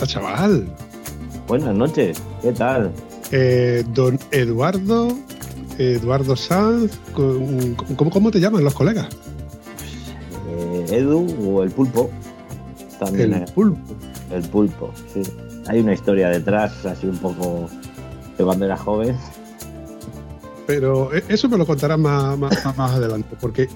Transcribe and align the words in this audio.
Pasa, 0.00 0.06
chaval? 0.06 0.66
Buenas 1.46 1.74
noches, 1.74 2.22
¿qué 2.42 2.52
tal? 2.52 2.90
Eh, 3.32 3.84
don 3.92 4.18
Eduardo, 4.30 5.08
Eduardo 5.78 6.36
Sanz, 6.36 6.98
¿cómo, 7.12 8.10
cómo 8.10 8.30
te 8.30 8.40
llaman 8.40 8.64
los 8.64 8.74
colegas? 8.74 9.08
Eh, 10.48 10.86
Edu 10.90 11.26
o 11.44 11.62
el 11.62 11.70
pulpo. 11.70 12.10
También 12.98 13.34
el 13.34 13.44
pulpo. 13.52 13.78
El 14.30 14.42
pulpo, 14.48 14.92
sí. 15.12 15.22
Hay 15.68 15.80
una 15.80 15.92
historia 15.92 16.28
detrás, 16.28 16.84
así 16.86 17.06
un 17.06 17.18
poco 17.18 17.68
de 18.38 18.44
cuando 18.44 18.64
era 18.64 18.76
joven. 18.76 19.16
Pero 20.66 21.14
eh, 21.14 21.24
eso 21.28 21.48
me 21.48 21.58
lo 21.58 21.66
contarás 21.66 21.98
más, 21.98 22.38
más, 22.38 22.76
más 22.76 22.92
adelante, 22.92 23.36
porque 23.40 23.68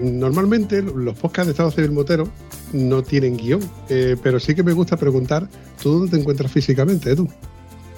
normalmente 0.00 0.80
los 0.80 1.18
podcasts 1.18 1.48
de 1.48 1.50
Estado 1.50 1.70
Civil 1.70 1.92
Motero 1.92 2.28
no 2.72 3.02
tienen 3.02 3.36
guion, 3.36 3.60
eh, 3.88 4.16
pero 4.22 4.38
sí 4.38 4.54
que 4.54 4.62
me 4.62 4.72
gusta 4.72 4.96
preguntar, 4.96 5.48
¿tú 5.82 5.92
dónde 5.92 6.10
te 6.10 6.20
encuentras 6.20 6.50
físicamente, 6.50 7.10
Edu? 7.10 7.28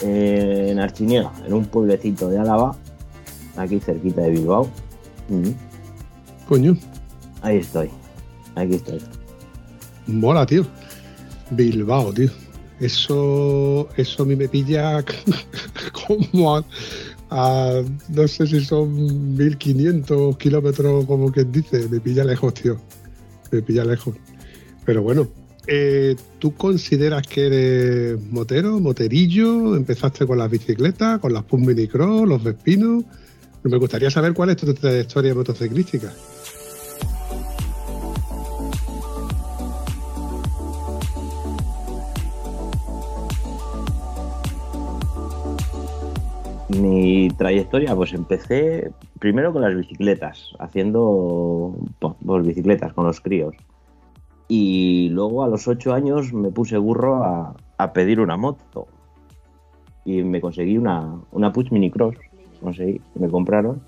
Eh, 0.02 0.68
en 0.70 0.78
Archiniega, 0.78 1.32
en 1.46 1.52
un 1.52 1.66
pueblecito 1.66 2.28
de 2.28 2.38
Álava, 2.38 2.76
aquí 3.56 3.80
cerquita 3.80 4.22
de 4.22 4.30
Bilbao. 4.30 4.70
Coño. 6.48 6.76
Ahí 7.42 7.59
estoy, 7.59 7.91
aquí 8.54 8.75
estoy. 8.75 9.00
Mola, 10.06 10.47
tío. 10.47 10.66
Bilbao, 11.50 12.12
tío. 12.12 12.30
Eso, 12.80 13.88
eso 13.97 14.22
a 14.22 14.26
mí 14.26 14.36
me 14.36 14.48
pilla 14.48 15.04
como 16.06 16.64
a, 17.30 17.82
no 18.09 18.26
sé 18.26 18.47
si 18.47 18.64
son 18.64 19.36
1500 19.36 20.36
kilómetros, 20.38 21.04
como 21.04 21.30
quien 21.30 21.53
dice, 21.53 21.86
me 21.88 22.00
pilla 22.00 22.25
lejos, 22.25 22.54
tío. 22.54 22.78
Me 23.53 23.62
pilla 23.62 23.84
lejos. 23.84 24.14
Pero 24.84 25.02
bueno, 25.02 25.28
eh, 25.66 26.16
¿tú 26.38 26.54
consideras 26.54 27.26
que 27.26 27.46
eres 27.46 28.20
motero, 28.30 28.80
moterillo? 28.80 29.76
¿Empezaste 29.76 30.26
con 30.26 30.38
las 30.38 30.50
bicicletas, 30.50 31.20
con 31.20 31.32
las 31.32 31.44
Pum 31.44 31.64
Minicross, 31.64 32.28
los 32.28 32.42
Vespinos? 32.42 33.04
Me 33.62 33.76
gustaría 33.76 34.10
saber 34.10 34.32
cuál 34.32 34.50
es 34.50 34.56
tu 34.56 34.72
trayectoria 34.72 35.34
motociclística. 35.34 36.12
Mi 46.70 47.28
trayectoria, 47.36 47.94
pues 47.94 48.14
empecé 48.14 48.91
primero 49.18 49.52
con 49.52 49.60
las 49.60 49.76
bicicletas, 49.76 50.54
haciendo 50.58 51.74
pues, 51.98 52.47
bicicletas 52.47 52.92
con 52.94 53.06
los 53.06 53.20
críos. 53.20 53.54
Y 54.50 55.11
luego 55.11 55.44
a 55.44 55.49
los 55.49 55.69
ocho 55.69 55.94
años 55.94 56.33
me 56.33 56.50
puse 56.50 56.77
burro 56.77 57.22
a, 57.22 57.93
pedir 57.94 58.19
una 58.19 58.37
moto. 58.37 58.88
Y 60.05 60.25
me 60.25 60.41
conseguí 60.41 60.77
una, 60.77 61.21
una 61.31 61.53
Puch 61.53 61.71
Minicross. 61.71 62.16
Conseguí, 62.60 63.00
me 63.15 63.28
compraron. 63.28 63.81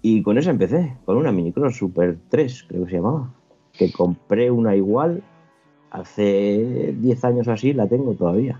Y 0.00 0.22
con 0.22 0.38
eso 0.38 0.48
empecé, 0.48 0.96
con 1.04 1.18
una 1.18 1.32
Minicross 1.32 1.76
Super 1.76 2.16
3, 2.30 2.64
creo 2.66 2.84
que 2.84 2.90
se 2.90 2.96
llamaba. 2.96 3.30
Que 3.74 3.92
compré 3.92 4.50
una 4.50 4.74
igual 4.74 5.22
hace 5.90 6.94
10 6.98 7.24
años 7.26 7.46
así, 7.46 7.74
la 7.74 7.86
tengo 7.86 8.14
todavía. 8.14 8.58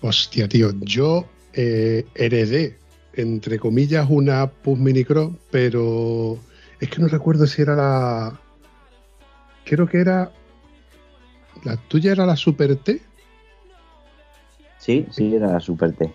Hostia, 0.00 0.48
tío, 0.48 0.70
yo 0.82 1.24
eh, 1.54 2.06
heredé, 2.14 2.76
entre 3.14 3.58
comillas, 3.58 4.06
una 4.08 4.48
Puch 4.48 4.78
Minicross, 4.78 5.32
pero 5.50 6.38
es 6.78 6.88
que 6.88 7.02
no 7.02 7.08
recuerdo 7.08 7.48
si 7.48 7.62
era 7.62 7.74
la, 7.74 8.41
creo 9.64 9.86
que 9.86 9.98
era. 9.98 10.32
¿La 11.64 11.76
tuya 11.76 12.12
era 12.12 12.26
la 12.26 12.36
Super 12.36 12.76
T? 12.76 13.00
Sí, 14.78 15.06
sí, 15.10 15.34
era 15.34 15.52
la 15.52 15.60
Super 15.60 15.92
T. 15.92 16.12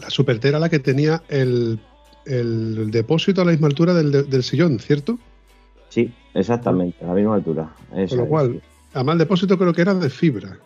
La 0.00 0.10
Super 0.10 0.38
T 0.38 0.48
era 0.48 0.58
la 0.58 0.68
que 0.68 0.78
tenía 0.78 1.22
el, 1.28 1.80
depósito 2.90 3.40
a 3.40 3.44
la 3.44 3.52
misma 3.52 3.68
altura 3.68 3.94
del, 3.94 4.42
sillón, 4.42 4.78
¿cierto? 4.78 5.18
Sí, 5.88 6.12
exactamente, 6.34 7.02
a 7.04 7.08
la 7.08 7.14
misma 7.14 7.36
altura. 7.36 7.74
Con 7.90 8.18
lo 8.18 8.26
cual, 8.26 8.62
además 8.92 9.14
el 9.14 9.18
depósito 9.20 9.56
creo 9.56 9.72
que 9.72 9.80
era 9.80 9.94
de 9.94 10.10
fibra. 10.10 10.58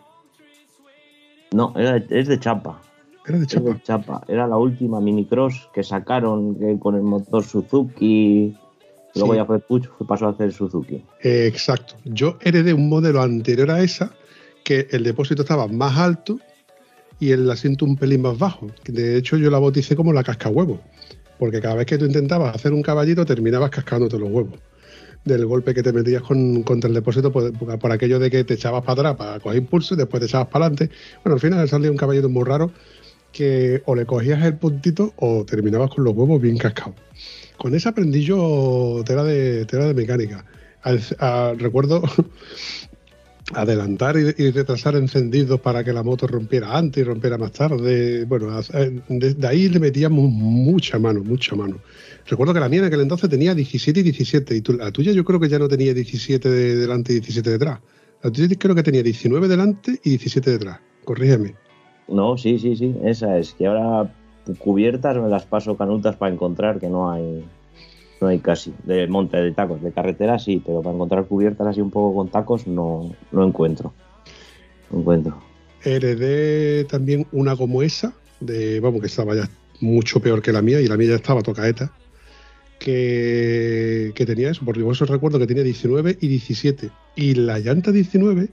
No, 1.53 1.73
es 1.77 2.27
de 2.27 2.39
chapa. 2.39 2.81
Era 3.25 3.37
de 3.37 3.47
chapa. 3.47 3.65
Era, 3.65 3.73
de 3.75 3.83
chapa. 3.83 4.21
era 4.27 4.47
la 4.47 4.57
última 4.57 4.99
minicross 4.99 5.69
que 5.73 5.83
sacaron 5.83 6.55
con 6.79 6.95
el 6.95 7.01
motor 7.03 7.43
Suzuki 7.43 8.57
Luego 9.15 9.35
ya 9.35 9.45
fue 9.45 9.59
Puch, 9.59 9.87
pasó 10.07 10.27
a 10.27 10.29
hacer 10.31 10.53
Suzuki. 10.53 11.03
Eh, 11.21 11.47
exacto. 11.47 11.95
Yo 12.05 12.37
heredé 12.41 12.73
un 12.73 12.89
modelo 12.89 13.21
anterior 13.21 13.71
a 13.71 13.83
esa, 13.83 14.13
que 14.63 14.87
el 14.91 15.03
depósito 15.03 15.41
estaba 15.41 15.67
más 15.67 15.97
alto 15.97 16.39
y 17.19 17.31
el 17.31 17.49
asiento 17.49 17.85
un 17.85 17.97
pelín 17.97 18.21
más 18.21 18.37
bajo. 18.37 18.67
De 18.85 19.17
hecho, 19.17 19.37
yo 19.37 19.49
la 19.49 19.59
bauticé 19.59 19.95
como 19.95 20.13
la 20.13 20.23
cascahuevo, 20.23 20.79
porque 21.37 21.59
cada 21.59 21.75
vez 21.75 21.85
que 21.85 21.97
tú 21.97 22.05
intentabas 22.05 22.55
hacer 22.55 22.73
un 22.73 22.81
caballito, 22.81 23.25
terminabas 23.25 23.69
cascándote 23.69 24.17
los 24.17 24.29
huevos 24.29 24.59
del 25.23 25.45
golpe 25.45 25.73
que 25.73 25.83
te 25.83 25.93
metías 25.93 26.23
con, 26.23 26.63
contra 26.63 26.87
el 26.87 26.95
depósito 26.95 27.31
por, 27.31 27.53
por, 27.53 27.91
aquello 27.91 28.17
de 28.17 28.31
que 28.31 28.43
te 28.43 28.55
echabas 28.55 28.81
para 28.83 28.93
atrás 28.93 29.15
para 29.15 29.39
coger 29.39 29.59
impulso 29.59 29.93
y 29.93 29.97
después 29.97 30.19
te 30.19 30.25
echabas 30.25 30.47
para 30.47 30.65
adelante. 30.65 30.89
Bueno, 31.23 31.35
al 31.35 31.39
final 31.39 31.69
salía 31.69 31.91
un 31.91 31.97
caballito 31.97 32.27
muy 32.27 32.43
raro 32.43 32.71
que 33.31 33.81
o 33.85 33.95
le 33.95 34.05
cogías 34.05 34.43
el 34.43 34.55
puntito 34.55 35.13
o 35.17 35.45
terminabas 35.45 35.89
con 35.91 36.03
los 36.03 36.15
huevos 36.15 36.41
bien 36.41 36.57
cascados. 36.57 36.95
Con 37.57 37.75
esa 37.75 37.89
aprendí 37.89 38.23
yo 38.23 39.03
tela 39.05 39.23
de, 39.23 39.65
tela 39.65 39.85
de 39.85 39.93
mecánica. 39.93 40.45
recuerdo 41.57 42.01
adelantar 43.53 44.17
y, 44.17 44.51
retrasar 44.51 44.95
encendidos 44.95 45.59
para 45.61 45.83
que 45.83 45.93
la 45.93 46.03
moto 46.03 46.27
rompiera 46.27 46.77
antes 46.77 47.01
y 47.01 47.03
rompiera 47.03 47.37
más 47.37 47.51
tarde. 47.51 48.25
Bueno, 48.25 48.59
de, 49.09 49.47
ahí 49.47 49.69
le 49.69 49.79
metíamos 49.79 50.29
mucha 50.29 50.99
mano, 50.99 51.23
mucha 51.23 51.55
mano. 51.55 51.79
Recuerdo 52.27 52.53
que 52.53 52.59
la 52.59 52.69
mía 52.69 52.79
en 52.79 52.85
aquel 52.85 53.01
entonces 53.01 53.29
tenía 53.29 53.53
17 53.53 53.99
y 53.99 54.03
17, 54.03 54.55
y 54.55 54.63
la 54.77 54.91
tuya 54.91 55.11
yo 55.11 55.23
creo 55.23 55.39
que 55.39 55.49
ya 55.49 55.59
no 55.59 55.67
tenía 55.67 55.93
17 55.93 56.49
de 56.49 56.75
delante 56.75 57.13
y 57.13 57.15
17 57.15 57.49
detrás. 57.49 57.79
La 58.23 58.31
tuya 58.31 58.47
creo 58.57 58.75
que 58.75 58.83
tenía 58.83 59.03
19 59.03 59.47
delante 59.47 59.99
y 60.03 60.11
17 60.11 60.51
detrás. 60.51 60.79
Corrígeme. 61.03 61.55
No, 62.11 62.37
sí, 62.37 62.59
sí, 62.59 62.75
sí, 62.75 62.95
esa 63.03 63.37
es. 63.37 63.53
Que 63.53 63.67
ahora 63.67 64.11
cubiertas 64.59 65.17
me 65.17 65.29
las 65.29 65.45
paso 65.45 65.77
canutas 65.77 66.15
para 66.15 66.33
encontrar 66.33 66.79
que 66.79 66.89
no 66.89 67.11
hay 67.11 67.43
no 68.19 68.27
hay 68.27 68.39
casi. 68.39 68.73
De 68.83 69.07
monte 69.07 69.37
de 69.37 69.51
tacos 69.51 69.81
de 69.81 69.91
carretera 69.91 70.37
sí 70.39 70.61
pero 70.65 70.81
para 70.81 70.95
encontrar 70.95 71.25
cubiertas 71.25 71.67
así 71.67 71.81
un 71.81 71.91
poco 71.91 72.15
con 72.15 72.29
tacos 72.29 72.67
no, 72.67 73.13
no 73.31 73.45
encuentro. 73.45 73.93
No 74.91 74.99
encuentro. 74.99 75.41
Heredé 75.83 76.85
también 76.85 77.25
una 77.31 77.55
como 77.55 77.81
esa 77.81 78.13
de 78.39 78.79
vamos 78.79 79.01
que 79.01 79.07
estaba 79.07 79.35
ya 79.35 79.49
mucho 79.79 80.19
peor 80.19 80.41
que 80.41 80.51
la 80.51 80.61
mía 80.61 80.81
y 80.81 80.87
la 80.87 80.97
mía 80.97 81.09
ya 81.09 81.15
estaba 81.15 81.41
tocaeta 81.41 81.91
que, 82.77 84.11
que 84.15 84.25
tenía 84.25 84.51
eso 84.51 84.63
porque 84.65 84.87
eso 84.87 85.05
recuerdo 85.05 85.39
que 85.39 85.47
tenía 85.47 85.63
19 85.63 86.17
y 86.19 86.27
17 86.27 86.89
y 87.15 87.35
la 87.35 87.59
llanta 87.59 87.91
19 87.91 88.49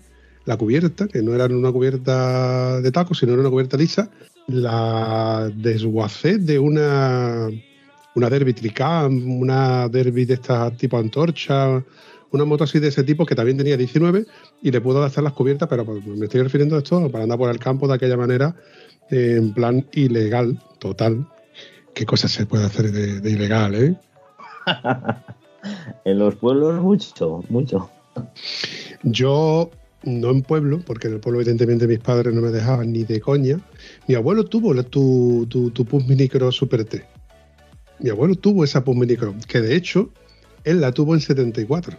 la 0.49 0.57
cubierta, 0.57 1.07
que 1.09 1.21
no 1.23 1.35
era 1.35 1.45
una 1.45 1.71
cubierta 1.71 2.81
de 2.81 2.91
tacos, 2.91 3.19
sino 3.19 3.33
era 3.33 3.43
una 3.43 3.51
cubierta 3.51 3.77
lisa, 3.77 4.09
la 4.47 5.53
desguacé 5.55 6.39
de 6.39 6.59
una, 6.59 7.49
una 8.15 8.31
Derby 8.31 8.55
Tricam, 8.55 9.31
una 9.43 9.91
Derby 9.91 10.25
de 10.25 10.35
esta 10.35 10.71
tipo 10.71 10.97
antorcha, 10.97 11.85
una 12.31 12.47
moto 12.47 12.65
así 12.65 12.79
de 12.79 12.89
ese 12.89 13.05
tipo 13.05 13.27
que 13.27 13.35
también 13.35 13.59
tenía 13.59 13.77
19 13.77 14.25
y 14.63 14.71
le 14.71 14.81
puedo 14.81 15.05
hacer 15.05 15.23
las 15.23 15.35
cubiertas, 15.35 15.69
pero 15.69 15.85
pues, 15.85 16.03
me 16.07 16.25
estoy 16.25 16.41
refiriendo 16.41 16.77
a 16.77 16.79
esto 16.79 17.11
para 17.11 17.25
andar 17.25 17.37
por 17.37 17.51
el 17.51 17.59
campo 17.59 17.87
de 17.87 17.97
aquella 17.97 18.17
manera, 18.17 18.57
en 19.11 19.53
plan 19.53 19.87
ilegal, 19.93 20.59
total. 20.79 21.29
¿Qué 21.93 22.07
cosas 22.07 22.33
se 22.33 22.47
puede 22.47 22.65
hacer 22.65 22.91
de, 22.91 23.21
de 23.21 23.31
ilegal, 23.31 23.75
eh? 23.75 23.95
en 26.07 26.19
los 26.19 26.37
pueblos 26.37 26.81
mucho, 26.81 27.45
mucho. 27.51 27.91
Yo 29.03 29.71
no 30.05 30.31
en 30.31 30.43
pueblo, 30.43 30.81
porque 30.85 31.09
en 31.09 31.15
el 31.15 31.21
pueblo 31.21 31.41
evidentemente 31.41 31.87
mis 31.87 31.99
padres 31.99 32.35
no 32.35 32.41
me 32.41 32.51
dejaban 32.51 32.93
ni 32.93 33.05
de 33.05 33.21
coña. 33.21 33.61
Mi 34.07 34.15
abuelo 34.15 34.45
tuvo 34.45 34.75
tu, 34.85 35.47
tu, 35.49 35.71
tu 35.71 35.87
Micro 36.07 36.53
Super 36.53 36.85
T. 36.85 37.05
Mi 38.01 38.11
abuelo 38.11 38.35
tuvo 38.37 38.65
esa 38.65 38.85
Pus 38.85 38.97
Micro, 38.97 39.35
que 39.49 39.61
de 39.61 39.75
hecho 39.75 40.11
él 40.65 40.81
la 40.81 40.93
tuvo 40.93 41.15
en 41.15 41.21
74 41.21 41.97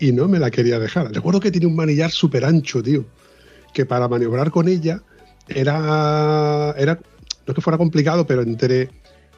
y 0.00 0.12
no 0.12 0.28
me 0.28 0.38
la 0.38 0.50
quería 0.50 0.78
dejar. 0.78 1.12
Recuerdo 1.12 1.40
que 1.40 1.50
tiene 1.50 1.66
un 1.66 1.76
manillar 1.76 2.10
súper 2.10 2.44
ancho, 2.44 2.82
tío, 2.82 3.04
que 3.72 3.84
para 3.84 4.08
maniobrar 4.08 4.50
con 4.50 4.68
ella 4.68 5.02
era, 5.48 6.74
era, 6.78 6.94
no 6.94 7.00
es 7.48 7.54
que 7.54 7.60
fuera 7.60 7.78
complicado, 7.78 8.26
pero 8.26 8.42
entre 8.42 8.88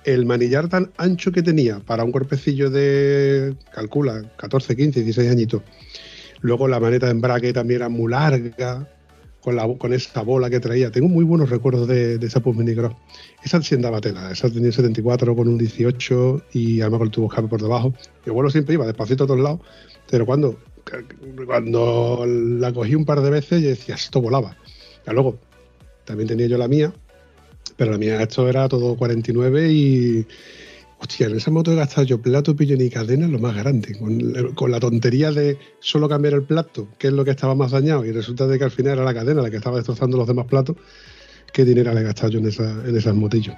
el 0.04 0.24
manillar 0.24 0.68
tan 0.68 0.92
ancho 0.96 1.32
que 1.32 1.42
tenía 1.42 1.80
para 1.80 2.04
un 2.04 2.12
cuerpecillo 2.12 2.70
de, 2.70 3.56
calcula, 3.72 4.22
14, 4.36 4.76
15, 4.76 5.02
16 5.02 5.30
añitos. 5.30 5.62
Luego 6.46 6.68
la 6.68 6.78
maneta 6.78 7.06
de 7.06 7.12
embrague 7.12 7.52
también 7.52 7.80
era 7.80 7.88
muy 7.88 8.12
larga, 8.12 8.88
con, 9.40 9.56
la, 9.56 9.66
con 9.78 9.92
esa 9.92 10.22
bola 10.22 10.48
que 10.48 10.60
traía. 10.60 10.92
Tengo 10.92 11.08
muy 11.08 11.24
buenos 11.24 11.50
recuerdos 11.50 11.88
de, 11.88 12.24
esa 12.24 12.38
Pus 12.38 12.56
Minicross. 12.56 12.94
Esa 13.42 13.60
sí 13.62 13.74
andaba 13.74 14.00
tela, 14.00 14.30
esa 14.30 14.48
tenía 14.48 14.70
74 14.70 15.34
con 15.34 15.48
un 15.48 15.58
18 15.58 16.42
y 16.52 16.80
además 16.82 16.98
con 16.98 17.06
el 17.08 17.10
tubo 17.10 17.48
por 17.48 17.60
debajo. 17.60 17.92
El 18.24 18.30
vuelo 18.30 18.48
siempre 18.48 18.74
iba 18.74 18.86
despacito 18.86 19.24
a 19.24 19.26
todos 19.26 19.40
lados, 19.40 19.60
pero 20.08 20.24
cuando, 20.24 20.56
cuando 21.46 22.24
la 22.24 22.72
cogí 22.72 22.94
un 22.94 23.04
par 23.04 23.22
de 23.22 23.30
veces, 23.30 23.60
yo 23.60 23.70
decía, 23.70 23.96
esto 23.96 24.20
volaba. 24.20 24.56
Y 25.04 25.12
luego 25.12 25.40
también 26.04 26.28
tenía 26.28 26.46
yo 26.46 26.58
la 26.58 26.68
mía, 26.68 26.92
pero 27.76 27.90
la 27.90 27.98
mía, 27.98 28.22
esto 28.22 28.48
era 28.48 28.68
todo 28.68 28.96
49 28.96 29.72
y. 29.72 30.26
Hostia, 30.98 31.26
en 31.26 31.36
esa 31.36 31.50
moto 31.50 31.72
he 31.72 31.76
gastado 31.76 32.06
yo 32.06 32.20
plato, 32.22 32.56
pillo 32.56 32.74
y 32.74 32.90
cadena 32.90 33.28
lo 33.28 33.38
más 33.38 33.54
grande. 33.54 33.98
Con, 33.98 34.70
la 34.70 34.80
tontería 34.80 35.30
de 35.30 35.58
solo 35.78 36.08
cambiar 36.08 36.34
el 36.34 36.44
plato, 36.44 36.88
que 36.98 37.08
es 37.08 37.12
lo 37.12 37.24
que 37.24 37.32
estaba 37.32 37.54
más 37.54 37.70
dañado, 37.70 38.04
y 38.04 38.12
resulta 38.12 38.46
de 38.46 38.58
que 38.58 38.64
al 38.64 38.70
final 38.70 38.94
era 38.94 39.04
la 39.04 39.14
cadena 39.14 39.42
la 39.42 39.50
que 39.50 39.56
estaba 39.56 39.76
destrozando 39.76 40.16
los 40.16 40.26
demás 40.26 40.46
platos. 40.46 40.76
¿Qué 41.52 41.64
dinero 41.64 41.92
le 41.92 42.00
he 42.00 42.04
gastado 42.04 42.30
yo 42.30 42.38
en 42.38 42.46
esas 42.96 43.14
motillos? 43.14 43.54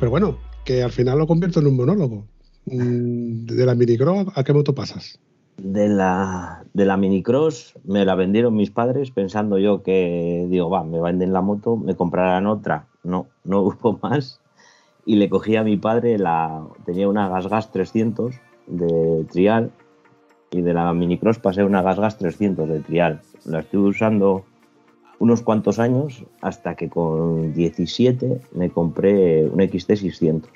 Pero 0.00 0.10
bueno, 0.10 0.38
que 0.64 0.82
al 0.82 0.92
final 0.92 1.18
lo 1.18 1.26
convierto 1.26 1.60
en 1.60 1.66
un 1.66 1.76
monólogo. 1.76 2.26
Mm, 2.66 3.44
de 3.44 3.66
la 3.66 3.74
minicross, 3.74 4.28
¿a 4.34 4.42
qué 4.44 4.52
moto 4.52 4.74
pasas? 4.74 5.18
De 5.56 5.88
la, 5.88 6.64
de 6.74 6.84
la 6.84 6.96
minicross 6.96 7.74
me 7.84 8.04
la 8.04 8.14
vendieron 8.14 8.56
mis 8.56 8.70
padres 8.70 9.10
pensando 9.10 9.58
yo 9.58 9.82
que, 9.82 10.46
digo, 10.50 10.68
va, 10.68 10.84
me 10.84 11.00
venden 11.00 11.32
la 11.32 11.40
moto, 11.40 11.76
me 11.76 11.94
comprarán 11.94 12.46
otra. 12.46 12.86
No, 13.02 13.28
no 13.44 13.60
hubo 13.62 13.98
más. 14.02 14.40
Y 15.06 15.16
le 15.16 15.28
cogí 15.28 15.56
a 15.56 15.62
mi 15.62 15.76
padre, 15.76 16.18
la, 16.18 16.64
tenía 16.84 17.08
una 17.08 17.28
Gas 17.28 17.46
Gas 17.46 17.72
300 17.72 18.34
de 18.66 19.24
trial 19.30 19.70
y 20.50 20.62
de 20.62 20.72
la 20.72 20.92
minicross 20.94 21.38
pasé 21.38 21.62
una 21.64 21.82
Gas 21.82 22.00
Gas 22.00 22.18
300 22.18 22.68
de 22.68 22.80
trial. 22.80 23.20
La 23.44 23.60
estuve 23.60 23.88
usando 23.88 24.44
unos 25.18 25.42
cuantos 25.42 25.78
años 25.78 26.24
hasta 26.40 26.74
que 26.74 26.88
con 26.88 27.52
17 27.52 28.40
me 28.52 28.70
compré 28.70 29.46
un 29.46 29.60
XT 29.60 29.94
600 29.94 30.50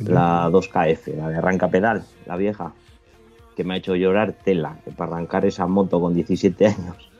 la 0.00 0.48
2KF, 0.50 1.14
la 1.16 1.28
de 1.28 1.36
arranca 1.36 1.68
pedal, 1.68 2.04
la 2.26 2.36
vieja, 2.36 2.72
que 3.58 3.64
me 3.64 3.74
ha 3.74 3.78
hecho 3.78 3.96
llorar 3.96 4.34
tela, 4.44 4.76
para 4.96 5.16
arrancar 5.16 5.44
esa 5.44 5.66
moto 5.66 6.00
con 6.00 6.14
17 6.14 6.64
años. 6.64 7.10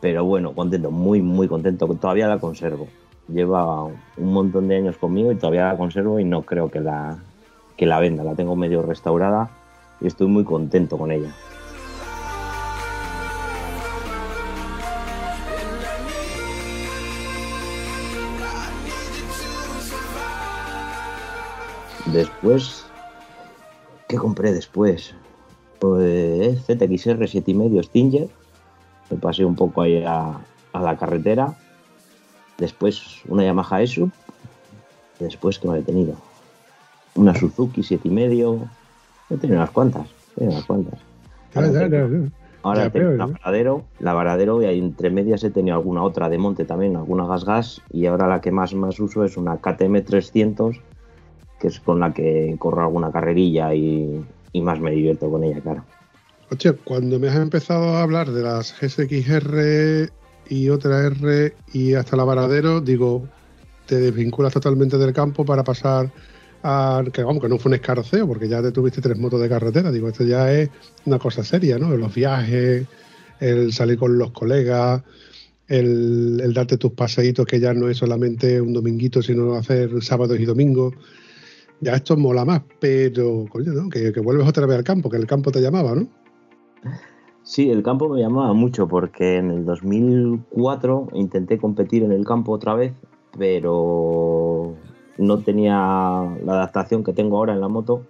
Pero 0.00 0.24
bueno, 0.24 0.54
contento, 0.54 0.92
muy, 0.92 1.20
muy 1.20 1.48
contento, 1.48 1.88
todavía 1.88 2.28
la 2.28 2.38
conservo. 2.38 2.86
Lleva 3.26 3.82
un 3.82 4.32
montón 4.32 4.68
de 4.68 4.76
años 4.76 4.96
conmigo 4.96 5.32
y 5.32 5.34
todavía 5.34 5.66
la 5.66 5.76
conservo 5.76 6.20
y 6.20 6.24
no 6.24 6.42
creo 6.42 6.70
que 6.70 6.78
la, 6.78 7.18
que 7.76 7.84
la 7.84 7.98
venda, 7.98 8.22
la 8.22 8.36
tengo 8.36 8.54
medio 8.54 8.80
restaurada 8.80 9.50
y 10.00 10.06
estoy 10.06 10.28
muy 10.28 10.44
contento 10.44 10.96
con 10.96 11.10
ella. 11.10 11.34
Después, 22.06 22.87
¿qué 24.08 24.16
compré 24.16 24.52
después? 24.52 25.14
Pues 25.78 26.66
ZXR 26.66 27.20
7,5 27.20 27.84
Stinger. 27.84 28.28
Me 29.10 29.16
pasé 29.18 29.44
un 29.44 29.54
poco 29.54 29.82
ahí 29.82 30.02
a, 30.04 30.40
la 30.74 30.96
carretera. 30.96 31.54
Después 32.56 33.22
una 33.28 33.44
Yamaha 33.44 33.82
ESU. 33.82 34.10
Después, 35.20 35.58
¿qué 35.58 35.68
me 35.68 35.78
he 35.78 35.82
tenido? 35.82 36.14
Una 37.14 37.34
Suzuki 37.34 37.82
7,5. 37.82 38.68
He 39.30 39.36
tenido 39.36 39.58
unas 39.58 39.70
cuantas. 39.70 40.08
He 40.32 40.40
tenido 40.40 40.54
unas 40.54 40.66
cuantas. 40.66 41.00
Ahora 42.62 42.90
tengo 42.90 43.10
una 43.10 43.26
Varadero, 43.26 43.84
la 44.00 44.12
Varadero 44.12 44.62
y 44.62 44.78
entre 44.78 45.10
medias 45.10 45.44
he 45.44 45.50
tenido 45.50 45.76
alguna 45.76 46.02
otra 46.02 46.28
de 46.28 46.38
monte 46.38 46.64
también, 46.64 46.96
alguna 46.96 47.24
gas 47.26 47.44
gas 47.44 47.82
y 47.90 48.06
ahora 48.06 48.26
la 48.26 48.40
que 48.40 48.50
más 48.50 48.74
más 48.74 48.98
uso 48.98 49.24
es 49.24 49.36
una 49.36 49.58
KTM 49.58 50.02
300 50.04 50.76
que 51.58 51.68
es 51.68 51.80
con 51.80 52.00
la 52.00 52.12
que 52.12 52.56
corro 52.58 52.82
alguna 52.82 53.10
carrerilla 53.10 53.74
y, 53.74 54.24
más 54.54 54.80
me 54.80 54.90
divierto 54.90 55.30
con 55.30 55.44
ella, 55.44 55.60
claro. 55.60 55.84
Oye, 56.50 56.72
cuando 56.72 57.20
me 57.20 57.28
has 57.28 57.36
empezado 57.36 57.96
a 57.96 58.02
hablar 58.02 58.30
de 58.30 58.42
las 58.42 58.74
GSX-R 58.80 60.08
y 60.48 60.68
otra 60.70 61.06
R 61.06 61.54
y 61.72 61.94
hasta 61.94 62.16
la 62.16 62.24
Varadero, 62.24 62.80
digo, 62.80 63.28
te 63.86 64.00
desvinculas 64.00 64.52
totalmente 64.52 64.98
del 64.98 65.12
campo 65.12 65.44
para 65.44 65.62
pasar 65.62 66.10
a. 66.62 67.04
que 67.12 67.22
vamos, 67.22 67.42
que 67.42 67.48
no 67.48 67.58
fue 67.58 67.70
un 67.70 67.74
escarceo, 67.74 68.26
porque 68.26 68.48
ya 68.48 68.62
te 68.62 68.72
tuviste 68.72 69.00
tres 69.00 69.16
motos 69.16 69.40
de 69.40 69.48
carretera. 69.48 69.92
Digo, 69.92 70.08
esto 70.08 70.24
ya 70.24 70.52
es 70.52 70.70
una 71.04 71.18
cosa 71.18 71.44
seria, 71.44 71.78
¿no? 71.78 71.96
Los 71.96 72.14
viajes, 72.14 72.86
el 73.38 73.72
salir 73.72 73.98
con 73.98 74.18
los 74.18 74.32
colegas, 74.32 75.02
el, 75.68 76.40
el 76.42 76.52
darte 76.52 76.78
tus 76.78 76.92
paseitos, 76.92 77.46
que 77.46 77.60
ya 77.60 77.74
no 77.74 77.88
es 77.88 77.98
solamente 77.98 78.60
un 78.60 78.72
dominguito, 78.72 79.22
sino 79.22 79.54
hacer 79.54 80.02
sábados 80.02 80.40
y 80.40 80.46
domingos 80.46 80.94
ya 81.80 81.94
esto 81.94 82.16
mola 82.16 82.44
más, 82.44 82.62
pero 82.80 83.44
coño, 83.48 83.72
¿no? 83.72 83.88
que, 83.88 84.12
vuelves 84.20 84.48
otra 84.48 84.66
vez 84.66 84.78
al 84.78 84.84
campo, 84.84 85.08
que 85.08 85.16
el 85.16 85.26
campo 85.26 85.50
te 85.50 85.60
llamaba, 85.60 85.94
¿no? 85.94 86.06
Sí, 87.42 87.70
el 87.70 87.82
campo 87.82 88.08
me 88.08 88.20
llamaba 88.20 88.52
mucho 88.52 88.88
porque 88.88 89.36
en 89.36 89.50
el 89.50 89.64
2004 89.64 91.08
intenté 91.14 91.58
competir 91.58 92.02
en 92.02 92.12
el 92.12 92.24
campo 92.24 92.52
otra 92.52 92.74
vez, 92.74 92.92
pero 93.38 94.74
no 95.16 95.38
tenía 95.38 95.74
la 96.44 96.52
adaptación 96.52 97.04
que 97.04 97.12
tengo 97.12 97.38
ahora 97.38 97.54
en 97.54 97.60
la 97.60 97.68
moto 97.68 98.02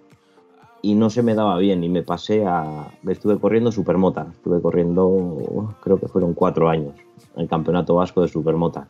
y 0.81 0.95
no 0.95 1.09
se 1.09 1.23
me 1.23 1.35
daba 1.35 1.57
bien 1.57 1.83
y 1.83 1.89
me 1.89 2.03
pasé 2.03 2.45
a... 2.45 2.91
Estuve 3.07 3.39
corriendo 3.39 3.71
Supermota, 3.71 4.27
estuve 4.33 4.61
corriendo 4.61 5.75
creo 5.81 5.99
que 5.99 6.07
fueron 6.07 6.33
cuatro 6.33 6.69
años, 6.69 6.95
el 7.37 7.47
campeonato 7.47 7.95
vasco 7.95 8.21
de 8.21 8.27
Supermota. 8.27 8.87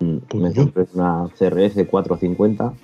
Mm, 0.00 0.16
me 0.36 0.52
compré 0.52 0.86
una 0.94 1.28
CRF 1.38 1.88
450 1.88 2.74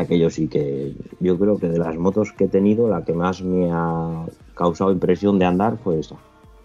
aquello 0.00 0.30
sí 0.30 0.48
que 0.48 0.94
yo 1.20 1.38
creo 1.38 1.58
que 1.58 1.68
de 1.68 1.78
las 1.78 1.96
motos 1.96 2.32
que 2.32 2.44
he 2.44 2.48
tenido, 2.48 2.88
la 2.88 3.04
que 3.04 3.12
más 3.12 3.42
me 3.42 3.70
ha 3.72 4.26
causado 4.54 4.92
impresión 4.92 5.38
de 5.38 5.44
andar 5.44 5.78
fue 5.82 6.00
esa. 6.00 6.16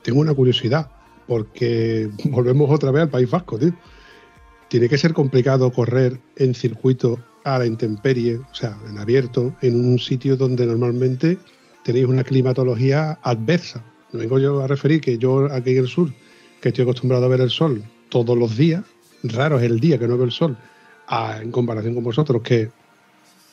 Tengo 0.02 0.20
una 0.20 0.34
curiosidad, 0.34 0.90
porque 1.28 2.10
volvemos 2.26 2.70
otra 2.70 2.92
vez 2.92 3.04
al 3.04 3.10
País 3.10 3.30
Vasco. 3.30 3.58
Tiene 4.68 4.90
que 4.90 4.98
ser 4.98 5.14
complicado 5.14 5.72
correr 5.72 6.20
en 6.36 6.54
circuito 6.54 7.20
a 7.44 7.60
la 7.60 7.66
intemperie, 7.66 8.38
o 8.38 8.54
sea, 8.56 8.78
en 8.90 8.98
abierto, 8.98 9.54
en 9.62 9.76
un 9.76 10.00
sitio 10.00 10.36
donde 10.38 10.66
normalmente 10.66 11.38
tenéis 11.84 12.06
una 12.06 12.24
climatología 12.24 13.20
adversa. 13.22 13.84
Me 14.12 14.22
vengo 14.22 14.40
yo 14.40 14.62
a 14.62 14.68
referir 14.68 15.02
que 15.02 15.18
yo 15.18 15.52
aquí 15.52 15.72
en 15.72 15.80
el 15.80 15.88
sur, 15.88 16.10
que 16.62 16.70
estoy 16.70 16.84
acostumbrado 16.84 17.26
a 17.26 17.28
ver 17.28 17.42
el 17.42 17.50
sol 17.50 17.84
todos 18.10 18.38
los 18.38 18.56
días, 18.56 18.84
raro 19.24 19.58
es 19.58 19.64
el 19.64 19.80
día 19.80 19.98
que 19.98 20.08
no 20.08 20.16
veo 20.16 20.26
el 20.26 20.32
sol, 20.32 20.58
en 21.42 21.52
comparación 21.52 21.96
con 21.96 22.04
vosotros, 22.04 22.42
que 22.42 22.72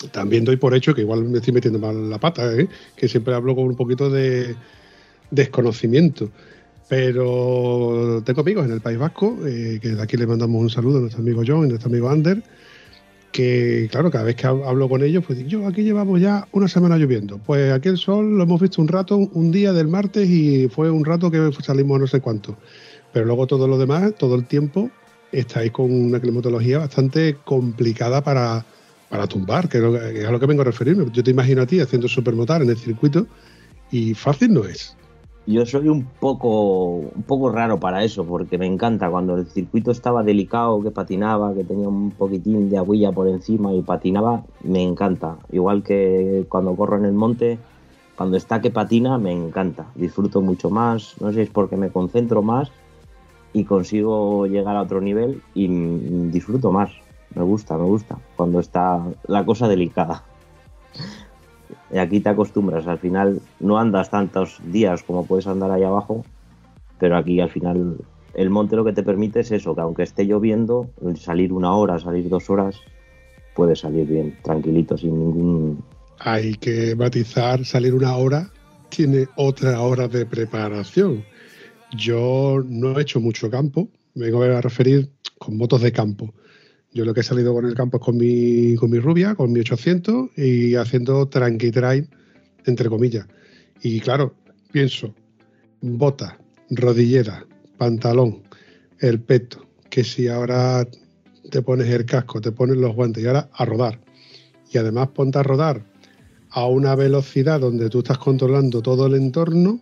también 0.09 0.45
doy 0.45 0.57
por 0.57 0.75
hecho 0.75 0.95
que 0.95 1.03
igual 1.03 1.25
me 1.25 1.39
estoy 1.39 1.53
metiendo 1.53 1.79
mal 1.79 2.09
la 2.09 2.19
pata, 2.19 2.55
¿eh? 2.55 2.69
que 2.97 3.09
siempre 3.09 3.35
hablo 3.35 3.55
con 3.55 3.65
un 3.65 3.77
poquito 3.77 4.11
de 4.11 4.55
desconocimiento. 5.31 6.31
Pero 6.89 8.23
tengo 8.25 8.41
amigos 8.41 8.65
en 8.67 8.73
el 8.73 8.81
País 8.81 8.99
Vasco, 8.99 9.39
eh, 9.47 9.79
que 9.81 9.91
de 9.91 10.03
aquí 10.03 10.17
le 10.17 10.27
mandamos 10.27 10.61
un 10.61 10.71
saludo 10.71 10.99
a 10.99 11.01
nuestro 11.03 11.23
amigo 11.23 11.43
John 11.47 11.63
y 11.63 11.65
a 11.67 11.69
nuestro 11.69 11.89
amigo 11.89 12.09
Ander, 12.09 12.43
que 13.31 13.89
claro, 13.93 14.11
cada 14.11 14.25
vez 14.25 14.35
que 14.35 14.49
hablo 14.49 14.89
con 14.89 15.05
ellos, 15.05 15.23
pues 15.25 15.47
yo 15.47 15.67
aquí 15.69 15.85
llevamos 15.85 16.21
ya 16.21 16.49
una 16.51 16.67
semana 16.67 16.97
lloviendo. 16.97 17.39
Pues 17.39 17.73
aquí 17.73 17.89
el 17.89 17.97
sol 17.97 18.37
lo 18.37 18.43
hemos 18.43 18.61
visto 18.61 18.83
un 18.83 18.89
rato, 18.89 19.17
un 19.17 19.53
día 19.53 19.73
del 19.73 19.87
martes 19.87 20.29
y 20.29 20.69
fue 20.69 20.91
un 20.91 21.05
rato 21.05 21.31
que 21.31 21.51
salimos 21.63 22.01
no 22.01 22.07
sé 22.09 22.21
cuánto. 22.21 22.57
Pero 23.13 23.27
luego 23.27 23.47
todo 23.47 23.69
lo 23.69 23.79
demás, 23.79 24.15
todo 24.19 24.35
el 24.35 24.47
tiempo, 24.47 24.91
estáis 25.31 25.71
con 25.71 25.93
una 25.93 26.19
climatología 26.19 26.79
bastante 26.79 27.37
complicada 27.45 28.25
para, 28.25 28.67
para 29.11 29.27
tumbar, 29.27 29.69
que 29.69 29.79
es, 29.79 30.25
a 30.25 30.31
lo 30.31 30.41
que 30.41 30.47
vengo 30.47 30.63
a 30.63 30.65
referirme. 30.65 31.05
Yo 31.13 31.23
te 31.23 31.33
imagino 31.33 31.63
a 31.63 31.67
ti 31.67 31.81
haciendo 31.81 32.09
supermotar 32.09 32.63
en 32.63 32.71
el 32.71 32.79
circuito 32.79 33.27
y 33.91 34.15
fácil 34.15 34.55
no 34.55 34.65
es. 34.65 34.97
Yo 35.47 35.67
soy 35.67 35.89
un 35.89 36.05
poco, 36.21 36.97
un 36.99 37.25
poco 37.27 37.51
raro 37.51 37.81
para 37.81 38.05
eso, 38.05 38.25
porque 38.25 38.57
me 38.57 38.67
encanta 38.67 39.11
cuando 39.11 39.37
el 39.37 39.47
circuito 39.47 39.91
estaba 39.91 40.23
delicado, 40.23 40.81
que 40.81 40.93
patinaba, 40.93 41.53
que 41.55 41.65
tenía 41.65 41.89
un 41.89 42.13
poquitín 42.13 42.71
de 42.71 42.79
aguilla 42.79 43.11
por 43.11 43.27
encima 43.27 43.75
y 43.75 43.83
patinaba, 43.83 44.45
me 44.63 44.83
encanta. 44.83 45.39
Igual 45.51 45.83
que 45.83 46.47
cuando 46.49 46.77
corro 46.77 46.99
en 46.99 47.07
el 47.07 47.15
monte, 47.15 47.59
cuando 48.15 48.37
está 48.37 48.61
que 48.61 48.71
patina 48.71 49.19
me 49.19 49.33
encanta, 49.33 49.87
disfruto 49.97 50.41
mucho 50.41 50.71
más, 50.71 51.17
no 51.21 51.31
sé 51.31 51.37
si 51.37 51.41
es 51.41 51.51
porque 51.51 51.77
me 51.77 51.91
concentro 51.91 52.43
más 52.43 52.71
y 53.53 53.65
consigo 53.65 54.47
llegar 54.47 54.77
a 54.77 54.83
otro 54.83 55.01
nivel 55.01 55.43
y 55.55 55.67
disfruto 56.31 56.71
más, 56.71 56.91
me 57.35 57.43
gusta, 57.43 57.77
me 57.77 57.85
gusta, 57.85 58.19
cuando 58.37 58.61
está 58.61 59.03
la 59.27 59.45
cosa 59.45 59.69
delicada. 59.69 60.25
Y 61.93 61.99
aquí 61.99 62.21
te 62.21 62.29
acostumbras, 62.29 62.87
al 62.87 62.99
final 62.99 63.41
no 63.59 63.79
andas 63.79 64.11
tantos 64.11 64.61
días 64.65 65.03
como 65.03 65.27
puedes 65.27 65.47
andar 65.47 65.71
ahí 65.71 65.83
abajo, 65.83 66.25
pero 66.99 67.17
aquí 67.17 67.41
al 67.41 67.51
final 67.51 67.97
el 68.35 68.51
monte 68.51 68.77
lo 68.77 68.85
que 68.85 68.93
te 68.93 69.03
permite 69.03 69.41
es 69.41 69.51
eso, 69.51 69.75
que 69.75 69.81
aunque 69.81 70.03
esté 70.03 70.25
lloviendo, 70.25 70.91
salir 71.17 71.53
una 71.53 71.75
hora, 71.75 71.99
salir 71.99 72.29
dos 72.29 72.49
horas, 72.51 72.77
puede 73.55 73.75
salir 73.75 74.07
bien, 74.07 74.37
tranquilito, 74.43 74.97
sin 74.97 75.19
ningún... 75.19 75.85
Hay 76.21 76.55
que 76.55 76.95
matizar, 76.95 77.65
salir 77.65 77.95
una 77.95 78.15
hora 78.17 78.51
tiene 78.91 79.27
otra 79.37 79.81
hora 79.81 80.09
de 80.09 80.27
preparación. 80.27 81.25
Yo 81.97 82.63
no 82.67 82.99
he 82.99 83.03
hecho 83.03 83.21
mucho 83.21 83.51
campo, 83.51 83.89
me 84.15 84.27
vengo 84.27 84.43
a 84.43 84.61
referir 84.61 85.09
con 85.39 85.57
motos 85.57 85.81
de 85.81 85.93
campo. 85.93 86.33
Yo 86.93 87.05
lo 87.05 87.15
que 87.15 87.21
he 87.21 87.25
salido 87.25 87.55
con 87.55 87.67
el 87.67 87.75
campo 87.75 87.99
es 87.99 88.05
con 88.05 88.17
mi, 88.17 88.75
con 88.77 88.91
mi 88.91 88.99
rubia, 88.99 89.35
con 89.35 89.53
mi 89.53 89.61
800 89.61 90.31
y 90.37 90.75
haciendo 90.75 91.29
tranqui 91.29 91.71
drive, 91.71 92.09
entre 92.67 92.89
comillas. 92.89 93.27
Y 93.83 94.01
claro, 94.01 94.35
pienso, 94.73 95.15
bota, 95.81 96.39
rodillera, 96.71 97.47
pantalón, 97.79 98.43
el 98.99 99.21
peto, 99.21 99.67
que 99.89 100.05
si 100.05 100.29
ahora 100.29 100.87
te 101.51 101.63
pones 101.63 101.89
el 101.89 102.05
casco, 102.05 102.41
te 102.41 102.53
pones 102.53 102.77
los 102.77 102.95
guantes 102.95 103.23
y 103.23 103.27
ahora 103.27 103.49
a 103.53 103.65
rodar. 103.65 104.01
Y 104.73 104.79
además 104.79 105.09
ponte 105.09 105.39
a 105.39 105.43
rodar 105.43 105.85
a 106.51 106.67
una 106.67 106.95
velocidad 106.95 107.61
donde 107.61 107.89
tú 107.89 108.01
estás 108.01 108.19
controlando 108.19 108.83
todo 108.83 109.07
el 109.07 109.15
entorno 109.15 109.81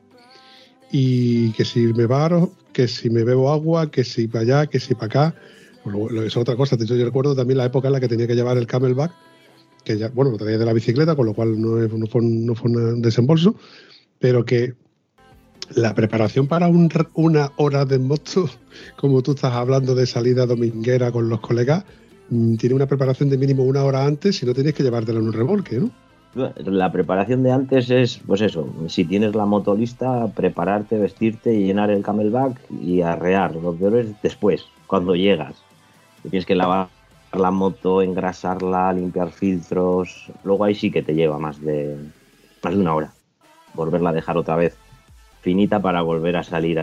y 0.90 1.52
que 1.52 1.64
si 1.64 1.92
me 1.92 2.06
paro, 2.06 2.52
que 2.72 2.88
si 2.88 3.10
me 3.10 3.24
bebo 3.24 3.50
agua, 3.50 3.90
que 3.90 4.04
si 4.04 4.28
para 4.28 4.42
allá, 4.42 4.66
que 4.66 4.80
si 4.80 4.94
para 4.94 5.06
acá. 5.06 5.34
Bueno, 5.92 6.22
es 6.22 6.36
otra 6.36 6.56
cosa. 6.56 6.76
Yo 6.76 7.04
recuerdo 7.04 7.34
también 7.34 7.58
la 7.58 7.66
época 7.66 7.88
en 7.88 7.92
la 7.92 8.00
que 8.00 8.08
tenía 8.08 8.26
que 8.26 8.34
llevar 8.34 8.56
el 8.56 8.66
camelback, 8.66 9.12
que 9.84 9.98
ya, 9.98 10.08
bueno, 10.08 10.30
lo 10.30 10.36
traía 10.36 10.58
de 10.58 10.64
la 10.64 10.72
bicicleta, 10.72 11.16
con 11.16 11.26
lo 11.26 11.34
cual 11.34 11.60
no, 11.60 12.08
fue, 12.08 12.20
no 12.22 12.54
fue 12.54 12.70
un 12.70 13.02
desembolso, 13.02 13.54
pero 14.18 14.44
que 14.44 14.74
la 15.74 15.94
preparación 15.94 16.46
para 16.46 16.68
una 16.68 17.52
hora 17.56 17.84
de 17.84 17.98
moto, 17.98 18.48
como 18.96 19.22
tú 19.22 19.32
estás 19.32 19.52
hablando 19.52 19.94
de 19.94 20.06
salida 20.06 20.46
dominguera 20.46 21.12
con 21.12 21.28
los 21.28 21.40
colegas, 21.40 21.84
mm, 22.30 22.56
tiene 22.56 22.74
una 22.74 22.86
preparación 22.86 23.28
de 23.28 23.38
mínimo 23.38 23.64
una 23.64 23.84
hora 23.84 24.04
antes 24.04 24.42
y 24.42 24.46
no 24.46 24.54
tienes 24.54 24.74
que 24.74 24.82
llevártela 24.82 25.18
en 25.18 25.26
un 25.26 25.32
remolque, 25.32 25.78
¿no? 25.78 25.90
La 26.34 26.92
preparación 26.92 27.42
de 27.42 27.50
antes 27.50 27.90
es, 27.90 28.20
pues 28.24 28.42
eso, 28.42 28.68
si 28.88 29.04
tienes 29.04 29.34
la 29.34 29.46
moto 29.46 29.74
lista, 29.74 30.28
prepararte, 30.36 30.98
vestirte 30.98 31.54
y 31.54 31.64
llenar 31.64 31.90
el 31.90 32.02
camelback 32.02 32.60
y 32.70 33.00
arrear. 33.00 33.56
Lo 33.56 33.74
peor 33.74 33.96
es 33.96 34.22
después, 34.22 34.66
cuando 34.86 35.16
llegas. 35.16 35.54
Tienes 36.22 36.46
que 36.46 36.54
lavar 36.54 36.88
la 37.32 37.50
moto, 37.50 38.02
engrasarla, 38.02 38.92
limpiar 38.92 39.30
filtros. 39.30 40.30
Luego 40.44 40.64
ahí 40.64 40.74
sí 40.74 40.90
que 40.90 41.02
te 41.02 41.14
lleva 41.14 41.38
más 41.38 41.60
de, 41.60 41.96
más 42.62 42.74
de 42.74 42.80
una 42.80 42.94
hora. 42.94 43.12
Volverla 43.74 44.10
a 44.10 44.14
dejar 44.14 44.36
otra 44.36 44.56
vez 44.56 44.76
finita 45.40 45.80
para 45.80 46.02
volver 46.02 46.36
a 46.36 46.42
salir 46.42 46.78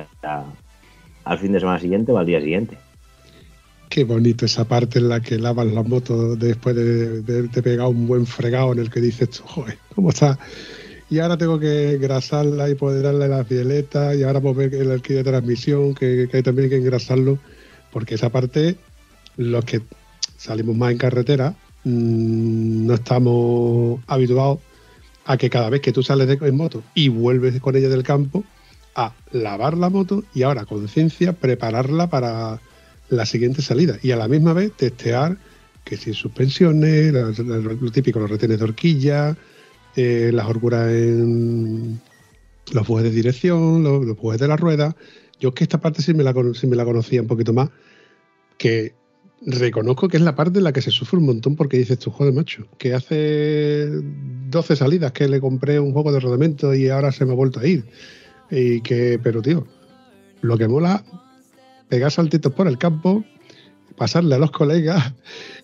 al 1.24 1.40
fin 1.40 1.52
de 1.52 1.60
semana 1.60 1.80
siguiente 1.80 2.12
o 2.12 2.18
al 2.18 2.26
día 2.26 2.40
siguiente. 2.40 2.78
Qué 3.90 4.04
bonito 4.04 4.46
esa 4.46 4.66
parte 4.66 5.00
en 5.00 5.10
la 5.10 5.22
que 5.22 5.38
lavas 5.38 5.68
la 5.68 5.84
moto 5.84 6.36
después 6.36 6.76
de, 6.76 7.22
de, 7.22 7.62
pegar 7.62 7.88
un 7.88 8.08
buen 8.08 8.26
fregado 8.26 8.74
en 8.74 8.80
el 8.80 8.90
que 8.90 9.00
dices, 9.00 9.40
joder, 9.40 9.78
¿cómo 9.94 10.10
está? 10.10 10.38
Y 11.10 11.20
ahora 11.20 11.38
tengo 11.38 11.60
que 11.60 11.94
engrasarla 11.94 12.70
y 12.70 12.76
poder 12.76 13.04
darle 13.04 13.28
las 13.28 13.48
violetas 13.48 14.16
y 14.16 14.24
ahora 14.24 14.40
ver 14.40 14.74
el 14.74 14.92
alquiler 14.92 15.24
de 15.24 15.32
transmisión, 15.32 15.94
que, 15.94 16.28
que 16.30 16.38
hay 16.38 16.44
también 16.44 16.70
que 16.70 16.78
engrasarlo, 16.78 17.38
porque 17.92 18.16
esa 18.16 18.30
parte, 18.30 18.76
los 19.38 19.66
que 19.66 19.82
salimos 20.38 20.76
más 20.76 20.92
en 20.92 20.98
carretera, 20.98 21.56
mm, 21.84 22.86
no 22.86 22.94
estamos 22.94 24.00
habituados 24.08 24.60
a 25.26 25.38
que 25.38 25.50
cada 25.50 25.70
vez 25.70 25.82
que 25.82 25.92
tú 25.92 26.04
sales 26.04 26.28
de, 26.28 26.38
en 26.42 26.56
moto 26.56 26.84
y 26.94 27.10
vuelves 27.10 27.60
con 27.60 27.76
ella 27.76 27.90
del 27.90 28.04
campo, 28.04 28.44
a 28.96 29.14
lavar 29.32 29.78
la 29.78 29.90
moto 29.90 30.24
y 30.34 30.44
ahora 30.44 30.66
conciencia 30.66 31.34
prepararla 31.34 32.10
para 32.10 32.62
la 33.10 33.26
siguiente 33.26 33.62
salida 33.62 33.98
y 34.02 34.12
a 34.12 34.16
la 34.16 34.28
misma 34.28 34.54
vez 34.54 34.72
testear 34.72 35.38
que 35.84 35.98
si 35.98 36.14
suspensiones, 36.14 37.14
lo, 37.14 37.92
típico, 37.92 38.20
los 38.20 38.30
retenes 38.30 38.58
de 38.58 38.64
horquilla, 38.64 39.38
eh, 39.96 40.32
las 40.34 40.48
horcuras 40.48 40.90
en 40.92 42.02
los 42.72 42.88
bujes 42.88 43.04
de 43.04 43.12
dirección, 43.12 43.84
los, 43.84 44.04
los 44.04 44.40
de 44.40 44.48
la 44.48 44.58
rueda. 44.58 44.96
Yo 45.40 45.50
es 45.50 45.56
que 45.56 45.64
esta 45.64 45.80
parte 45.80 46.02
sí 46.02 46.14
me, 46.16 46.24
la, 46.24 46.34
sí 46.56 46.66
me 46.66 46.76
la 46.76 46.86
conocía 46.86 47.22
un 47.22 47.28
poquito 47.28 47.54
más, 47.54 47.70
que 48.58 48.96
reconozco 49.42 50.08
que 50.08 50.18
es 50.18 50.24
la 50.24 50.36
parte 50.36 50.60
en 50.60 50.64
la 50.64 50.74
que 50.74 50.82
se 50.82 50.92
sufre 50.92 51.20
un 51.20 51.26
montón 51.26 51.56
porque 51.56 51.78
dices 51.78 52.00
tú, 52.00 52.12
joder, 52.12 52.34
macho, 52.34 52.68
que 52.78 52.94
hace 52.94 53.90
12 54.50 54.76
salidas 54.76 55.12
que 55.12 55.28
le 55.28 55.40
compré 55.40 55.80
un 55.80 55.94
juego 55.94 56.12
de 56.12 56.20
rodamiento 56.20 56.74
y 56.74 56.90
ahora 56.90 57.12
se 57.12 57.26
me 57.26 57.34
ha 57.34 57.36
vuelto 57.36 57.60
a 57.60 57.68
ir. 57.68 57.86
Y 58.50 58.82
que, 58.82 59.20
pero 59.22 59.42
tío, 59.42 59.66
lo 60.42 60.58
que 60.58 60.68
mola, 60.68 61.04
pegar 61.90 62.12
saltitos 62.12 62.54
por 62.54 62.68
el 62.68 62.78
campo, 62.78 63.24
pasarle 63.98 64.36
a 64.36 64.40
los 64.40 64.52
colegas, 64.52 65.14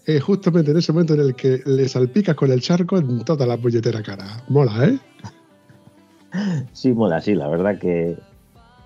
justamente 0.21 0.71
en 0.71 0.77
ese 0.77 0.91
momento 0.91 1.13
en 1.13 1.21
el 1.21 1.35
que 1.35 1.61
le 1.65 1.87
salpicas 1.87 2.35
con 2.35 2.51
el 2.51 2.61
charco 2.61 2.97
en 2.97 3.23
toda 3.23 3.45
la 3.45 3.57
puñetera 3.57 4.01
cara. 4.03 4.43
Mola, 4.47 4.85
¿eh? 4.85 4.99
Sí, 6.71 6.93
mola, 6.93 7.21
sí, 7.21 7.35
la 7.35 7.49
verdad 7.49 7.77
que, 7.77 8.17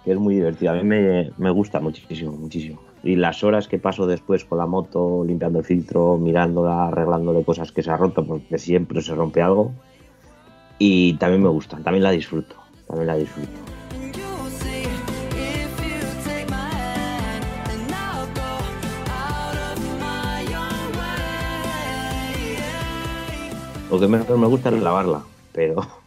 es 0.06 0.18
muy 0.18 0.36
divertido. 0.36 0.72
A 0.72 0.75
mí 0.75 0.84
me, 0.84 1.32
me 1.38 1.50
gusta 1.50 1.80
muchísimo, 1.80 2.32
muchísimo 2.32 2.82
y 3.05 3.15
las 3.15 3.43
horas 3.43 3.67
que 3.67 3.77
paso 3.77 4.07
después 4.07 4.45
con 4.45 4.57
la 4.57 4.65
moto, 4.65 5.24
limpiando 5.24 5.59
el 5.59 5.65
filtro, 5.65 6.17
mirándola, 6.17 6.88
arreglándole 6.88 7.45
cosas 7.45 7.71
que 7.71 7.83
se 7.83 7.91
ha 7.91 7.97
roto, 7.97 8.25
porque 8.25 8.57
siempre 8.57 9.00
se 9.03 9.13
rompe 9.13 9.43
algo. 9.43 9.74
Y 10.79 11.13
también 11.13 11.43
me 11.43 11.50
gusta, 11.50 11.77
también 11.77 12.01
la 12.01 12.09
disfruto, 12.09 12.55
también 12.88 13.07
la 13.07 13.15
disfruto. 13.15 13.51
Lo 23.91 24.00
que 24.00 24.07
mejor 24.07 24.38
me 24.39 24.47
gusta 24.47 24.69
es 24.69 24.81
lavarla, 24.81 25.21
pero 25.53 26.04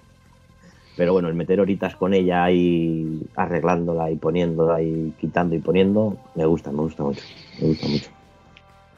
pero 0.99 1.13
bueno, 1.13 1.29
el 1.29 1.35
meter 1.35 1.61
horitas 1.61 1.95
con 1.95 2.13
ella 2.13 2.51
y 2.51 3.23
arreglándola 3.37 4.11
y 4.11 4.17
poniéndola 4.17 4.83
y 4.83 5.15
quitando 5.21 5.55
y 5.55 5.61
poniendo, 5.61 6.19
me 6.35 6.45
gusta, 6.45 6.73
me 6.73 6.79
gusta 6.79 7.05
mucho. 7.05 7.23
Me 7.61 7.69
gusta 7.69 7.87
mucho. 7.87 8.11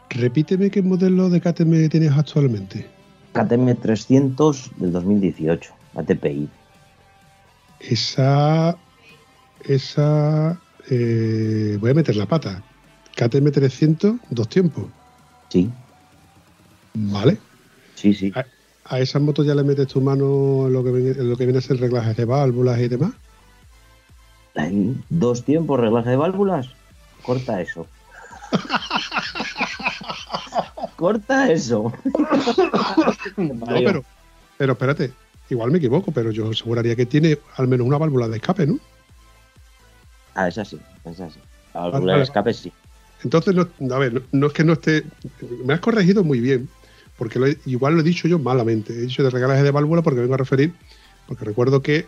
Repíteme 0.08 0.70
qué 0.70 0.80
modelo 0.80 1.28
de 1.28 1.42
KTM 1.42 1.90
tienes 1.90 2.12
actualmente. 2.12 2.86
KTM 3.34 3.74
300 3.74 4.70
del 4.78 4.92
2018, 4.92 5.72
ATPI. 5.96 6.48
Esa. 7.80 8.78
Esa. 9.68 10.58
Eh, 10.88 11.76
voy 11.78 11.90
a 11.90 11.94
meter 11.94 12.16
la 12.16 12.24
pata. 12.24 12.62
KTM 13.14 13.50
300, 13.52 14.16
dos 14.30 14.48
tiempos. 14.48 14.86
Sí. 15.50 15.70
Vale. 16.94 17.36
Sí, 17.94 18.14
sí. 18.14 18.32
Ah, 18.90 18.96
¿A 18.96 18.98
esas 18.98 19.22
motos 19.22 19.46
ya 19.46 19.54
le 19.54 19.62
metes 19.62 19.86
tu 19.86 20.00
mano 20.00 20.66
en 20.66 20.72
lo 20.72 20.82
que 20.82 20.90
viene, 20.90 21.22
lo 21.22 21.36
que 21.36 21.44
viene 21.44 21.58
a 21.58 21.62
ser 21.62 21.78
reglajes 21.78 22.16
de 22.16 22.24
válvulas 22.24 22.80
y 22.80 22.88
demás? 22.88 23.12
¿Dos 25.08 25.44
tiempos 25.44 25.78
reglaje 25.78 26.10
de 26.10 26.16
válvulas? 26.16 26.68
Corta 27.22 27.60
eso. 27.60 27.86
Corta 30.96 31.50
eso. 31.50 31.92
no, 33.36 33.66
pero, 33.66 34.04
pero 34.58 34.72
espérate, 34.72 35.12
igual 35.48 35.70
me 35.70 35.78
equivoco, 35.78 36.10
pero 36.10 36.32
yo 36.32 36.50
aseguraría 36.50 36.96
que 36.96 37.06
tiene 37.06 37.38
al 37.56 37.68
menos 37.68 37.86
una 37.86 37.96
válvula 37.96 38.28
de 38.28 38.36
escape, 38.36 38.66
¿no? 38.66 38.78
Ah, 40.34 40.48
esa 40.48 40.64
sí, 40.64 40.78
esa 41.04 41.30
sí. 41.30 41.38
La 41.74 41.88
válvula 41.88 42.16
de 42.16 42.22
escape 42.24 42.52
sí. 42.52 42.72
Entonces, 43.22 43.54
no, 43.54 43.68
a 43.94 43.98
ver, 43.98 44.22
no, 44.32 44.48
es 44.48 44.52
que 44.52 44.64
no 44.64 44.72
esté. 44.72 45.04
Me 45.64 45.74
has 45.74 45.80
corregido 45.80 46.24
muy 46.24 46.40
bien, 46.40 46.68
porque 47.20 47.58
igual 47.66 47.96
lo 47.96 48.00
he 48.00 48.02
dicho 48.02 48.26
yo 48.28 48.38
malamente. 48.38 48.94
He 48.94 49.02
dicho 49.02 49.22
de 49.22 49.28
regalaje 49.28 49.62
de 49.62 49.70
válvula 49.70 50.00
porque 50.00 50.20
vengo 50.20 50.32
a 50.32 50.38
referir, 50.38 50.72
porque 51.28 51.44
recuerdo 51.44 51.82
que 51.82 52.06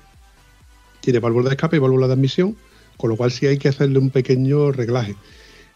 tiene 1.01 1.19
válvula 1.19 1.51
de 1.51 1.55
escape 1.55 1.77
y 1.77 1.81
válvula 1.81 2.07
de 2.07 2.15
admisión, 2.15 2.57
con 2.97 3.11
lo 3.11 3.17
cual 3.19 3.31
sí 3.31 3.45
hay 3.45 3.59
que 3.59 3.69
hacerle 3.69 3.99
un 3.99 4.09
pequeño 4.09 4.73
reglaje. 4.73 5.15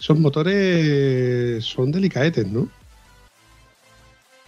Esos 0.00 0.18
motores 0.18 1.62
son 1.62 1.92
delicadetes, 1.92 2.50
¿no? 2.50 2.66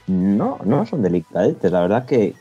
No, 0.06 0.58
no 0.64 0.86
son 0.86 1.02
delicadetes. 1.02 1.70
La 1.70 1.82
verdad 1.82 2.06
que 2.06 2.32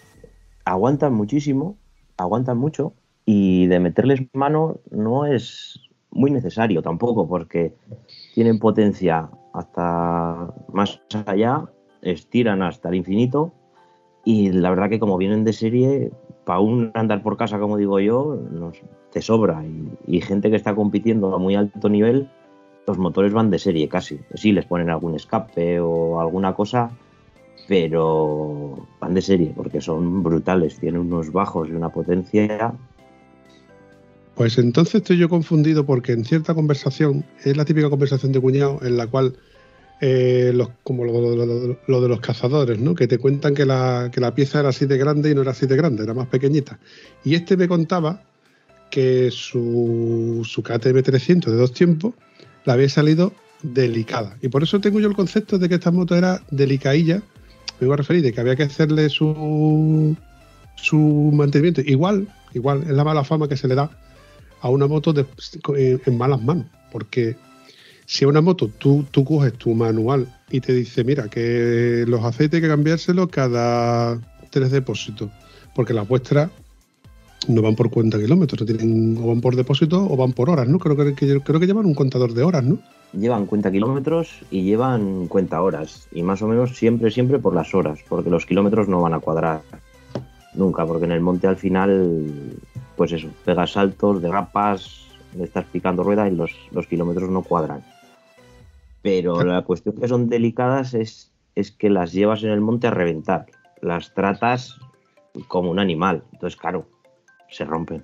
aguantan 0.64 1.14
muchísimo, 1.14 1.76
aguantan 2.16 2.58
mucho 2.58 2.94
y 3.26 3.68
de 3.68 3.82
meterles 3.82 4.22
mano 4.32 4.80
no 4.90 5.26
es 5.26 5.82
muy 6.12 6.32
necesario 6.32 6.82
tampoco 6.82 7.28
porque 7.28 7.74
tienen 8.34 8.58
potencia 8.58 9.30
hasta 9.54 10.54
más 10.72 11.02
allá 11.26 11.70
estiran 12.02 12.62
hasta 12.62 12.90
el 12.90 12.96
infinito 12.96 13.54
y 14.28 14.52
la 14.52 14.70
verdad 14.70 14.90
que 14.90 15.00
como 15.00 15.18
vienen 15.18 15.46
de 15.46 15.54
serie 15.54 16.12
para 16.44 16.60
un 16.60 16.92
andar 16.96 17.24
por 17.24 17.38
casa, 17.38 17.60
como 17.60 17.78
digo 17.78 18.00
yo, 18.02 18.38
nos, 18.52 18.82
te 19.12 19.22
sobra. 19.22 19.64
Y, 20.06 20.22
gente 20.22 20.50
que 20.50 20.56
está 20.56 20.76
compitiendo 20.76 21.34
a 21.34 21.40
muy 21.40 21.56
alto 21.56 21.88
nivel, 21.90 22.30
los 22.86 22.98
motores 22.98 23.34
van 23.34 23.50
de 23.50 23.58
serie 23.58 23.88
casi. 23.88 24.20
Sí, 24.34 24.52
les 24.52 24.66
ponen 24.66 24.90
algún 24.90 25.16
escape 25.16 25.80
o 25.80 26.20
alguna 26.20 26.54
cosa, 26.54 26.92
pero 27.68 28.88
van 29.00 29.14
de 29.14 29.22
serie 29.22 29.54
porque 29.56 29.82
son 29.82 30.24
brutales. 30.24 30.78
Tienen 30.78 31.02
unos 31.02 31.32
bajos 31.32 31.70
y 31.70 31.72
una 31.72 31.90
potencia. 31.90 32.74
Pues 34.36 34.58
entonces 34.58 34.96
estoy 34.96 35.18
yo 35.18 35.30
confundido 35.30 35.86
porque 35.86 36.12
en 36.12 36.26
cierta 36.26 36.54
conversación, 36.54 37.26
es 37.44 37.58
la 37.58 37.66
típica 37.66 37.90
conversación 37.90 38.34
de 38.34 38.42
cuñado 38.42 38.80
en 38.84 38.98
la 38.98 39.08
cual 39.08 39.38
eh, 40.00 40.52
los, 40.54 40.70
como 40.84 41.06
lo, 41.06 42.02
de 42.02 42.08
los 42.08 42.20
cazadores, 42.20 42.80
¿no? 42.80 42.94
que 42.94 43.08
te 43.08 43.18
cuentan 43.18 43.56
que 43.56 43.66
la, 43.66 44.12
que 44.12 44.22
la, 44.22 44.36
pieza 44.36 44.60
era 44.60 44.70
así 44.70 44.86
de 44.86 44.98
grande 44.98 45.32
y 45.32 45.36
no 45.36 45.42
era 45.42 45.52
así 45.52 45.66
de 45.66 45.76
grande, 45.76 46.04
era 46.04 46.14
más 46.14 46.28
pequeñita. 46.28 46.80
Y 47.24 47.34
este 47.34 47.58
me 47.58 47.68
contaba 47.68 48.22
que 48.92 49.32
su, 49.32 50.46
su 50.48 50.62
KTM 50.62 51.02
300 51.02 51.52
de 51.52 51.58
dos 51.58 51.74
tiempos 51.74 52.14
la 52.66 52.74
había 52.74 52.90
salido 52.90 53.34
delicada. 53.64 54.38
Y 54.42 54.50
por 54.50 54.64
eso 54.64 54.80
tengo 54.80 55.00
yo 55.00 55.08
el 55.08 55.16
concepto 55.16 55.58
de 55.58 55.68
que 55.68 55.76
esta 55.76 55.92
moto 55.92 56.16
era 56.16 56.42
delicadilla. 56.52 57.24
Me 57.80 57.88
iba 57.88 57.96
a 57.96 57.98
referir 57.98 58.22
de 58.22 58.34
que 58.34 58.42
había 58.42 58.56
que 58.56 58.64
hacerle 58.64 59.10
su, 59.10 60.16
su 60.76 60.98
mantenimiento. 61.34 61.82
Igual, 61.82 62.28
igual, 62.54 62.84
es 62.84 62.90
la 62.90 63.04
mala 63.04 63.24
fama 63.24 63.48
que 63.48 63.58
se 63.58 63.68
le 63.68 63.76
da 63.76 63.90
a 64.62 64.70
una 64.70 64.88
moto 64.88 65.14
en 65.68 66.18
malas 66.18 66.42
manos. 66.42 66.68
Porque 66.92 67.36
si 68.08 68.24
a 68.24 68.30
una 68.30 68.40
moto 68.40 68.70
tú, 68.70 69.06
tú 69.12 69.26
coges 69.26 69.54
tu 69.54 69.76
manual 69.76 70.34
y 70.50 70.62
te 70.62 70.74
dice, 70.74 71.04
mira, 71.04 71.28
que 71.28 72.06
los 72.08 72.24
aceites 72.24 72.56
hay 72.56 72.62
que 72.62 72.68
cambiárselos 72.70 73.28
cada 73.28 74.18
tres 74.50 74.72
depósitos, 74.72 75.30
porque 75.76 75.94
las 75.94 76.08
vuestras 76.08 76.50
no 77.50 77.62
van 77.62 77.76
por 77.76 77.90
cuenta 77.90 78.18
kilómetros, 78.18 78.66
tienen, 78.66 79.18
o 79.22 79.28
van 79.28 79.42
por 79.42 79.58
depósito 79.58 80.08
o 80.10 80.16
van 80.16 80.32
por 80.32 80.50
horas, 80.50 80.70
¿no? 80.70 80.80
Creo 80.80 80.96
que, 80.96 81.14
creo 81.42 81.60
que 81.60 81.68
llevan 81.68 81.86
un 81.86 81.94
contador 81.94 82.34
de 82.34 82.44
horas, 82.44 82.64
¿no? 82.64 82.78
Llevan 83.12 83.46
cuenta 83.46 83.72
kilómetros 83.72 84.40
y 84.50 84.64
llevan 84.64 85.28
cuenta 85.28 85.62
horas, 85.62 86.08
y 86.14 86.24
más 86.24 86.42
o 86.42 86.48
menos 86.48 86.78
siempre, 86.78 87.12
siempre 87.12 87.40
por 87.40 87.54
las 87.54 87.76
horas, 87.76 88.00
porque 88.08 88.30
los 88.30 88.46
kilómetros 88.46 88.88
no 88.88 89.02
van 89.02 89.16
a 89.16 89.20
cuadrar 89.20 89.62
nunca, 90.54 90.86
porque 90.86 91.06
en 91.06 91.12
el 91.12 91.20
monte 91.20 91.48
al 91.48 91.58
final, 91.58 92.32
pues 92.96 93.12
eso, 93.12 93.28
pegas 93.44 93.74
saltos, 93.74 94.22
derrapas, 94.22 95.08
le 95.38 95.44
estás 95.44 95.66
picando 95.66 96.04
rueda 96.04 96.26
y 96.30 96.36
los, 96.36 96.52
los 96.72 96.88
kilómetros 96.88 97.30
no 97.30 97.42
cuadran. 97.42 97.84
Pero 99.02 99.44
la 99.44 99.64
cuestión 99.64 99.96
que 99.96 100.08
son 100.08 100.30
delicadas 100.30 100.94
es, 100.94 101.32
es 101.56 101.72
que 101.72 101.90
las 101.90 102.14
llevas 102.14 102.44
en 102.44 102.50
el 102.50 102.62
monte 102.62 102.88
a 102.88 102.92
reventar. 102.92 103.46
Las 103.82 104.14
tratas 104.14 104.78
como 105.48 105.72
un 105.72 105.80
animal. 105.80 106.24
Entonces, 106.34 106.60
claro, 106.60 106.88
se 107.50 107.66
rompen. 107.66 108.04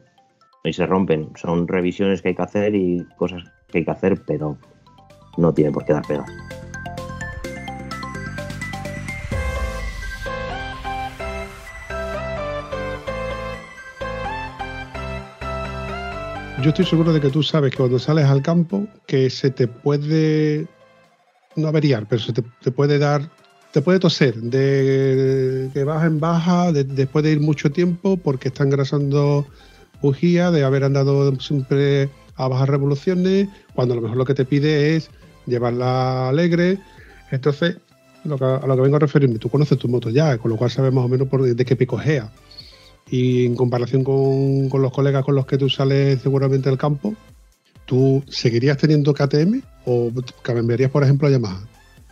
Y 0.64 0.74
se 0.74 0.86
rompen. 0.86 1.32
Son 1.36 1.68
revisiones 1.68 2.22
que 2.22 2.30
hay 2.30 2.36
que 2.36 2.42
hacer 2.42 2.76
y 2.76 3.06
cosas 3.18 3.44
que 3.68 3.80
hay 3.80 3.86
que 3.86 3.92
hacer, 3.92 4.22
pero 4.26 4.58
no 5.38 5.54
tiene 5.54 5.72
por 5.72 5.84
qué 5.86 5.94
dar 5.94 6.08
pegas. 6.08 6.32
Yo 16.64 16.70
estoy 16.70 16.86
seguro 16.86 17.12
de 17.12 17.20
que 17.20 17.30
tú 17.30 17.44
sabes 17.44 17.72
que 17.72 17.78
cuando 17.78 18.00
sales 18.00 18.24
al 18.24 18.42
campo 18.42 18.88
que 19.06 19.30
se 19.30 19.52
te 19.52 19.68
puede 19.68 20.66
no 21.56 21.68
averiar, 21.68 22.08
pero 22.08 22.22
se 22.22 22.34
te, 22.34 22.72
puede 22.72 23.00
dar, 23.00 23.30
te 23.72 23.82
puede 23.82 24.00
toser 24.00 24.36
de 24.36 25.70
que 25.74 25.84
vas 25.84 26.06
en 26.06 26.20
baja 26.20 26.72
después 26.72 27.24
de 27.24 27.32
ir 27.32 27.40
mucho 27.40 27.72
tiempo 27.72 28.18
porque 28.18 28.50
está 28.50 28.64
engrasando 28.64 29.46
bujía, 30.02 30.52
de 30.52 30.64
haber 30.64 30.84
andado 30.84 31.40
siempre 31.40 32.10
a 32.36 32.48
bajas 32.48 32.70
revoluciones, 32.70 33.48
cuando 33.74 33.94
a 33.94 33.96
lo 33.96 34.02
mejor 34.02 34.18
lo 34.18 34.26
que 34.26 34.34
te 34.34 34.46
pide 34.46 34.96
es 34.96 35.10
llevarla 35.46 36.30
alegre. 36.30 36.80
Entonces, 37.32 37.78
a 38.26 38.28
lo 38.68 38.76
que 38.76 38.82
vengo 38.82 38.96
a 38.96 39.00
referirme, 39.00 39.40
tú 39.40 39.50
conoces 39.50 39.78
tu 39.78 39.88
moto 39.88 40.10
ya, 40.10 40.38
con 40.38 40.52
lo 40.52 40.58
cual 40.58 40.72
sabes 40.72 40.94
más 40.94 41.06
o 41.06 41.08
menos 41.08 41.28
por, 41.28 41.42
de 41.44 41.66
qué 41.66 41.76
picojea. 41.76 42.32
Y 43.10 43.46
en 43.46 43.56
comparación 43.56 44.04
con, 44.04 44.70
con 44.70 44.82
los 44.82 44.92
colegas 44.92 45.24
con 45.24 45.36
los 45.36 45.46
que 45.46 45.58
tú 45.58 45.70
sales 45.70 46.22
seguramente 46.22 46.70
del 46.70 46.78
campo, 46.78 47.16
¿tú 47.86 48.24
seguirías 48.28 48.78
teniendo 48.78 49.14
KTM 49.14 49.62
o 49.86 50.10
cambiarías, 50.42 50.92
por 50.92 51.04
ejemplo, 51.04 51.28
a 51.28 51.32
Yamaha? 51.32 51.62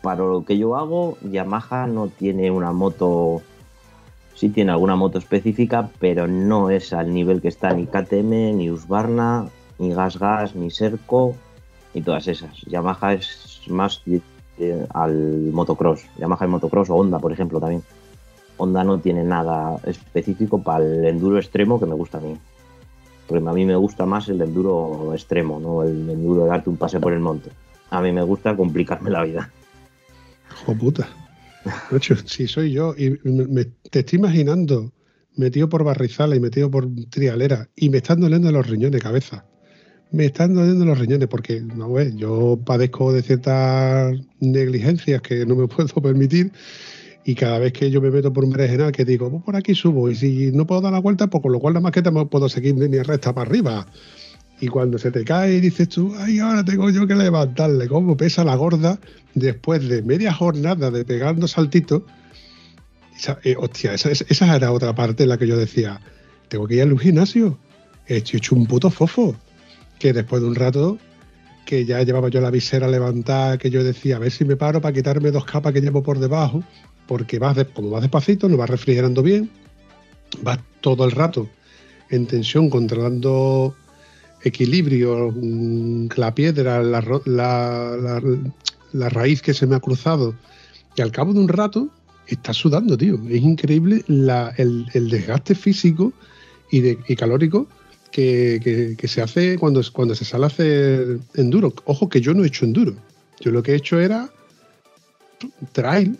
Para 0.01 0.23
lo 0.23 0.43
que 0.43 0.57
yo 0.57 0.75
hago, 0.75 1.17
Yamaha 1.21 1.87
no 1.87 2.07
tiene 2.07 2.49
una 2.49 2.71
moto, 2.71 3.41
sí 4.35 4.49
tiene 4.49 4.71
alguna 4.71 4.95
moto 4.95 5.19
específica, 5.19 5.89
pero 5.99 6.27
no 6.27 6.69
es 6.69 6.93
al 6.93 7.13
nivel 7.13 7.41
que 7.41 7.49
está 7.49 7.73
ni 7.73 7.85
KTM, 7.85 8.57
ni 8.57 8.69
Husqvarna, 8.69 9.47
ni 9.77 9.93
Gas 9.93 10.17
Gas, 10.17 10.55
ni 10.55 10.71
Serco, 10.71 11.35
ni 11.93 12.01
todas 12.01 12.27
esas. 12.27 12.61
Yamaha 12.61 13.13
es 13.13 13.61
más 13.67 14.01
al 14.93 15.51
motocross, 15.51 16.05
Yamaha 16.17 16.45
es 16.45 16.51
motocross 16.51 16.89
o 16.89 16.95
Honda, 16.95 17.19
por 17.19 17.31
ejemplo, 17.31 17.59
también. 17.59 17.83
Honda 18.57 18.83
no 18.83 18.99
tiene 18.99 19.23
nada 19.23 19.79
específico 19.85 20.61
para 20.61 20.83
el 20.85 21.05
enduro 21.05 21.39
extremo 21.39 21.79
que 21.79 21.85
me 21.85 21.95
gusta 21.95 22.17
a 22.17 22.21
mí 22.21 22.37
a 23.37 23.53
mí 23.53 23.65
me 23.65 23.75
gusta 23.75 24.05
más 24.05 24.29
el 24.29 24.41
enduro 24.41 25.13
extremo, 25.13 25.59
no 25.59 25.83
el 25.83 26.09
enduro 26.09 26.43
de 26.43 26.49
darte 26.49 26.69
un 26.69 26.77
pase 26.77 26.99
por 26.99 27.13
el 27.13 27.19
monte. 27.19 27.51
A 27.89 28.01
mí 28.01 28.11
me 28.11 28.23
gusta 28.23 28.55
complicarme 28.55 29.09
la 29.09 29.23
vida. 29.23 29.51
Hijo 30.51 30.75
puta. 30.75 31.07
si 32.25 32.47
soy 32.47 32.71
yo 32.71 32.93
y 32.97 33.17
te 33.89 33.99
estoy 33.99 34.19
imaginando 34.19 34.91
metido 35.35 35.69
por 35.69 35.83
barrizala 35.83 36.35
y 36.35 36.39
metido 36.39 36.69
por 36.69 36.87
trialera 37.09 37.69
y 37.75 37.89
me 37.89 37.97
están 37.97 38.19
doliendo 38.19 38.51
los 38.51 38.67
riñones 38.67 39.01
cabeza. 39.01 39.45
Me 40.11 40.25
están 40.25 40.53
doliendo 40.53 40.83
los 40.83 40.99
riñones 40.99 41.29
porque, 41.29 41.61
no, 41.61 41.97
yo 42.01 42.59
padezco 42.65 43.13
de 43.13 43.21
ciertas 43.21 44.13
negligencias 44.39 45.21
que 45.21 45.45
no 45.45 45.55
me 45.55 45.67
puedo 45.69 45.87
permitir 46.01 46.51
y 47.23 47.35
cada 47.35 47.59
vez 47.59 47.73
que 47.73 47.91
yo 47.91 48.01
me 48.01 48.09
meto 48.09 48.33
por 48.33 48.43
un 48.43 48.53
general 48.53 48.91
que 48.91 49.05
digo, 49.05 49.29
pues 49.29 49.43
por 49.43 49.55
aquí 49.55 49.75
subo 49.75 50.09
y 50.09 50.15
si 50.15 50.51
no 50.51 50.65
puedo 50.65 50.81
dar 50.81 50.93
la 50.93 50.99
vuelta, 50.99 51.27
pues 51.27 51.41
con 51.41 51.51
lo 51.51 51.59
cual 51.59 51.75
la 51.75 51.79
maqueta 51.79 52.09
no 52.09 52.27
puedo 52.27 52.49
seguir 52.49 52.75
ni 52.75 52.97
recta 53.01 53.33
para 53.33 53.47
arriba. 53.47 53.85
Y 54.59 54.67
cuando 54.67 54.97
se 54.97 55.11
te 55.11 55.23
cae 55.23 55.55
y 55.55 55.59
dices 55.59 55.89
tú, 55.89 56.13
ay, 56.17 56.39
ahora 56.39 56.63
tengo 56.63 56.89
yo 56.89 57.07
que 57.07 57.15
levantarle, 57.15 57.87
cómo 57.87 58.17
pesa 58.17 58.43
la 58.43 58.55
gorda 58.55 58.99
después 59.33 59.87
de 59.87 60.01
media 60.03 60.33
jornada 60.33 60.91
de 60.91 61.05
pegando 61.05 61.47
saltitos. 61.47 62.03
Eh, 63.43 63.55
hostia, 63.57 63.93
esa, 63.93 64.09
esa, 64.11 64.55
era 64.55 64.71
otra 64.71 64.95
parte 64.95 65.23
en 65.23 65.29
la 65.29 65.37
que 65.37 65.47
yo 65.47 65.57
decía, 65.57 65.99
tengo 66.47 66.67
que 66.67 66.75
ir 66.75 66.81
al 66.83 66.99
gimnasio. 66.99 67.57
He 68.07 68.17
hecho 68.17 68.55
un 68.55 68.65
puto 68.65 68.89
fofo. 68.89 69.35
Que 69.99 70.13
después 70.13 70.41
de 70.41 70.47
un 70.47 70.55
rato 70.55 70.97
que 71.65 71.85
ya 71.85 72.01
llevaba 72.01 72.29
yo 72.29 72.41
la 72.41 72.49
visera 72.49 72.87
levantada, 72.87 73.57
que 73.57 73.69
yo 73.69 73.83
decía, 73.83 74.15
a 74.15 74.19
ver 74.19 74.31
si 74.31 74.45
me 74.45 74.55
paro 74.55 74.81
para 74.81 74.93
quitarme 74.93 75.29
dos 75.29 75.45
capas 75.45 75.73
que 75.73 75.81
llevo 75.81 76.01
por 76.01 76.19
debajo 76.19 76.63
porque 77.07 77.39
vas 77.39 77.55
de, 77.55 77.65
como 77.65 77.89
vas 77.89 78.01
despacito, 78.01 78.47
no 78.47 78.57
vas 78.57 78.69
refrigerando 78.69 79.23
bien, 79.23 79.49
vas 80.41 80.59
todo 80.81 81.05
el 81.05 81.11
rato 81.11 81.49
en 82.09 82.27
tensión, 82.27 82.69
controlando 82.69 83.75
equilibrio, 84.43 85.31
mm, 85.33 86.09
la 86.15 86.33
piedra, 86.33 86.81
la, 86.83 87.01
raíz 89.09 89.41
que 89.41 89.53
se 89.53 89.67
me 89.67 89.75
ha 89.75 89.79
cruzado, 89.79 90.35
y 90.95 91.01
al 91.01 91.11
cabo 91.11 91.33
de 91.33 91.39
un 91.39 91.47
rato 91.47 91.89
estás 92.27 92.57
sudando, 92.57 92.97
tío. 92.97 93.19
Es 93.29 93.41
increíble 93.41 94.03
el, 94.07 95.09
desgaste 95.09 95.55
físico 95.55 96.13
y, 96.69 96.81
de, 96.81 96.97
calórico 97.15 97.67
que, 98.11 98.97
se 99.03 99.21
hace 99.21 99.57
cuando, 99.57 99.81
cuando 99.93 100.15
se 100.15 100.25
sale 100.25 100.45
a 100.45 100.47
hacer 100.47 101.19
enduro. 101.35 101.73
Ojo 101.85 102.09
que 102.09 102.19
yo 102.19 102.33
no 102.33 102.43
he 102.43 102.47
hecho 102.47 102.65
enduro. 102.65 102.93
Yo 103.39 103.51
lo 103.51 103.63
que 103.63 103.71
he 103.71 103.75
hecho 103.75 103.99
era 103.99 104.29
trail, 105.71 106.17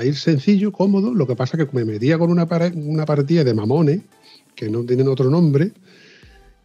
a 0.00 0.04
ir 0.04 0.16
sencillo, 0.16 0.72
cómodo. 0.72 1.14
Lo 1.14 1.26
que 1.26 1.36
pasa 1.36 1.56
es 1.56 1.66
que 1.66 1.76
me 1.76 1.84
metía 1.84 2.18
con 2.18 2.30
una, 2.30 2.48
una 2.74 3.04
partida 3.04 3.44
de 3.44 3.54
mamones, 3.54 4.00
que 4.54 4.68
no 4.68 4.84
tienen 4.84 5.08
otro 5.08 5.30
nombre, 5.30 5.72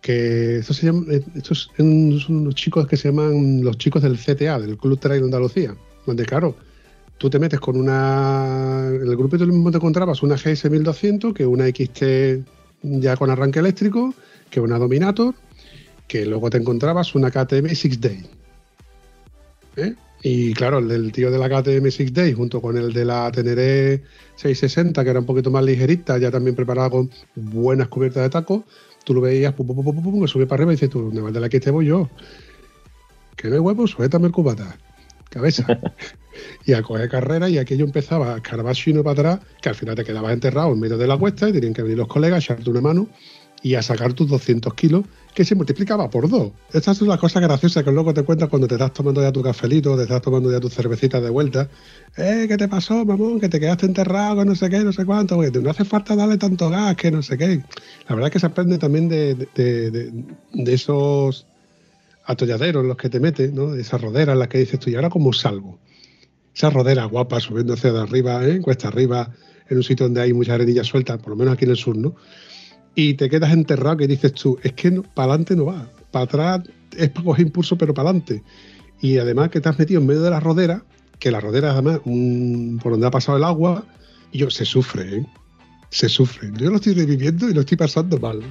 que 0.02 0.58
estos, 0.58 0.78
se 0.78 0.88
eh, 0.88 1.24
son 1.43 2.36
unos 2.38 2.56
chicos 2.56 2.88
que 2.88 2.98
se 2.98 3.10
llaman 3.10 3.63
los 3.63 3.78
chicos 3.78 4.04
del 4.04 4.17
CTA, 4.17 4.60
del 4.60 4.78
Club 4.78 5.00
Trail 5.00 5.21
de 5.21 5.26
Andalucía, 5.26 5.76
donde, 6.06 6.26
claro, 6.26 6.56
tú 7.17 7.30
te 7.30 7.39
metes 7.39 7.60
con 7.60 7.78
una. 7.78 8.89
En 8.89 9.08
el 9.08 9.15
grupo 9.15 9.38
tú 9.38 9.48
mismo 9.48 9.71
te 9.71 9.78
encontrabas 9.78 10.21
una 10.24 10.36
GS 10.36 10.69
1200, 10.69 11.34
que 11.34 11.45
una 11.45 11.67
XT 11.67 12.45
ya 12.84 13.15
con 13.17 13.30
arranque 13.30 13.60
eléctrico, 13.60 14.13
que 14.50 14.60
una 14.60 14.78
Dominator, 14.78 15.34
que 16.08 16.26
luego 16.26 16.50
te 16.50 16.58
encontrabas 16.58 17.15
una 17.15 17.32
KTM 17.32 17.69
Six 17.69 18.00
Day. 18.00 18.26
¿Eh? 19.78 19.95
Y 20.28 20.56
claro, 20.56 20.80
el 20.80 21.12
tío 21.12 21.30
de 21.30 21.38
la 21.38 21.48
KTM 21.48 21.92
6 21.92 22.12
Day 22.12 22.34
junto 22.34 22.60
con 22.60 22.76
el 22.78 22.92
de 22.94 23.06
la 23.06 23.32
Teneré 23.32 24.02
660, 24.38 25.04
que 25.04 25.10
era 25.12 25.20
un 25.20 25.26
poquito 25.28 25.52
más 25.52 25.64
ligerita, 25.64 26.18
ya 26.18 26.32
también 26.32 26.56
preparada 26.56 26.90
con 26.90 27.12
buenas 27.36 27.90
cubiertas 27.90 28.24
de 28.24 28.32
taco, 28.32 28.64
tú 29.04 29.14
lo 29.14 29.22
veías, 29.22 29.54
pum, 29.54 29.68
pum, 29.68 29.84
pum, 29.84 30.02
pum, 30.02 30.22
que 30.24 30.28
sube 30.28 30.48
para 30.48 30.64
arriba 30.64 30.74
y 30.74 30.78
dices 30.78 30.90
tú, 30.90 31.12
de 31.12 31.40
la 31.40 31.48
que 31.48 31.60
te 31.60 31.70
voy 31.70 31.86
yo. 31.86 32.10
Que 33.36 33.50
no 33.50 33.54
hay 33.54 33.60
huevo, 33.60 33.86
suéltame 33.86 34.26
el 34.26 34.34
cubata. 34.34 34.76
cabeza. 35.30 35.68
y 36.66 36.74
a 36.74 36.82
coger 36.82 37.08
carrera 37.08 37.48
y 37.48 37.60
aquello 37.60 37.86
empezaba 37.86 38.34
a 38.34 38.38
escarbar 38.38 38.74
chino 38.74 39.04
para 39.04 39.30
atrás, 39.36 39.48
que 39.62 39.70
al 39.70 39.76
final 39.76 39.94
te 39.94 40.04
quedabas 40.04 40.34
enterrado 40.34 40.74
en 40.74 40.80
medio 40.80 40.98
de 40.98 41.06
la 41.06 41.20
cuesta 41.20 41.48
y 41.50 41.54
tenían 41.54 41.76
que 41.76 41.84
venir 41.84 42.00
los 42.00 42.08
colegas 42.08 42.38
a 42.38 42.54
echarte 42.54 42.68
una 42.72 42.82
mano 42.82 43.08
y 43.62 43.76
a 43.76 43.84
sacar 43.84 44.14
tus 44.14 44.28
200 44.28 44.74
kilos, 44.74 45.06
que 45.36 45.43
se 45.43 45.54
multiplicaba 45.54 46.10
por 46.10 46.30
dos. 46.30 46.54
Estas 46.71 46.98
son 46.98 47.10
las 47.10 47.19
cosas 47.19 47.43
graciosas 47.43 47.84
que 47.84 47.91
luego 47.91 48.13
te 48.13 48.24
cuentas 48.24 48.48
cuando 48.48 48.69
te 48.69 48.76
estás 48.76 48.93
tomando 48.93 49.21
ya 49.21 49.34
tu 49.34 49.43
cafelito, 49.43 49.98
te 49.98 50.04
estás 50.04 50.21
tomando 50.21 50.50
ya 50.50 50.62
tu 50.62 50.69
cervecita 50.69 51.19
de 51.19 51.30
vuelta. 51.30 51.69
Eh, 52.15 52.45
¿qué 52.48 52.56
te 52.56 52.69
pasó, 52.69 53.04
mamón? 53.04 53.41
Que 53.41 53.50
te 53.50 53.60
quedaste 53.60 53.86
enterrado, 53.86 54.39
que 54.39 54.45
no 54.45 54.56
sé 54.56 54.69
qué, 54.69 54.80
no 54.80 54.93
sé 54.93 55.06
cuánto. 55.06 55.36
no 55.36 55.69
hace 55.69 55.84
falta 55.84 56.15
darle 56.15 56.38
tanto 56.38 56.69
gas, 56.69 56.95
que 56.95 57.12
no 57.12 57.21
sé 57.21 57.38
qué. 57.38 57.62
La 58.08 58.15
verdad 58.15 58.28
es 58.28 58.32
que 58.32 58.39
se 58.39 58.45
aprende 58.45 58.78
también 58.78 59.10
de, 59.10 59.36
de, 59.36 60.74
esos 60.74 61.45
atolladeros 62.24 62.84
en 62.84 62.88
los 62.88 62.98
que 62.98 63.10
te 63.10 63.19
metes, 63.19 63.52
¿no? 63.52 63.71
De 63.71 63.82
esas 63.82 64.00
roderas 64.00 64.34
en 64.34 64.39
las 64.39 64.48
que 64.48 64.60
dices 64.60 64.80
tú, 64.80 64.89
¿y 64.89 64.95
ahora 64.95 65.10
cómo 65.10 65.34
salgo? 65.34 65.78
Esas 66.56 66.74
roderas 66.74 67.10
guapas 67.10 67.43
subiendo 67.43 67.74
hacia 67.74 67.91
de 67.91 68.00
arriba, 68.00 68.48
¿eh? 68.48 68.62
cuesta 68.62 68.88
arriba, 68.88 69.34
en 69.69 69.78
un 69.78 69.84
sitio 69.84 70.06
donde 70.06 70.21
hay 70.21 70.32
mucha 70.32 70.54
arenilla 70.54 70.86
suelta, 70.86 71.17
por 71.17 71.32
lo 71.32 71.36
menos 71.36 71.56
aquí 71.56 71.65
en 71.65 71.71
el 71.71 71.78
sur, 71.78 71.98
¿no? 71.98 72.15
Y 72.95 73.15
te 73.15 73.29
quedas 73.29 73.51
enterrado 73.51 73.97
que 73.97 74.08
dices 74.08 74.34
tú, 74.34 74.58
es 74.63 74.73
que 74.73 74.91
para 75.13 75.34
adelante 75.34 75.55
no 75.55 75.65
va, 75.65 75.88
para 76.12 76.25
atrás 76.25 76.62
es 76.97 77.10
para 77.10 77.25
coger 77.25 77.47
impulso, 77.47 77.77
pero 77.77 77.93
para 77.93 78.10
adelante. 78.10 78.41
Y 79.01 79.17
además 79.17 79.49
que 79.49 79.60
te 79.60 79.67
has 79.67 79.77
metido 79.77 79.99
en 79.99 80.08
medio 80.08 80.21
de 80.21 80.29
la 80.29 80.39
rodera, 80.39 80.84
que 81.19 81.29
la 81.29 81.41
rodera 81.41 81.71
además 81.71 81.99
por 81.99 82.93
donde 82.93 83.08
ha 83.08 83.12
pasado 83.12 83.38
el 83.38 83.43
agua, 83.43 83.86
y 84.31 84.39
yo, 84.39 84.49
se 84.49 84.65
sufre, 84.65 85.17
¿eh? 85.17 85.25
Se 85.89 86.10
sufre. 86.10 86.51
Yo 86.58 86.69
lo 86.69 86.77
estoy 86.77 86.93
reviviendo 86.93 87.49
y 87.49 87.53
lo 87.53 87.62
estoy 87.62 87.77
pasando 87.77 88.17
mal. 88.19 88.41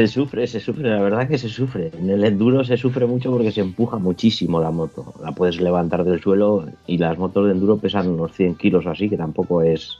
Se 0.00 0.08
sufre, 0.08 0.46
se 0.46 0.60
sufre, 0.60 0.88
la 0.88 1.02
verdad 1.02 1.28
que 1.28 1.36
se 1.36 1.50
sufre. 1.50 1.90
En 1.92 2.08
el 2.08 2.24
enduro 2.24 2.64
se 2.64 2.78
sufre 2.78 3.04
mucho 3.04 3.30
porque 3.30 3.52
se 3.52 3.60
empuja 3.60 3.98
muchísimo 3.98 4.58
la 4.58 4.70
moto. 4.70 5.12
La 5.22 5.32
puedes 5.32 5.60
levantar 5.60 6.04
del 6.04 6.22
suelo 6.22 6.64
y 6.86 6.96
las 6.96 7.18
motos 7.18 7.44
de 7.44 7.52
enduro 7.52 7.76
pesan 7.76 8.08
unos 8.08 8.32
100 8.32 8.54
kilos 8.54 8.86
así, 8.86 9.10
que 9.10 9.18
tampoco 9.18 9.60
es, 9.60 9.98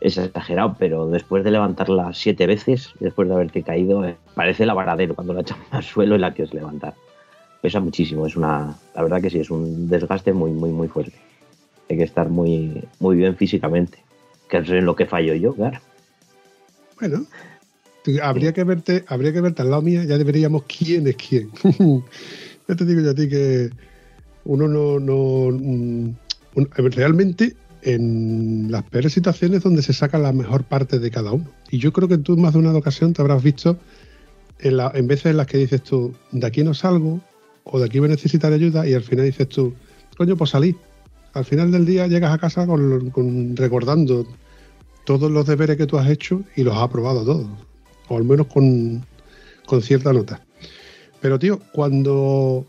exagerado, 0.00 0.74
pero 0.76 1.06
después 1.06 1.44
de 1.44 1.52
levantarla 1.52 2.12
siete 2.12 2.48
veces, 2.48 2.94
después 2.98 3.28
de 3.28 3.34
haberte 3.34 3.62
caído, 3.62 4.04
eh, 4.04 4.16
parece 4.34 4.66
la 4.66 4.74
varadero 4.74 5.14
cuando 5.14 5.34
la 5.34 5.42
echas 5.42 5.58
al 5.70 5.84
suelo 5.84 6.16
y 6.16 6.18
la 6.18 6.34
quieres 6.34 6.52
levantar. 6.52 6.94
Pesa 7.60 7.78
muchísimo, 7.78 8.26
es 8.26 8.34
una, 8.34 8.76
la 8.92 9.02
verdad 9.04 9.22
que 9.22 9.30
sí, 9.30 9.38
es 9.38 9.52
un 9.52 9.86
desgaste 9.86 10.32
muy, 10.32 10.50
muy, 10.50 10.70
muy 10.70 10.88
fuerte. 10.88 11.14
Hay 11.88 11.96
que 11.96 12.02
estar 12.02 12.28
muy, 12.28 12.82
muy 12.98 13.14
bien 13.14 13.36
físicamente, 13.36 14.02
que 14.48 14.56
es 14.56 14.68
en 14.68 14.84
lo 14.84 14.96
que 14.96 15.06
fallo 15.06 15.32
yo, 15.34 15.54
claro. 15.54 15.78
Bueno, 16.98 17.24
habría 18.22 18.52
que 18.52 18.64
verte, 18.64 19.04
habría 19.08 19.32
que 19.32 19.40
verte 19.40 19.62
al 19.62 19.70
lado 19.70 19.82
mía, 19.82 20.04
ya 20.04 20.18
deberíamos 20.18 20.64
quién 20.64 21.06
es 21.06 21.16
quién. 21.16 21.50
ya 22.68 22.74
te 22.74 22.84
digo 22.84 23.00
yo 23.00 23.10
a 23.10 23.14
ti 23.14 23.28
que 23.28 23.70
uno 24.44 24.68
no, 24.68 24.98
no 24.98 25.50
mm, 25.50 26.14
realmente 26.76 27.56
en 27.82 28.70
las 28.70 28.84
peores 28.84 29.12
situaciones 29.12 29.62
donde 29.62 29.82
se 29.82 29.92
saca 29.92 30.18
la 30.18 30.32
mejor 30.32 30.64
parte 30.64 30.98
de 30.98 31.10
cada 31.10 31.32
uno. 31.32 31.46
Y 31.70 31.78
yo 31.78 31.92
creo 31.92 32.08
que 32.08 32.18
tú 32.18 32.36
más 32.36 32.52
de 32.52 32.60
una 32.60 32.74
ocasión 32.76 33.12
te 33.12 33.22
habrás 33.22 33.42
visto 33.42 33.76
en, 34.58 34.78
en 34.94 35.06
veces 35.06 35.26
en 35.26 35.36
las 35.36 35.46
que 35.46 35.58
dices 35.58 35.82
tú, 35.82 36.14
de 36.30 36.46
aquí 36.46 36.62
no 36.62 36.74
salgo, 36.74 37.20
o 37.64 37.78
de 37.78 37.86
aquí 37.86 37.98
voy 37.98 38.08
a 38.08 38.12
necesitar 38.12 38.52
ayuda, 38.52 38.86
y 38.86 38.94
al 38.94 39.02
final 39.02 39.26
dices 39.26 39.48
tú, 39.48 39.74
coño, 40.16 40.36
pues 40.36 40.50
salí. 40.50 40.76
Al 41.34 41.44
final 41.44 41.70
del 41.70 41.86
día 41.86 42.06
llegas 42.06 42.32
a 42.32 42.38
casa 42.38 42.66
con, 42.66 43.56
recordando 43.56 44.26
todos 45.04 45.30
los 45.30 45.46
deberes 45.46 45.76
que 45.76 45.86
tú 45.86 45.98
has 45.98 46.08
hecho 46.08 46.42
y 46.56 46.62
los 46.62 46.76
has 46.76 46.82
aprobado 46.82 47.24
todos 47.24 47.71
o 48.12 48.16
al 48.18 48.24
menos 48.24 48.46
con, 48.46 49.02
cierta 49.80 50.12
nota. 50.12 50.42
Pero, 51.20 51.38
tío, 51.38 51.60
cuando 51.72 52.66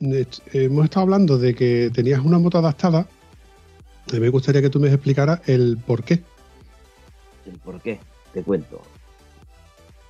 hemos 0.00 0.84
estado 0.84 1.04
hablando 1.04 1.38
de 1.38 1.54
que 1.54 1.90
tenías 1.94 2.20
una 2.20 2.38
moto 2.38 2.58
adaptada, 2.58 3.06
me 4.12 4.28
gustaría 4.28 4.60
que 4.60 4.68
tú 4.68 4.80
me 4.80 4.88
explicaras 4.88 5.40
el 5.48 5.78
por 5.78 6.04
qué. 6.04 6.20
El 7.46 7.58
por 7.64 7.80
qué, 7.80 8.00
te 8.34 8.42
cuento. 8.42 8.82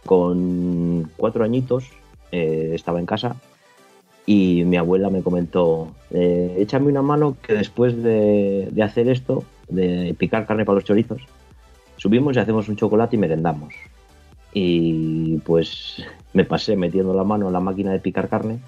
Con 0.04 1.12
cuatro 1.16 1.44
añitos 1.44 1.84
eh, 2.32 2.72
estaba 2.74 2.98
en 2.98 3.06
casa 3.06 3.36
y 4.26 4.64
mi 4.64 4.76
abuela 4.78 5.10
me 5.10 5.22
comentó, 5.22 5.94
eh, 6.10 6.56
échame 6.58 6.88
una 6.88 7.02
mano 7.02 7.36
que 7.40 7.54
después 7.54 8.02
de, 8.02 8.68
de, 8.72 8.82
hacer 8.82 9.08
esto, 9.08 9.44
de 9.68 10.16
picar 10.18 10.44
carne 10.44 10.64
para 10.64 10.76
los 10.76 10.84
chorizos, 10.84 11.22
subimos 11.98 12.34
y 12.34 12.40
hacemos 12.40 12.68
un 12.68 12.74
chocolate 12.74 13.14
y 13.14 13.18
merendamos 13.20 13.74
y 14.52 15.38
pues 15.38 16.04
me 16.32 16.44
pasé 16.44 16.76
metiendo 16.76 17.14
la 17.14 17.24
mano 17.24 17.46
en 17.46 17.52
la 17.52 17.60
máquina 17.60 17.92
de 17.92 18.00
picar 18.00 18.28
carne 18.28 18.58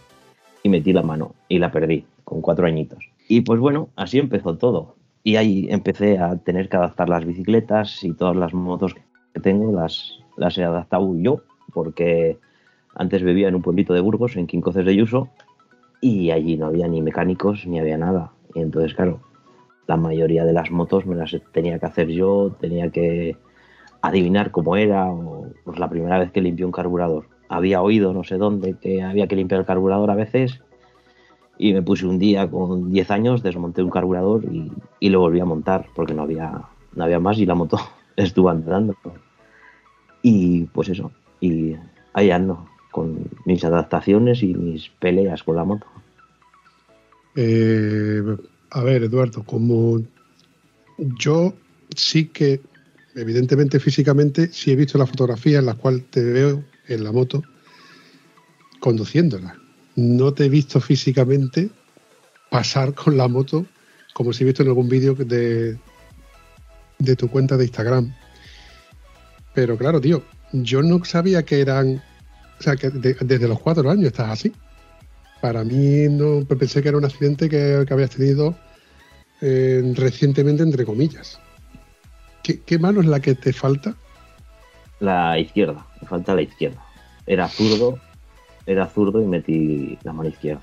y 0.62 0.68
metí 0.68 0.92
la 0.92 1.03
mano 1.03 1.35
y 1.49 1.59
la 1.59 1.70
perdí 1.70 2.05
con 2.25 2.40
cuatro 2.40 2.66
añitos. 2.66 3.05
Y 3.29 3.42
pues 3.42 3.61
bueno, 3.61 3.88
así 3.97 4.18
empezó 4.18 4.57
todo. 4.57 4.97
Y 5.23 5.37
ahí 5.37 5.66
empecé 5.70 6.18
a 6.18 6.37
tener 6.37 6.68
que 6.68 6.77
adaptar 6.77 7.09
las 7.09 7.25
bicicletas 7.25 8.05
y 8.05 8.12
todas 8.12 8.37
las 8.37 8.53
motos 8.53 8.94
que 9.33 9.40
tengo 9.40 9.73
las, 9.73 10.18
las 10.37 10.57
he 10.59 10.64
adaptado 10.64 11.14
yo, 11.16 11.40
porque 11.73 12.38
antes 12.94 13.23
vivía 13.23 13.49
en 13.49 13.55
un 13.55 13.62
pueblito 13.62 13.94
de 13.94 14.01
Burgos, 14.01 14.37
en 14.37 14.47
Quincoces 14.47 14.85
de 14.85 14.94
Yuso, 14.94 15.29
y 16.01 16.31
allí 16.31 16.57
no 16.57 16.66
había 16.66 16.88
ni 16.88 17.01
mecánicos 17.01 17.66
ni 17.66 17.79
había 17.79 17.97
nada. 17.97 18.33
Y 18.55 18.61
entonces, 18.61 18.94
claro, 18.94 19.20
la 19.87 19.97
mayoría 19.97 20.44
de 20.44 20.53
las 20.53 20.70
motos 20.70 21.07
me 21.07 21.16
las 21.16 21.35
tenía 21.53 21.79
que 21.79 21.87
hacer 21.87 22.09
yo, 22.09 22.55
tenía 22.61 22.90
que 22.90 23.37
adivinar 24.05 24.51
cómo 24.51 24.77
era, 24.77 25.07
o 25.07 25.49
pues 25.64 25.79
la 25.79 25.88
primera 25.88 26.19
vez 26.19 26.31
que 26.31 26.43
limpié 26.43 26.67
un 26.67 26.73
carburador. 26.73 27.27
Había 27.49 27.81
oído 27.81 28.12
no 28.12 28.23
sé 28.23 28.37
dónde 28.37 28.77
que 28.79 29.03
había 29.03 29.27
que 29.27 29.37
limpiar 29.37 29.61
el 29.61 29.67
carburador 29.67 30.11
a 30.11 30.14
veces 30.14 30.61
y 31.57 31.73
me 31.73 31.81
puse 31.81 32.07
un 32.07 32.19
día 32.19 32.51
con 32.51 32.90
10 32.93 33.11
años, 33.11 33.43
desmonté 33.43 33.83
un 33.83 33.90
carburador 33.90 34.45
y, 34.45 34.71
y, 35.01 35.09
lo 35.09 35.21
volví 35.21 35.40
a 35.40 35.47
montar 35.47 35.87
porque 35.95 36.12
no 36.12 36.23
había, 36.23 36.53
no 36.95 37.05
había 37.05 37.19
más 37.19 37.38
y 37.38 37.47
la 37.47 37.55
moto 37.55 37.79
estuvo 38.17 38.51
andando. 38.51 38.95
Y 40.21 40.64
pues 40.64 40.90
eso, 40.90 41.11
y 41.40 41.75
ahí 42.12 42.31
ando 42.31 42.67
con 42.90 43.27
mis 43.47 43.64
adaptaciones 43.64 44.43
y 44.43 44.55
mis 44.55 44.90
peleas 44.90 45.43
con 45.43 45.57
la 45.57 45.64
moto. 45.64 45.87
Eh, 47.37 48.23
a 48.71 48.83
ver, 48.83 49.05
Eduardo, 49.05 49.43
como 49.45 50.01
yo 50.99 51.55
sí 51.97 52.27
que 52.27 52.61
evidentemente 53.14 53.81
físicamente 53.81 54.48
sí 54.53 54.72
he 54.72 54.77
visto 54.77 54.98
la 54.98 55.07
fotografía 55.07 55.59
en 55.59 55.66
la 55.66 55.74
cual 55.74 56.05
te 56.05 56.22
veo 56.22 56.64
en 56.88 57.05
la 57.05 57.12
moto 57.12 57.42
conduciéndola. 58.81 59.57
No 59.96 60.35
te 60.35 60.46
he 60.46 60.48
visto 60.48 60.81
físicamente 60.81 61.70
pasar 62.50 62.94
con 62.94 63.16
la 63.16 63.29
moto 63.29 63.66
como 64.12 64.33
si 64.33 64.44
he 64.44 64.46
visto 64.46 64.62
en 64.62 64.68
algún 64.68 64.88
vídeo 64.88 65.14
de, 65.14 65.77
de 66.98 67.16
tu 67.16 67.29
cuenta 67.29 67.57
de 67.57 67.64
Instagram. 67.64 68.14
Pero 69.55 69.77
claro, 69.77 70.00
tío, 70.00 70.22
yo 70.53 70.83
no 70.83 71.05
sabía 71.05 71.44
que 71.44 71.61
eran, 71.61 72.03
o 72.59 72.62
sea, 72.62 72.77
que 72.77 72.90
desde 72.90 73.48
los 73.48 73.61
cuatro 73.61 73.90
años 73.90 74.07
estás 74.07 74.31
así. 74.31 74.53
Para 75.40 75.64
mí 75.64 76.09
no 76.09 76.44
pensé 76.46 76.83
que 76.83 76.88
era 76.88 76.98
un 76.98 77.05
accidente 77.05 77.48
que, 77.48 77.85
habías 77.90 78.11
tenido 78.11 78.57
eh, 79.40 79.92
recientemente, 79.94 80.62
entre 80.62 80.85
comillas. 80.85 81.38
¿Qué, 82.45 82.79
mano 82.79 83.01
es 83.01 83.07
la 83.07 83.21
que 83.21 83.35
te 83.35 83.53
falta? 83.53 83.97
La 85.01 85.39
izquierda, 85.39 85.87
me 86.01 86.07
falta 86.07 86.35
la 86.35 86.43
izquierda. 86.43 86.85
Era 87.27 87.49
zurdo, 87.49 87.99
era 88.67 88.87
zurdo 88.87 89.23
y 89.23 89.27
metí 89.27 89.99
la 90.03 90.13
mano 90.13 90.29
izquierda. 90.29 90.63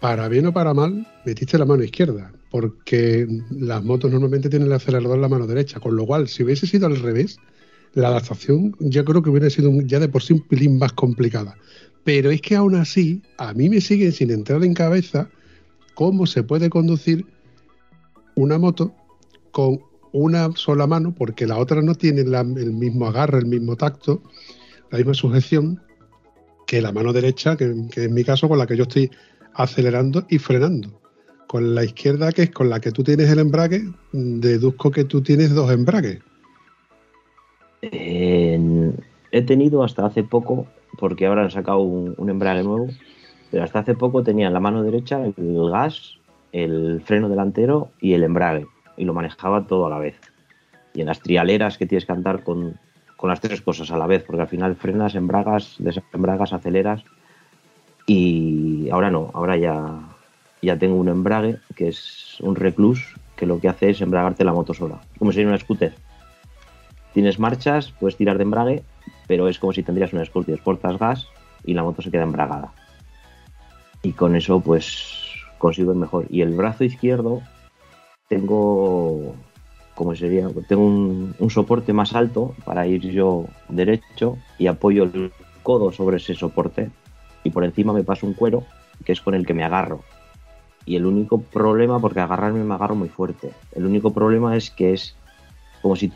Para 0.00 0.28
bien 0.28 0.46
o 0.46 0.52
para 0.52 0.74
mal, 0.74 1.06
metiste 1.24 1.56
la 1.56 1.64
mano 1.64 1.82
izquierda, 1.82 2.30
porque 2.50 3.26
las 3.50 3.82
motos 3.82 4.12
normalmente 4.12 4.50
tienen 4.50 4.68
el 4.68 4.74
acelerador 4.74 5.16
en 5.16 5.22
la 5.22 5.28
mano 5.28 5.46
derecha, 5.46 5.80
con 5.80 5.96
lo 5.96 6.04
cual, 6.04 6.28
si 6.28 6.42
hubiese 6.44 6.66
sido 6.66 6.86
al 6.86 7.00
revés, 7.00 7.38
la 7.94 8.08
adaptación 8.08 8.76
ya 8.78 9.02
creo 9.02 9.22
que 9.22 9.30
hubiera 9.30 9.48
sido 9.48 9.72
ya 9.80 9.98
de 9.98 10.08
por 10.08 10.22
sí 10.22 10.34
un 10.34 10.46
pelín 10.46 10.78
más 10.78 10.92
complicada. 10.92 11.56
Pero 12.04 12.30
es 12.30 12.42
que 12.42 12.54
aún 12.54 12.74
así, 12.74 13.22
a 13.38 13.54
mí 13.54 13.70
me 13.70 13.80
sigue 13.80 14.12
sin 14.12 14.30
entrar 14.30 14.62
en 14.62 14.74
cabeza 14.74 15.30
cómo 15.94 16.26
se 16.26 16.42
puede 16.42 16.68
conducir 16.68 17.24
una 18.34 18.58
moto 18.58 18.94
con 19.56 19.80
una 20.12 20.50
sola 20.54 20.86
mano, 20.86 21.14
porque 21.14 21.46
la 21.46 21.56
otra 21.56 21.80
no 21.80 21.94
tiene 21.94 22.20
el 22.20 22.72
mismo 22.74 23.06
agarre, 23.06 23.38
el 23.38 23.46
mismo 23.46 23.74
tacto, 23.74 24.20
la 24.90 24.98
misma 24.98 25.14
sujeción 25.14 25.80
que 26.66 26.82
la 26.82 26.92
mano 26.92 27.14
derecha, 27.14 27.56
que, 27.56 27.74
que 27.90 28.04
en 28.04 28.12
mi 28.12 28.22
caso 28.22 28.50
con 28.50 28.58
la 28.58 28.66
que 28.66 28.76
yo 28.76 28.82
estoy 28.82 29.10
acelerando 29.54 30.26
y 30.28 30.36
frenando. 30.36 31.00
Con 31.46 31.74
la 31.74 31.84
izquierda, 31.84 32.32
que 32.32 32.42
es 32.42 32.50
con 32.50 32.68
la 32.68 32.80
que 32.80 32.92
tú 32.92 33.02
tienes 33.02 33.30
el 33.30 33.38
embrague, 33.38 33.82
deduzco 34.12 34.90
que 34.90 35.04
tú 35.04 35.22
tienes 35.22 35.54
dos 35.54 35.72
embragues. 35.72 36.18
he 37.80 39.42
tenido 39.46 39.84
hasta 39.84 40.04
hace 40.04 40.22
poco, 40.22 40.66
porque 40.98 41.24
ahora 41.24 41.44
han 41.44 41.50
sacado 41.50 41.78
un, 41.78 42.28
embrague 42.28 42.62
nuevo, 42.62 42.88
pero 43.50 43.64
hasta 43.64 43.78
hace 43.78 43.94
poco 43.94 44.22
tenía 44.22 44.48
en 44.48 44.52
la 44.52 44.60
mano 44.60 44.82
derecha 44.82 45.24
el 45.24 45.70
gas, 45.70 46.18
el 46.52 47.00
freno 47.06 47.30
delantero 47.30 47.88
y 48.02 48.12
el 48.12 48.22
embrague 48.22 48.66
y 48.96 49.04
lo 49.04 49.14
manejaba 49.14 49.66
todo 49.66 49.86
a 49.86 49.90
la 49.90 49.98
vez. 49.98 50.18
Y 50.94 51.00
en 51.00 51.06
las 51.06 51.20
trialeras 51.20 51.78
que 51.78 51.86
tienes 51.86 52.06
que 52.06 52.12
andar 52.12 52.42
con, 52.42 52.78
con 53.16 53.30
las 53.30 53.40
tres 53.40 53.60
cosas 53.60 53.90
a 53.90 53.98
la 53.98 54.06
vez, 54.06 54.24
porque 54.24 54.42
al 54.42 54.48
final 54.48 54.76
frenas, 54.76 55.14
embragas, 55.14 55.76
desembragas, 55.78 56.52
aceleras. 56.52 57.02
Y 58.06 58.88
ahora 58.90 59.10
no, 59.10 59.30
ahora 59.34 59.56
ya, 59.56 60.00
ya 60.62 60.78
tengo 60.78 60.96
un 60.96 61.08
embrague 61.08 61.58
que 61.74 61.88
es 61.88 62.36
un 62.40 62.54
reclus 62.54 63.14
que 63.36 63.46
lo 63.46 63.60
que 63.60 63.68
hace 63.68 63.90
es 63.90 64.00
embragarte 64.00 64.44
la 64.44 64.52
moto 64.52 64.72
sola, 64.72 65.00
como 65.18 65.32
si 65.32 65.36
fuera 65.36 65.50
una 65.50 65.58
scooter. 65.58 65.94
Tienes 67.12 67.38
marchas, 67.38 67.92
puedes 67.98 68.16
tirar 68.16 68.36
de 68.36 68.44
embrague, 68.44 68.82
pero 69.26 69.48
es 69.48 69.58
como 69.58 69.72
si 69.72 69.82
tendrías 69.82 70.12
una 70.12 70.24
scooter, 70.24 70.54
exportas 70.54 70.98
gas 70.98 71.26
y 71.64 71.74
la 71.74 71.82
moto 71.82 72.02
se 72.02 72.10
queda 72.10 72.22
embragada. 72.22 72.72
Y 74.02 74.12
con 74.12 74.36
eso 74.36 74.60
pues 74.60 75.26
consigo 75.58 75.92
el 75.92 75.98
mejor. 75.98 76.26
Y 76.30 76.42
el 76.42 76.54
brazo 76.54 76.84
izquierdo 76.84 77.42
tengo 78.28 79.34
como 79.96 80.14
sería, 80.14 80.48
tengo 80.68 80.84
un, 80.84 81.34
soporte 81.48 81.92
más 81.94 82.14
alto 82.14 82.54
para 82.64 82.86
ir 82.86 83.00
yo 83.10 83.46
derecho 83.70 84.36
y 84.58 84.66
apoyo 84.66 85.04
el 85.04 85.32
codo 85.62 85.90
sobre 85.90 86.18
ese 86.18 86.34
soporte 86.34 86.90
y 87.42 87.50
por 87.50 87.64
encima 87.64 87.94
me 87.94 88.04
paso 88.04 88.26
un 88.26 88.34
cuero 88.34 88.62
que 89.04 89.12
es 89.12 89.20
con 89.22 89.34
el 89.34 89.46
que 89.46 89.54
me 89.54 89.64
agarro. 89.64 90.02
Y 90.84 90.96
el 90.96 91.06
único 91.06 91.40
problema, 91.40 91.98
porque 91.98 92.20
agarrarme 92.20 92.62
me 92.62 92.74
agarro 92.74 92.94
muy 92.94 93.08
fuerte, 93.08 93.52
el 93.72 93.86
único 93.86 94.12
problema 94.12 94.54
es 94.54 94.70
que 94.70 94.92
es 94.92 95.16
como 95.80 95.96
si 95.96 96.08
tú 96.08 96.14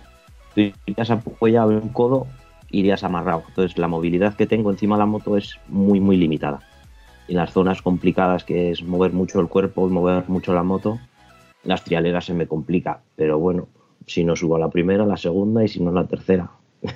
irías 0.86 1.10
apoyado 1.10 1.70
en 1.72 1.78
un 1.78 1.88
codo, 1.88 2.26
irías 2.70 3.02
amarrado. 3.02 3.44
Entonces 3.48 3.78
la 3.78 3.88
movilidad 3.88 4.34
que 4.34 4.46
tengo 4.46 4.70
encima 4.70 4.96
de 4.96 5.00
la 5.00 5.06
moto 5.06 5.38
es 5.38 5.58
muy, 5.68 6.00
muy 6.00 6.18
limitada. 6.18 6.60
Y 7.28 7.34
las 7.34 7.52
zonas 7.52 7.80
complicadas, 7.80 8.44
que 8.44 8.70
es 8.70 8.82
mover 8.82 9.12
mucho 9.12 9.40
el 9.40 9.48
cuerpo 9.48 9.88
mover 9.88 10.28
mucho 10.28 10.52
la 10.52 10.62
moto, 10.62 10.98
las 11.64 11.84
trialeras 11.84 12.24
se 12.24 12.34
me 12.34 12.46
complica, 12.46 13.02
pero 13.16 13.38
bueno, 13.38 13.68
si 14.06 14.24
no 14.24 14.36
subo 14.36 14.56
a 14.56 14.60
la 14.60 14.70
primera, 14.70 15.04
la 15.06 15.16
segunda 15.16 15.64
y 15.64 15.68
si 15.68 15.80
no 15.80 15.92
la 15.92 16.06
tercera. 16.06 16.50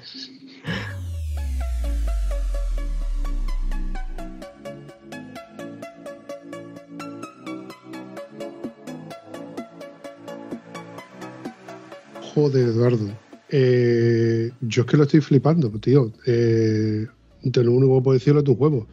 Joder, 12.35 12.66
Eduardo. 12.66 13.11
Eh, 13.48 14.50
yo 14.61 14.83
es 14.83 14.88
que 14.88 14.96
lo 14.96 15.05
estoy 15.05 15.20
flipando, 15.20 15.70
tío. 15.79 16.11
Eh, 16.27 17.07
de 17.42 17.64
lo 17.64 17.72
único 17.72 17.96
que 17.96 18.03
puedo 18.03 18.18
decirlo 18.18 18.40
es 18.40 18.44
tu 18.44 18.57
juego. 18.57 18.88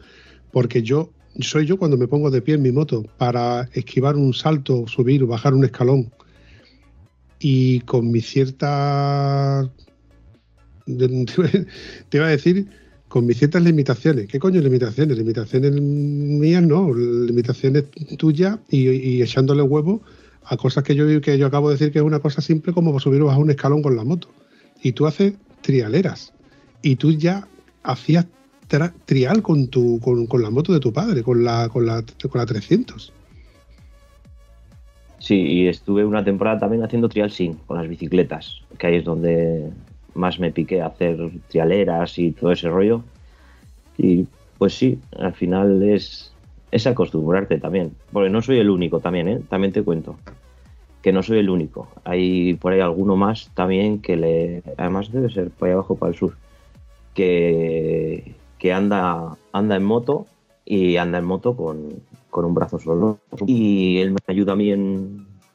Porque 0.52 0.82
yo 0.82 1.10
soy 1.40 1.66
yo 1.66 1.78
cuando 1.78 1.96
me 1.96 2.08
pongo 2.08 2.30
de 2.30 2.42
pie 2.42 2.54
en 2.56 2.62
mi 2.62 2.72
moto 2.72 3.04
para 3.18 3.68
esquivar 3.72 4.16
un 4.16 4.34
salto, 4.34 4.86
subir 4.86 5.22
o 5.22 5.26
bajar 5.26 5.54
un 5.54 5.64
escalón. 5.64 6.12
Y 7.38 7.80
con 7.80 8.10
mi 8.10 8.20
cierta. 8.20 9.70
Te 10.86 12.16
iba 12.18 12.26
a 12.26 12.30
decir, 12.30 12.68
con 13.08 13.26
mis 13.26 13.38
ciertas 13.38 13.62
limitaciones. 13.62 14.26
¿Qué 14.26 14.38
coño 14.38 14.60
limitaciones? 14.60 15.18
Limitaciones 15.18 15.72
mías 15.80 16.62
no, 16.62 16.94
limitaciones 16.94 17.84
tuyas 18.16 18.58
y, 18.70 19.20
echándole 19.22 19.62
huevo 19.62 20.02
a 20.44 20.56
cosas 20.56 20.82
que 20.82 20.94
yo, 20.94 21.20
que 21.20 21.38
yo 21.38 21.46
acabo 21.46 21.68
de 21.68 21.74
decir 21.74 21.92
que 21.92 21.98
es 21.98 22.04
una 22.04 22.20
cosa 22.20 22.40
simple 22.40 22.72
como 22.72 22.98
subir 22.98 23.22
o 23.22 23.26
bajar 23.26 23.42
un 23.42 23.50
escalón 23.50 23.82
con 23.82 23.96
la 23.96 24.04
moto. 24.04 24.28
Y 24.82 24.92
tú 24.92 25.06
haces 25.06 25.34
trialeras. 25.60 26.32
Y 26.80 26.96
tú 26.96 27.12
ya 27.12 27.46
hacías 27.82 28.26
trial 29.04 29.42
con, 29.42 29.68
tu, 29.68 30.00
con, 30.00 30.42
la 30.42 30.50
moto 30.50 30.72
de 30.72 30.80
tu 30.80 30.92
padre, 30.92 31.22
con 31.22 31.44
la, 31.44 31.68
con 31.68 31.86
la, 31.86 32.02
con 32.02 32.38
la 32.40 32.46
300. 32.46 33.12
Sí, 35.18 35.34
y 35.34 35.68
estuve 35.68 36.04
una 36.04 36.24
temporada 36.24 36.60
también 36.60 36.82
haciendo 36.82 37.08
trial 37.08 37.30
sin, 37.30 37.54
con 37.54 37.78
las 37.78 37.88
bicicletas, 37.88 38.62
que 38.78 38.86
ahí 38.88 38.96
es 38.96 39.04
donde 39.04 39.70
más 40.14 40.40
me 40.40 40.50
piqué 40.50 40.82
hacer 40.82 41.30
trialeras 41.48 42.18
y 42.18 42.32
todo 42.32 42.52
ese 42.52 42.68
rollo. 42.68 43.02
Y 43.96 44.26
pues 44.58 44.74
sí, 44.74 44.98
al 45.18 45.34
final 45.34 45.82
es, 45.82 46.32
es 46.70 46.86
acostumbrarte 46.86 47.58
también, 47.58 47.92
porque 48.12 48.30
no 48.30 48.42
soy 48.42 48.58
el 48.58 48.70
único 48.70 49.00
también, 49.00 49.28
¿eh? 49.28 49.40
también 49.48 49.72
te 49.72 49.82
cuento 49.82 50.16
que 51.02 51.12
no 51.12 51.22
soy 51.22 51.38
el 51.38 51.50
único. 51.50 51.88
Hay 52.04 52.54
por 52.54 52.72
ahí 52.72 52.80
alguno 52.80 53.16
más 53.16 53.50
también 53.54 53.98
que 54.00 54.16
le, 54.16 54.62
además 54.78 55.10
debe 55.12 55.30
ser 55.30 55.50
por 55.50 55.68
ahí 55.68 55.74
abajo 55.74 55.96
para 55.96 56.12
el 56.12 56.18
sur, 56.18 56.36
que, 57.14 58.34
que 58.62 58.72
anda, 58.72 59.36
anda 59.52 59.74
en 59.74 59.82
moto 59.82 60.26
y 60.64 60.96
anda 60.96 61.18
en 61.18 61.24
moto 61.24 61.56
con, 61.56 62.00
un 62.30 62.54
brazo 62.54 62.78
solo. 62.78 63.18
Y 63.44 63.98
él 63.98 64.12
me 64.12 64.18
ayuda 64.28 64.52
a 64.52 64.54
mí 64.54 64.72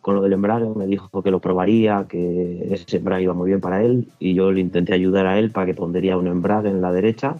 con 0.02 0.16
lo 0.16 0.22
del 0.22 0.34
embrague, 0.34 0.68
me 0.76 0.86
dijo 0.88 1.24
que 1.24 1.32
lo 1.32 1.40
probaría, 1.40 2.06
que 2.10 2.68
ese 2.70 2.98
embrague 2.98 3.24
iba 3.24 3.34
muy 3.34 3.48
bien 3.48 3.62
para 3.62 3.82
él 3.82 4.10
y 4.20 4.34
yo 4.34 4.52
le 4.52 4.60
intenté 4.60 4.94
ayudar 4.94 5.26
a 5.26 5.40
él 5.40 5.52
para 5.52 5.66
que 5.66 5.74
pondría 5.74 6.18
un 6.18 6.28
embrague 6.28 6.70
en 6.70 6.82
la 6.82 6.92
derecha, 6.92 7.38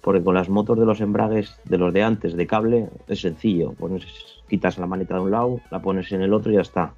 porque 0.00 0.24
con 0.24 0.34
las 0.34 0.48
motos 0.48 0.78
de 0.78 0.86
los 0.86 1.02
embragues 1.02 1.54
de 1.64 1.76
los 1.76 1.92
de 1.92 2.02
antes 2.02 2.34
de 2.34 2.46
cable 2.46 2.88
es 3.08 3.20
sencillo, 3.20 3.72
pones, 3.72 4.06
quitas 4.48 4.78
la 4.78 4.86
maneta 4.86 5.16
de 5.16 5.20
un 5.20 5.30
lado, 5.30 5.60
la 5.70 5.82
pones 5.82 6.10
en 6.12 6.22
el 6.22 6.32
otro 6.32 6.52
y 6.52 6.54
ya 6.54 6.62
está. 6.62 6.94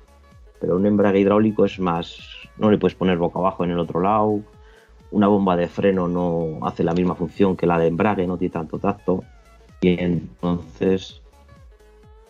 Pero 0.60 0.76
un 0.76 0.86
embrague 0.86 1.18
hidráulico 1.18 1.64
es 1.64 1.80
más, 1.80 2.16
no 2.58 2.70
le 2.70 2.78
puedes 2.78 2.94
poner 2.94 3.18
boca 3.18 3.40
abajo 3.40 3.64
en 3.64 3.72
el 3.72 3.80
otro 3.80 4.00
lado, 4.00 4.40
una 5.14 5.28
bomba 5.28 5.56
de 5.56 5.68
freno 5.68 6.08
no 6.08 6.66
hace 6.66 6.82
la 6.82 6.92
misma 6.92 7.14
función 7.14 7.56
que 7.56 7.68
la 7.68 7.78
de 7.78 7.86
embrague, 7.86 8.26
no 8.26 8.36
tiene 8.36 8.52
tanto 8.52 8.80
tacto. 8.80 9.22
Y 9.80 10.00
entonces 10.02 11.22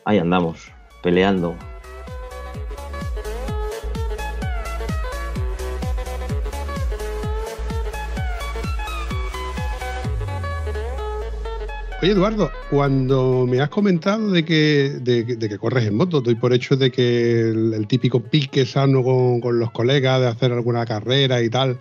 ahí 0.04 0.18
andamos, 0.18 0.70
peleando. 1.02 1.54
Oye, 12.02 12.12
Eduardo, 12.12 12.50
cuando 12.68 13.46
me 13.48 13.62
has 13.62 13.70
comentado 13.70 14.30
de 14.30 14.44
que, 14.44 14.98
de, 15.00 15.24
que 15.24 15.58
corres 15.58 15.86
en 15.86 15.96
moto, 15.96 16.20
doy 16.20 16.34
por 16.34 16.52
hecho 16.52 16.76
de 16.76 16.90
que 16.90 17.48
el, 17.48 17.86
típico 17.86 18.20
pique 18.20 18.66
sano 18.66 19.02
con, 19.02 19.40
con, 19.40 19.58
los 19.58 19.70
colegas, 19.70 20.20
de 20.20 20.26
hacer 20.26 20.52
alguna 20.52 20.84
carrera 20.84 21.40
y 21.40 21.48
tal, 21.48 21.78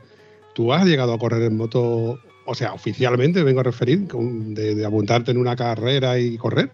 ¿Tú 0.54 0.72
has 0.72 0.86
llegado 0.86 1.14
a 1.14 1.20
correr 1.20 1.44
en 1.44 1.58
moto, 1.58 2.20
o 2.46 2.56
sea, 2.56 2.74
oficialmente 2.74 3.44
vengo 3.44 3.62
a 3.62 3.64
referir, 3.64 4.08
de, 4.08 4.86
apuntarte 4.86 5.32
en 5.32 5.38
una 5.38 5.56
carrera 5.56 6.20
y 6.20 6.38
correr? 6.38 6.70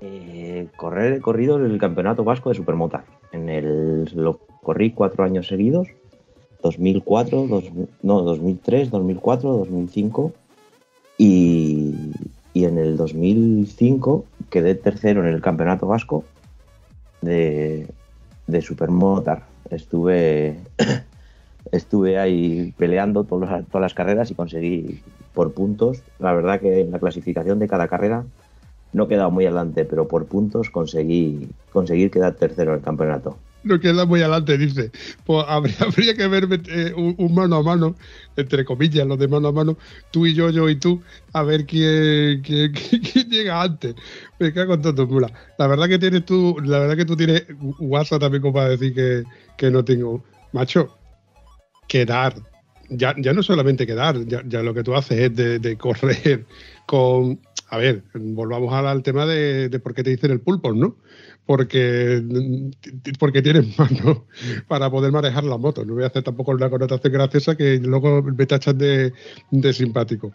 Eh, 0.00 0.68
correr 0.76 1.14
he 1.14 1.20
corrido 1.20 1.56
el 1.56 1.78
campeonato 1.78 2.24
vasco 2.24 2.48
de 2.48 2.54
supermota. 2.54 3.04
En 3.32 3.48
el, 3.48 4.04
lo 4.14 4.38
corrí 4.62 4.92
cuatro 4.92 5.24
años 5.24 5.46
seguidos, 5.48 5.88
2004, 6.62 7.48
no, 8.02 8.22
2003, 8.22 8.90
2004, 8.90 9.52
2005 9.52 10.32
y, 11.18 11.94
y 12.54 12.64
en 12.64 12.78
el 12.78 12.96
2005 12.96 14.24
quedé 14.48 14.74
tercero 14.74 15.26
en 15.26 15.34
el 15.34 15.42
campeonato 15.42 15.86
vasco 15.86 16.24
de, 17.20 17.86
de 18.46 18.62
supermotar. 18.62 19.46
Estuve 19.70 20.56
estuve 21.72 22.18
ahí 22.18 22.74
peleando 22.76 23.24
todas 23.24 23.64
las 23.72 23.94
carreras 23.94 24.30
y 24.30 24.34
conseguí 24.34 25.00
por 25.32 25.52
puntos. 25.52 26.02
La 26.18 26.32
verdad 26.32 26.60
que 26.60 26.80
en 26.80 26.90
la 26.90 26.98
clasificación 26.98 27.58
de 27.58 27.68
cada 27.68 27.88
carrera 27.88 28.24
no 28.92 29.04
he 29.04 29.08
quedado 29.08 29.30
muy 29.30 29.44
adelante, 29.44 29.84
pero 29.84 30.06
por 30.06 30.26
puntos 30.26 30.70
conseguí 30.70 31.48
conseguir 31.72 32.10
quedar 32.10 32.34
tercero 32.34 32.72
en 32.72 32.78
el 32.78 32.84
campeonato. 32.84 33.36
No 33.64 33.80
queda 33.80 34.04
muy 34.04 34.20
adelante, 34.20 34.58
dice. 34.58 34.92
Pues 35.24 35.44
habría, 35.48 35.74
que 36.16 36.28
ver 36.28 36.46
eh, 36.68 36.92
un, 36.94 37.34
mano 37.34 37.56
a 37.56 37.62
mano, 37.62 37.96
entre 38.36 38.64
comillas, 38.64 39.06
los 39.06 39.18
de 39.18 39.26
mano 39.26 39.48
a 39.48 39.52
mano, 39.52 39.78
tú 40.10 40.26
y 40.26 40.34
yo, 40.34 40.50
yo 40.50 40.68
y 40.68 40.76
tú, 40.76 41.02
a 41.32 41.42
ver 41.42 41.64
quién, 41.66 42.42
llega 42.42 43.62
antes. 43.62 43.94
Me 44.38 44.52
cago 44.52 44.74
en 44.74 44.82
todo, 44.82 45.06
mula. 45.06 45.32
La 45.58 45.66
verdad 45.66 45.88
que 45.88 45.98
tienes 45.98 46.26
tú, 46.26 46.56
la 46.62 46.78
verdad 46.78 46.96
que 46.96 47.06
tú 47.06 47.16
tienes 47.16 47.46
WhatsApp 47.80 48.20
también 48.20 48.42
como 48.42 48.54
para 48.54 48.68
decir 48.68 49.24
que 49.56 49.70
no 49.70 49.82
tengo. 49.82 50.22
Macho, 50.52 50.94
quedar, 51.88 52.34
ya, 52.88 53.14
ya 53.18 53.32
no 53.32 53.42
solamente 53.42 53.86
quedar, 53.86 54.16
ya, 54.26 54.62
lo 54.62 54.74
que 54.74 54.82
tú 54.82 54.94
haces 54.94 55.18
es 55.18 55.36
de, 55.62 55.76
correr 55.76 56.46
con, 56.86 57.40
a 57.68 57.78
ver, 57.78 58.02
volvamos 58.14 58.72
al, 58.72 59.02
tema 59.02 59.26
de, 59.26 59.80
por 59.80 59.94
qué 59.94 60.02
te 60.02 60.10
dicen 60.10 60.30
el 60.30 60.40
pulpo, 60.40 60.72
¿no? 60.72 60.96
Porque, 61.46 62.22
porque 63.18 63.42
tienes 63.42 63.78
mano 63.78 64.26
para 64.66 64.90
poder 64.90 65.12
manejar 65.12 65.44
la 65.44 65.58
moto. 65.58 65.84
No 65.84 65.94
voy 65.94 66.04
a 66.04 66.06
hacer 66.06 66.22
tampoco 66.22 66.52
una 66.52 66.70
connotación 66.70 67.12
graciosa 67.12 67.54
que 67.54 67.78
luego 67.78 68.22
me 68.22 68.46
tachas 68.46 68.78
de, 68.78 69.12
de 69.50 69.72
simpático. 69.74 70.32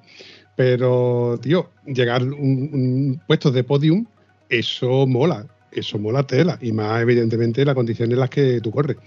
Pero, 0.56 1.40
tío, 1.42 1.72
llegar 1.88 2.22
a 2.22 2.26
un, 2.26 2.34
un 2.36 3.22
puesto 3.26 3.50
de 3.50 3.64
podium, 3.64 4.06
eso 4.50 5.08
mola 5.08 5.48
eso 5.72 6.00
mola 6.00 6.24
tela 6.24 6.58
y 6.62 6.72
más 6.72 7.02
evidentemente 7.02 7.66
las 7.66 7.76
condiciones 7.76 8.14
en 8.14 8.20
las 8.20 8.30
que 8.30 8.62
tú 8.62 8.72
corres. 8.72 8.98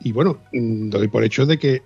Y 0.00 0.12
bueno, 0.12 0.40
mm, 0.52 0.90
doy 0.90 1.08
por 1.08 1.24
hecho 1.24 1.46
de 1.46 1.58
que 1.58 1.82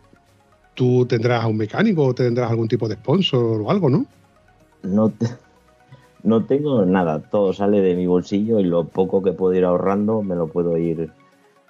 tú 0.77 1.07
tendrás 1.07 1.43
a 1.43 1.49
un 1.49 1.57
mecánico 1.57 2.05
o 2.05 2.15
tendrás 2.15 2.49
algún 2.49 2.69
tipo 2.69 2.89
de 2.89 2.95
sponsor 2.95 3.63
o 3.63 3.71
algo, 3.71 3.91
¿no? 3.91 4.07
No, 4.85 5.13
no 6.23 6.45
tengo 6.45 6.85
nada, 6.85 7.21
todo 7.21 7.53
sale 7.53 7.81
de 7.81 7.97
mi 7.97 8.07
bolsillo 8.07 8.61
y 8.61 8.65
lo 8.65 8.85
poco 8.85 9.23
que 9.23 9.33
puedo 9.33 9.55
ir 9.55 9.65
ahorrando 9.65 10.23
me 10.23 10.37
lo 10.37 10.47
puedo 10.47 10.77
ir 10.77 11.11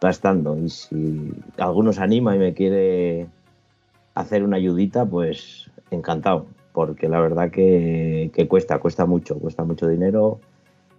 gastando. 0.00 0.58
Y 0.58 0.68
si 0.68 1.32
alguno 1.56 1.92
se 1.92 2.02
anima 2.02 2.34
y 2.34 2.38
me 2.38 2.52
quiere 2.52 3.28
hacer 4.14 4.42
una 4.42 4.56
ayudita, 4.56 5.04
pues 5.04 5.70
encantado, 5.90 6.46
porque 6.72 7.08
la 7.08 7.20
verdad 7.20 7.50
que, 7.50 8.30
cuesta, 8.48 8.78
cuesta 8.78 9.06
mucho, 9.06 9.38
cuesta 9.38 9.64
mucho 9.64 9.88
dinero 9.88 10.40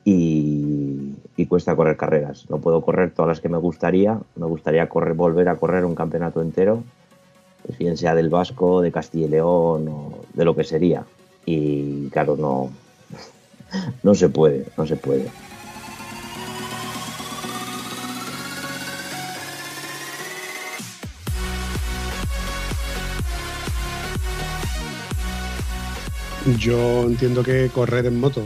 y, 0.06 1.16
cuesta 1.50 1.76
correr 1.76 1.98
carreras. 1.98 2.50
No 2.50 2.60
puedo 2.60 2.82
correr 2.82 3.12
todas 3.12 3.30
las 3.30 3.42
que 3.42 3.50
me 3.50 3.58
gustaría, 3.58 4.20
me 4.36 4.46
gustaría 4.46 4.88
correr, 4.88 5.14
volver 5.14 5.50
a 5.50 5.56
correr 5.56 5.86
un 5.86 5.96
campeonato 5.96 6.42
entero, 6.42 6.84
pues 7.68 7.78
bien 7.78 7.98
sea 7.98 8.16
del 8.16 8.30
Vasco, 8.30 8.82
de 8.82 8.94
Castilla 8.94 9.26
y 9.26 9.30
León 9.30 9.88
o 9.90 10.20
de 10.34 10.46
lo 10.46 10.56
que 10.56 10.64
sería. 10.64 11.04
Y 11.46 12.08
claro, 12.10 12.38
no, 12.38 12.72
no 14.04 14.16
se 14.16 14.30
puede, 14.30 14.66
no 14.78 14.88
se 14.88 14.96
puede. 14.96 15.30
Yo 26.58 27.04
entiendo 27.04 27.44
que 27.44 27.70
correr 27.74 28.06
en 28.06 28.22
moto 28.22 28.42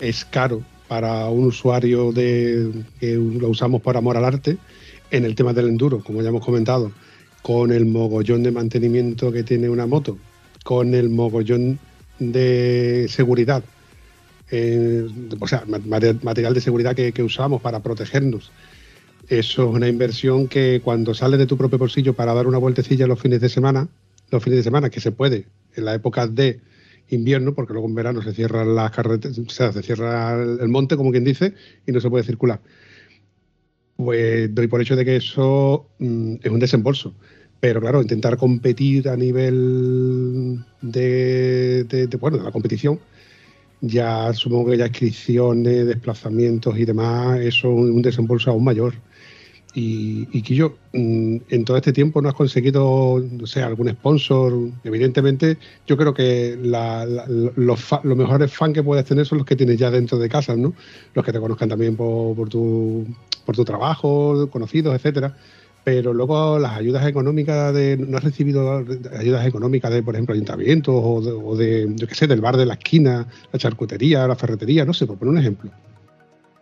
es 0.00 0.24
caro 0.24 0.62
para 0.88 1.28
un 1.28 1.44
usuario 1.44 2.10
de, 2.10 2.84
que 2.98 3.14
lo 3.16 3.50
usamos 3.50 3.82
por 3.82 3.98
amor 3.98 4.16
al 4.16 4.24
arte 4.24 4.56
en 5.10 5.26
el 5.26 5.34
tema 5.34 5.52
del 5.52 5.68
enduro, 5.68 6.02
como 6.02 6.22
ya 6.22 6.30
hemos 6.30 6.44
comentado, 6.44 6.90
con 7.42 7.72
el 7.72 7.86
mogollón 7.86 8.42
de 8.42 8.52
mantenimiento 8.52 9.32
que 9.32 9.42
tiene 9.42 9.68
una 9.68 9.86
moto, 9.86 10.16
con 10.64 10.94
el 10.94 11.10
mogollón 11.10 11.78
de 12.18 13.06
seguridad, 13.08 13.64
eh, 14.50 15.06
o 15.40 15.48
sea, 15.48 15.64
material 15.66 16.54
de 16.54 16.60
seguridad 16.60 16.94
que, 16.94 17.12
que 17.12 17.22
usamos 17.22 17.60
para 17.60 17.80
protegernos. 17.80 18.52
Eso 19.28 19.68
es 19.68 19.74
una 19.74 19.88
inversión 19.88 20.48
que 20.48 20.80
cuando 20.84 21.14
sales 21.14 21.38
de 21.38 21.46
tu 21.46 21.56
propio 21.56 21.78
bolsillo 21.78 22.14
para 22.14 22.34
dar 22.34 22.46
una 22.46 22.58
vueltecilla 22.58 23.06
los 23.06 23.20
fines 23.20 23.40
de 23.40 23.48
semana, 23.48 23.88
los 24.30 24.42
fines 24.42 24.58
de 24.58 24.62
semana 24.62 24.90
que 24.90 25.00
se 25.00 25.12
puede, 25.12 25.46
en 25.74 25.84
la 25.84 25.94
época 25.94 26.26
de 26.26 26.60
invierno, 27.08 27.54
porque 27.54 27.72
luego 27.72 27.88
en 27.88 27.94
verano 27.94 28.22
se 28.22 28.32
cierran 28.32 28.74
las 28.74 28.90
carreteras, 28.90 29.38
o 29.38 29.50
sea, 29.50 29.72
se 29.72 29.82
cierra 29.82 30.42
el 30.42 30.68
monte, 30.68 30.96
como 30.96 31.10
quien 31.10 31.24
dice, 31.24 31.54
y 31.86 31.92
no 31.92 32.00
se 32.00 32.10
puede 32.10 32.24
circular. 32.24 32.60
Pues 34.04 34.54
doy 34.54 34.66
por 34.66 34.80
hecho 34.80 34.96
de 34.96 35.04
que 35.04 35.16
eso 35.16 35.88
mm, 35.98 36.34
es 36.42 36.50
un 36.50 36.58
desembolso. 36.58 37.14
Pero 37.60 37.80
claro, 37.80 38.02
intentar 38.02 38.36
competir 38.36 39.08
a 39.08 39.16
nivel 39.16 40.64
de, 40.80 42.08
bueno, 42.18 42.38
de 42.38 42.42
la 42.42 42.50
competición, 42.50 42.98
ya 43.80 44.32
supongo 44.32 44.70
que 44.70 44.78
ya 44.78 44.86
inscripciones, 44.86 45.86
desplazamientos 45.86 46.76
y 46.76 46.84
demás, 46.84 47.38
eso 47.40 47.68
es 47.68 47.90
un 47.90 48.02
desembolso 48.02 48.50
aún 48.50 48.64
mayor. 48.64 48.94
Y, 49.74 50.28
y 50.32 50.42
que 50.42 50.54
yo 50.54 50.74
mm, 50.92 51.36
en 51.48 51.64
todo 51.64 51.78
este 51.78 51.92
tiempo 51.92 52.20
no 52.20 52.28
has 52.28 52.34
conseguido, 52.34 53.22
no 53.30 53.46
sé, 53.46 53.62
algún 53.62 53.88
sponsor. 53.88 54.52
Evidentemente, 54.84 55.56
yo 55.86 55.96
creo 55.96 56.12
que 56.12 56.58
los, 56.60 57.92
mejores 58.04 58.52
fans 58.52 58.74
que 58.74 58.82
puedes 58.82 59.04
tener 59.06 59.24
son 59.24 59.38
los 59.38 59.46
que 59.46 59.56
tienes 59.56 59.78
ya 59.78 59.90
dentro 59.90 60.18
de 60.18 60.28
casa, 60.28 60.54
¿no? 60.56 60.74
Los 61.14 61.24
que 61.24 61.32
te 61.32 61.40
conozcan 61.40 61.70
también 61.70 61.96
por, 61.96 62.48
tu, 62.50 63.06
por 63.46 63.56
tu 63.56 63.64
trabajo, 63.64 64.48
conocidos, 64.50 64.94
etcétera. 64.94 65.34
Pero 65.84 66.12
luego 66.12 66.58
las 66.58 66.76
ayudas 66.76 67.06
económicas 67.06 67.74
de. 67.74 67.96
No 67.96 68.18
has 68.18 68.24
recibido 68.24 68.84
ayudas 69.18 69.46
económicas 69.46 69.90
de, 69.90 70.02
por 70.02 70.14
ejemplo, 70.14 70.34
ayuntamientos 70.34 70.94
o 70.96 71.20
de, 71.20 71.32
o 71.32 71.56
de 71.56 71.92
yo 71.96 72.06
qué 72.06 72.14
sé, 72.14 72.26
del 72.28 72.40
bar 72.40 72.56
de 72.56 72.66
la 72.66 72.74
esquina, 72.74 73.26
la 73.50 73.58
charcutería, 73.58 74.28
la 74.28 74.36
ferretería, 74.36 74.84
no 74.84 74.92
sé, 74.92 75.06
por 75.06 75.18
poner 75.18 75.32
un 75.32 75.38
ejemplo. 75.38 75.70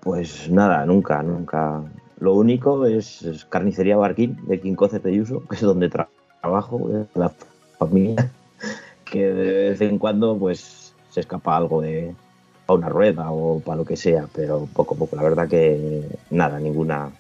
Pues 0.01 0.49
nada, 0.51 0.87
nunca, 0.87 1.23
nunca 1.23 1.85
lo 2.21 2.35
único 2.35 2.87
es, 2.87 3.47
Carnicería 3.49 3.97
Barquín 3.97 4.37
de 4.47 4.61
Quincoce 4.61 5.01
Peyuso, 5.01 5.43
que 5.49 5.57
es 5.57 5.63
donde 5.63 5.89
trabajo, 5.89 6.89
la 7.15 7.33
familia, 7.79 8.31
que 9.05 9.27
de 9.27 9.71
vez 9.71 9.81
en 9.81 9.99
cuando 9.99 10.37
pues 10.39 10.95
se 11.11 11.21
escapa 11.21 11.57
algo 11.57 11.81
de 11.81 12.15
a 12.67 12.75
una 12.75 12.89
rueda 12.89 13.33
o 13.33 13.61
para 13.61 13.79
lo 13.79 13.85
que 13.85 13.97
sea, 13.97 14.27
pero 14.35 14.69
poco 14.73 14.95
a 14.95 14.99
poco. 14.99 15.17
La 15.17 15.23
verdad 15.23 15.49
que 15.49 16.07
nada, 16.31 16.61
ninguna 16.61 17.11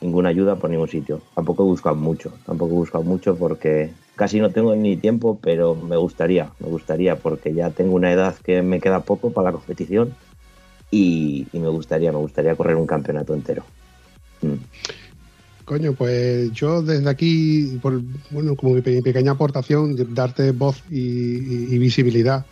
ninguna 0.00 0.30
ayuda 0.30 0.56
por 0.56 0.70
ningún 0.70 0.88
sitio. 0.88 1.20
Tampoco 1.34 1.62
he 1.62 1.66
buscado 1.66 1.94
mucho, 1.94 2.32
tampoco 2.44 2.72
he 2.72 2.76
buscado 2.76 3.04
mucho 3.04 3.36
porque 3.36 3.92
casi 4.16 4.40
no 4.40 4.50
tengo 4.50 4.74
ni 4.74 4.96
tiempo, 4.96 5.38
pero 5.40 5.74
me 5.74 5.96
gustaría, 5.96 6.50
me 6.58 6.68
gustaría 6.68 7.16
porque 7.16 7.54
ya 7.54 7.70
tengo 7.70 7.94
una 7.94 8.12
edad 8.12 8.34
que 8.36 8.62
me 8.62 8.80
queda 8.80 9.00
poco 9.00 9.30
para 9.30 9.50
la 9.50 9.52
competición 9.52 10.14
y 10.90 11.46
me 11.52 11.68
gustaría, 11.68 12.10
me 12.10 12.18
gustaría 12.18 12.56
correr 12.56 12.76
un 12.76 12.86
campeonato 12.86 13.32
entero. 13.34 13.62
Mm. 14.42 14.54
Coño, 15.70 15.92
pues 15.92 16.50
yo 16.50 16.82
desde 16.82 17.08
aquí, 17.08 17.78
por, 17.80 18.02
bueno, 18.30 18.56
como 18.56 18.74
mi 18.74 18.80
pequeña 18.80 19.30
aportación, 19.30 19.94
darte 20.14 20.50
voz 20.50 20.82
y, 20.90 21.78
visibilidad 21.78 22.44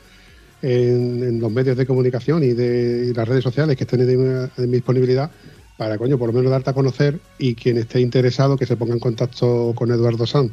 en, 0.63 1.41
los 1.41 1.51
medios 1.51 1.77
de 1.77 1.85
comunicación 1.85 2.45
y 2.45 2.53
de 2.53 3.13
las 3.17 3.27
redes 3.27 3.43
sociales 3.43 3.77
que 3.77 3.83
estén 3.83 4.09
en, 4.09 4.71
mi 4.71 4.77
disponibilidad, 4.77 5.33
para, 5.77 5.99
coño, 5.99 6.17
por 6.17 6.29
lo 6.29 6.33
menos 6.33 6.53
darte 6.53 6.71
a 6.71 6.75
conocer 6.75 7.19
y 7.41 7.57
quien 7.57 7.79
esté 7.79 8.01
interesado 8.01 8.57
que 8.57 8.67
se 8.67 8.77
ponga 8.77 8.95
en 8.95 9.01
contacto 9.01 9.73
con 9.75 9.91
Eduardo 9.91 10.25
Sanz 10.25 10.53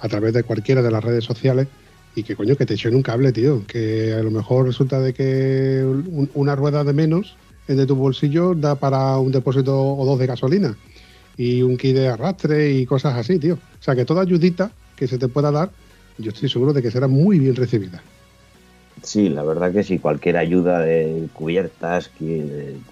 a 0.00 0.08
través 0.08 0.32
de 0.32 0.42
cualquiera 0.42 0.80
de 0.80 0.90
las 0.90 1.04
redes 1.04 1.24
sociales 1.24 1.68
y 2.14 2.22
que, 2.22 2.34
coño, 2.34 2.56
que 2.56 2.64
te 2.64 2.72
echen 2.72 2.94
un 2.94 3.02
cable, 3.02 3.30
tío, 3.30 3.62
que 3.66 4.14
a 4.14 4.22
lo 4.22 4.30
mejor 4.30 4.64
resulta 4.64 5.00
de 5.00 5.12
que 5.12 5.84
una 6.32 6.56
rueda 6.56 6.82
de 6.82 6.94
menos 6.94 7.36
de 7.66 7.86
tu 7.86 7.94
bolsillo 7.96 8.54
da 8.54 8.74
para 8.76 9.18
un 9.18 9.32
depósito 9.32 9.74
o 9.74 10.04
dos 10.04 10.18
de 10.18 10.26
gasolina 10.26 10.76
y 11.36 11.62
un 11.62 11.76
kit 11.76 11.94
de 11.94 12.08
arrastre 12.08 12.70
y 12.70 12.86
cosas 12.86 13.16
así, 13.16 13.38
tío. 13.38 13.54
O 13.54 13.82
sea 13.82 13.94
que 13.94 14.04
toda 14.04 14.22
ayudita 14.22 14.70
que 14.96 15.06
se 15.06 15.18
te 15.18 15.28
pueda 15.28 15.50
dar, 15.50 15.70
yo 16.18 16.30
estoy 16.30 16.48
seguro 16.48 16.72
de 16.72 16.82
que 16.82 16.90
será 16.90 17.08
muy 17.08 17.38
bien 17.38 17.56
recibida. 17.56 18.02
Sí, 19.02 19.28
la 19.28 19.42
verdad 19.42 19.72
que 19.72 19.84
sí, 19.84 19.98
cualquier 19.98 20.38
ayuda 20.38 20.80
de 20.80 21.28
cubiertas, 21.34 22.10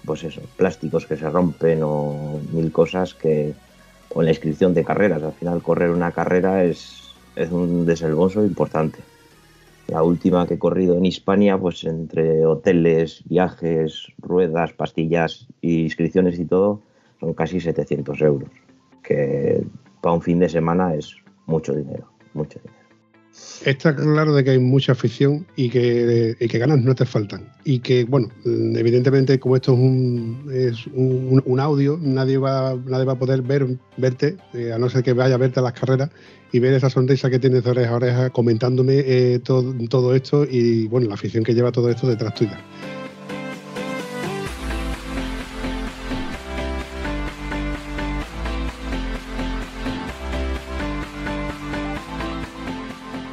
pues 0.05 0.23
eso, 0.23 0.41
plásticos 0.55 1.05
que 1.05 1.17
se 1.17 1.29
rompen 1.29 1.79
o 1.81 2.39
mil 2.51 2.71
cosas 2.71 3.15
que, 3.15 3.53
o 4.13 4.21
en 4.21 4.25
la 4.25 4.31
inscripción 4.31 4.73
de 4.73 4.83
carreras, 4.83 5.23
al 5.23 5.33
final 5.33 5.63
correr 5.63 5.89
una 5.89 6.11
carrera 6.11 6.63
es, 6.63 7.01
es 7.35 7.51
un 7.51 7.85
desembolso 7.85 8.45
importante. 8.45 8.99
La 9.87 10.03
última 10.03 10.47
que 10.47 10.55
he 10.55 10.59
corrido 10.59 10.97
en 10.97 11.05
Hispania, 11.05 11.57
pues 11.57 11.83
entre 11.83 12.45
hoteles, 12.45 13.23
viajes, 13.25 14.07
ruedas, 14.17 14.73
pastillas, 14.73 15.47
inscripciones 15.61 16.39
y 16.39 16.45
todo, 16.45 16.81
son 17.19 17.33
casi 17.33 17.59
700 17.59 18.21
euros, 18.21 18.49
que 19.03 19.63
para 20.01 20.15
un 20.15 20.21
fin 20.21 20.39
de 20.39 20.49
semana 20.49 20.95
es 20.95 21.15
mucho 21.45 21.73
dinero, 21.73 22.09
mucho 22.33 22.59
dinero. 22.59 22.84
Está 23.63 23.95
claro 23.95 24.33
de 24.35 24.43
que 24.43 24.51
hay 24.51 24.59
mucha 24.59 24.91
afición 24.91 25.45
y 25.55 25.69
que, 25.69 26.35
ganas 26.59 26.79
no 26.79 26.93
te 26.93 27.05
faltan. 27.05 27.51
Y 27.63 27.79
que, 27.79 28.03
bueno, 28.03 28.29
evidentemente 28.45 29.39
como 29.39 29.55
esto 29.55 29.73
es 29.73 29.79
un, 29.79 30.51
es 30.53 30.87
un, 30.93 31.59
audio, 31.59 31.97
nadie 32.01 32.37
va, 32.37 32.75
nadie 32.85 33.05
va 33.05 33.13
a 33.13 33.19
poder 33.19 33.41
ver, 33.41 33.77
verte, 33.97 34.37
eh, 34.53 34.71
a 34.71 34.77
no 34.77 34.89
ser 34.89 35.03
que 35.03 35.13
vaya 35.13 35.35
a 35.35 35.39
verte 35.39 35.59
a 35.59 35.63
las 35.63 35.73
carreras 35.73 36.09
y 36.51 36.59
ver 36.59 36.73
esa 36.73 36.89
sonrisa 36.89 37.29
que 37.29 37.39
tienes 37.39 37.63
de 37.63 37.69
oreja 37.71 37.91
a 37.91 37.95
oreja 37.95 38.29
comentándome 38.29 38.99
eh, 38.99 39.39
todo, 39.39 39.73
todo 39.89 40.13
esto 40.13 40.45
y, 40.45 40.87
bueno, 40.87 41.07
la 41.07 41.15
afición 41.15 41.43
que 41.43 41.53
lleva 41.53 41.71
todo 41.71 41.89
esto 41.89 42.07
detrás 42.07 42.35
tuya. 42.35 42.63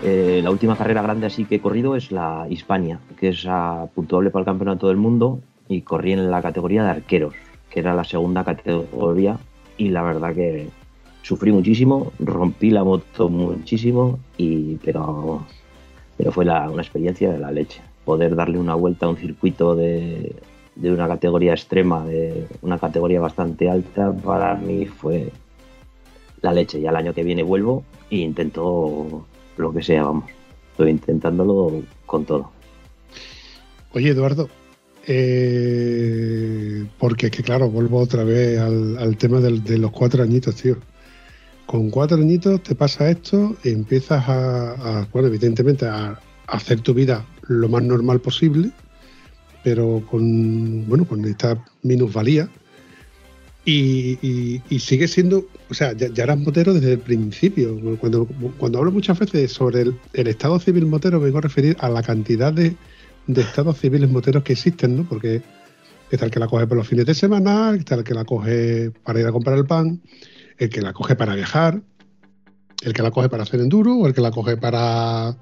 Eh, 0.04 0.40
la 0.42 0.50
última 0.50 0.76
carrera 0.76 1.00
grande 1.00 1.26
así 1.26 1.44
que 1.44 1.56
he 1.56 1.60
corrido 1.60 1.94
es 1.94 2.10
la 2.10 2.46
Hispania, 2.50 2.98
que 3.18 3.28
es 3.28 3.46
a 3.48 3.86
puntuable 3.94 4.30
para 4.30 4.40
el 4.40 4.46
Campeonato 4.46 4.88
del 4.88 4.96
Mundo 4.96 5.40
y 5.68 5.82
corrí 5.82 6.12
en 6.12 6.28
la 6.28 6.42
categoría 6.42 6.82
de 6.82 6.90
arqueros, 6.90 7.34
que 7.70 7.80
era 7.80 7.94
la 7.94 8.02
segunda 8.02 8.42
categoría 8.42 9.38
y 9.78 9.90
la 9.90 10.02
verdad 10.02 10.34
que 10.34 10.68
sufrí 11.22 11.52
muchísimo, 11.52 12.12
rompí 12.18 12.70
la 12.70 12.82
moto 12.82 13.28
muchísimo, 13.28 14.18
y, 14.36 14.76
pero, 14.84 15.46
pero 16.16 16.32
fue 16.32 16.44
una 16.44 16.82
experiencia 16.82 17.30
de 17.30 17.38
la 17.38 17.52
leche. 17.52 17.80
Poder 18.04 18.34
darle 18.34 18.58
una 18.58 18.74
vuelta 18.74 19.06
a 19.06 19.08
un 19.08 19.16
circuito 19.16 19.76
de, 19.76 20.34
de 20.74 20.92
una 20.92 21.06
categoría 21.06 21.52
extrema, 21.52 22.04
de 22.04 22.48
una 22.60 22.78
categoría 22.78 23.20
bastante 23.20 23.70
alta, 23.70 24.12
para 24.12 24.56
mí 24.56 24.86
fue 24.86 25.30
la 26.40 26.52
leche. 26.52 26.80
Ya 26.80 26.90
el 26.90 26.96
año 26.96 27.14
que 27.14 27.22
viene 27.22 27.44
vuelvo 27.44 27.84
e 28.10 28.16
intento 28.16 29.26
lo 29.56 29.72
que 29.72 29.82
sea, 29.82 30.04
vamos. 30.04 30.24
Estoy 30.72 30.90
intentándolo 30.90 31.82
con 32.06 32.24
todo. 32.24 32.50
Oye, 33.92 34.10
Eduardo, 34.10 34.48
eh, 35.06 36.86
porque 36.98 37.30
que 37.30 37.42
claro, 37.42 37.68
vuelvo 37.68 37.98
otra 37.98 38.24
vez 38.24 38.58
al, 38.58 39.16
tema 39.16 39.40
de 39.40 39.78
los 39.78 39.90
cuatro 39.90 40.22
añitos, 40.22 40.56
tío. 40.56 40.76
Con 41.66 41.90
cuatro 41.90 42.18
añitos 42.18 42.62
te 42.62 42.74
pasa 42.74 43.10
esto 43.10 43.56
y 43.64 43.70
empiezas 43.70 44.24
a, 44.28 45.06
bueno, 45.12 45.28
evidentemente 45.28 45.86
a, 45.86 46.20
hacer 46.46 46.80
tu 46.80 46.92
vida 46.92 47.24
lo 47.48 47.68
más 47.68 47.82
normal 47.82 48.20
posible, 48.20 48.72
pero 49.64 50.02
con, 50.10 50.86
bueno, 50.86 51.06
con 51.06 51.24
esta 51.24 51.64
minusvalía. 51.82 52.48
Y, 53.64 54.60
sigue 54.80 55.06
siendo, 55.06 55.46
o 55.70 55.74
sea, 55.74 55.92
ya, 55.92 56.08
eras 56.22 56.38
motero 56.38 56.74
desde 56.74 56.94
el 56.94 56.98
principio. 56.98 57.78
Cuando, 57.98 58.26
cuando 58.58 58.78
hablo 58.78 58.90
muchas 58.90 59.18
veces 59.18 59.52
sobre 59.52 59.82
el, 59.82 60.26
estado 60.26 60.58
civil 60.58 60.86
motero, 60.86 61.20
vengo 61.20 61.38
a 61.38 61.42
referir 61.42 61.76
a 61.80 61.88
la 61.88 62.02
cantidad 62.02 62.52
de, 62.52 62.76
estados 63.28 63.78
civiles 63.78 64.10
moteros 64.10 64.42
que 64.42 64.54
existen, 64.54 64.96
¿no? 64.96 65.08
Porque 65.08 65.42
está 66.10 66.26
el 66.26 66.32
que 66.32 66.40
la 66.40 66.48
coge 66.48 66.66
por 66.66 66.76
los 66.76 66.88
fines 66.88 67.06
de 67.06 67.14
semana, 67.14 67.74
está 67.76 67.94
el 67.94 68.04
que 68.04 68.14
la 68.14 68.24
coge 68.24 68.90
para 69.04 69.20
ir 69.20 69.26
a 69.26 69.32
comprar 69.32 69.56
el 69.56 69.64
pan, 69.64 70.02
el 70.58 70.68
que 70.68 70.82
la 70.82 70.92
coge 70.92 71.14
para 71.14 71.34
viajar, 71.34 71.80
el 72.82 72.92
que 72.92 73.02
la 73.02 73.12
coge 73.12 73.28
para 73.28 73.44
hacer 73.44 73.60
enduro 73.60 74.06
el 74.06 74.12
que 74.12 74.20
la 74.20 74.32
coge 74.32 74.56
para, 74.56 75.36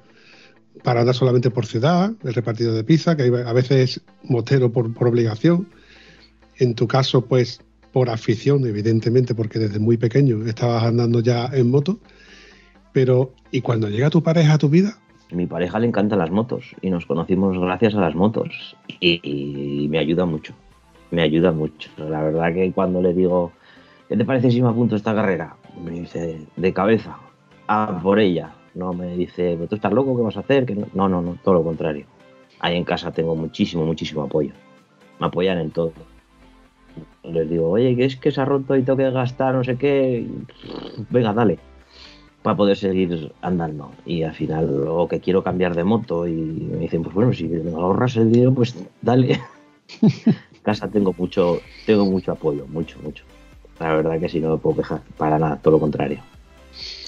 para 0.85 1.01
andar 1.01 1.15
solamente 1.15 1.51
por 1.51 1.65
ciudad, 1.65 2.13
el 2.23 2.35
repartido 2.35 2.75
de 2.75 2.85
pizza, 2.85 3.17
que 3.17 3.25
a 3.25 3.53
veces 3.53 4.03
motero 4.25 4.71
por, 4.71 4.93
por 4.93 5.09
obligación. 5.09 5.69
En 6.57 6.75
tu 6.75 6.87
caso, 6.87 7.25
pues 7.25 7.63
por 7.93 8.11
afición, 8.11 8.67
evidentemente, 8.67 9.35
porque 9.35 9.59
desde 9.59 9.79
muy 9.79 9.97
pequeño 9.97 10.45
estabas 10.47 10.85
andando 10.85 11.21
ya 11.21 11.51
en 11.53 11.71
moto. 11.71 11.99
Pero, 12.93 13.33
¿y 13.51 13.61
cuando 13.61 13.89
llega 13.89 14.11
tu 14.11 14.23
pareja 14.23 14.55
a 14.55 14.59
tu 14.59 14.69
vida? 14.69 14.97
Mi 15.33 15.47
pareja 15.47 15.79
le 15.79 15.87
encantan 15.87 16.19
las 16.19 16.31
motos 16.31 16.75
y 16.83 16.91
nos 16.91 17.07
conocimos 17.07 17.57
gracias 17.59 17.95
a 17.95 18.01
las 18.01 18.17
motos 18.17 18.77
y, 18.99 19.87
me 19.89 19.99
ayuda 19.99 20.25
mucho, 20.25 20.55
me 21.13 21.23
ayuda 21.23 21.53
mucho. 21.53 21.89
La 21.97 22.23
verdad 22.23 22.53
que 22.53 22.73
cuando 22.73 23.01
le 23.01 23.15
digo, 23.15 23.53
¿qué 24.09 24.17
te 24.17 24.25
parece 24.25 24.51
si 24.51 24.61
me 24.61 24.69
apunto 24.69 24.97
esta 24.97 25.15
carrera? 25.15 25.55
Me 25.85 25.93
dice, 25.93 26.41
de 26.57 26.73
cabeza, 26.73 27.17
a 27.69 28.01
por 28.03 28.19
ella. 28.19 28.55
No 28.75 28.93
me 28.93 29.17
dice, 29.17 29.57
¿tú 29.69 29.75
estás 29.77 29.93
loco? 29.93 30.17
¿Qué 30.17 30.23
vas 30.23 30.37
a 30.37 30.41
hacer? 30.41 30.67
No, 30.95 31.09
no, 31.09 31.23
no, 31.23 31.37
todo 31.45 31.55
lo 31.55 31.65
contrario. 31.65 32.07
Ahí 32.59 32.77
en 32.77 32.85
casa 32.85 33.13
tengo 33.13 33.35
muchísimo, 33.37 33.87
muchísimo 33.87 34.23
apoyo. 34.23 34.53
Me 35.21 35.27
apoyan 35.27 35.59
en 35.59 35.71
todo 35.71 35.93
les 37.23 37.49
digo, 37.49 37.71
oye, 37.71 37.97
que 37.97 38.05
es 38.05 38.17
que 38.17 38.31
se 38.31 38.41
ha 38.41 38.45
roto 38.45 38.77
y 38.77 38.83
tengo 38.83 38.97
que 38.97 39.11
gastar 39.11 39.55
no 39.55 39.65
sé 39.65 39.77
qué, 39.77 40.27
venga, 41.11 41.33
dale, 41.33 41.59
para 42.43 42.57
poder 42.57 42.77
seguir 42.77 43.33
andando. 43.43 43.93
Y 44.07 44.23
al 44.23 44.35
final, 44.35 44.67
luego 44.67 45.09
que 45.09 45.21
quiero 45.21 45.43
cambiar 45.43 45.75
de 45.75 45.85
moto 45.85 46.27
y 46.27 46.33
me 46.33 46.79
dicen, 46.79 47.03
pues 47.03 47.15
bueno, 47.15 47.33
si 47.33 47.45
me 47.45 47.71
ahorras 47.73 48.17
el 48.17 48.33
dinero, 48.33 48.55
pues 48.55 48.77
dale. 49.03 49.41
casa 50.63 50.89
tengo 50.89 51.15
mucho, 51.17 51.61
tengo 51.87 52.05
mucho 52.07 52.33
apoyo, 52.33 52.67
mucho, 52.69 52.99
mucho. 53.03 53.25
La 53.79 53.95
verdad 53.95 54.21
que 54.21 54.29
si 54.29 54.41
no 54.41 54.51
me 54.51 54.59
puedo 54.59 54.77
quejar, 54.77 55.01
para 55.17 55.39
nada, 55.39 55.57
todo 55.57 55.73
lo 55.73 55.81
contrario. 55.81 56.21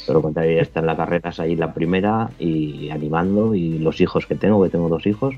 Todo 0.07 0.15
lo 0.15 0.23
contrario, 0.23 0.57
ya 0.57 0.63
está 0.63 0.81
en 0.81 0.87
la 0.87 0.97
carrera, 0.97 1.33
ahí 1.39 1.55
la 1.55 1.73
primera 1.73 2.31
y 2.39 2.91
animando 2.91 3.55
y 3.55 3.79
los 3.79 4.01
hijos 4.01 4.27
que 4.27 4.35
tengo, 4.35 4.63
que 4.63 4.71
tengo 4.71 4.89
dos 4.89 5.07
hijos, 5.07 5.35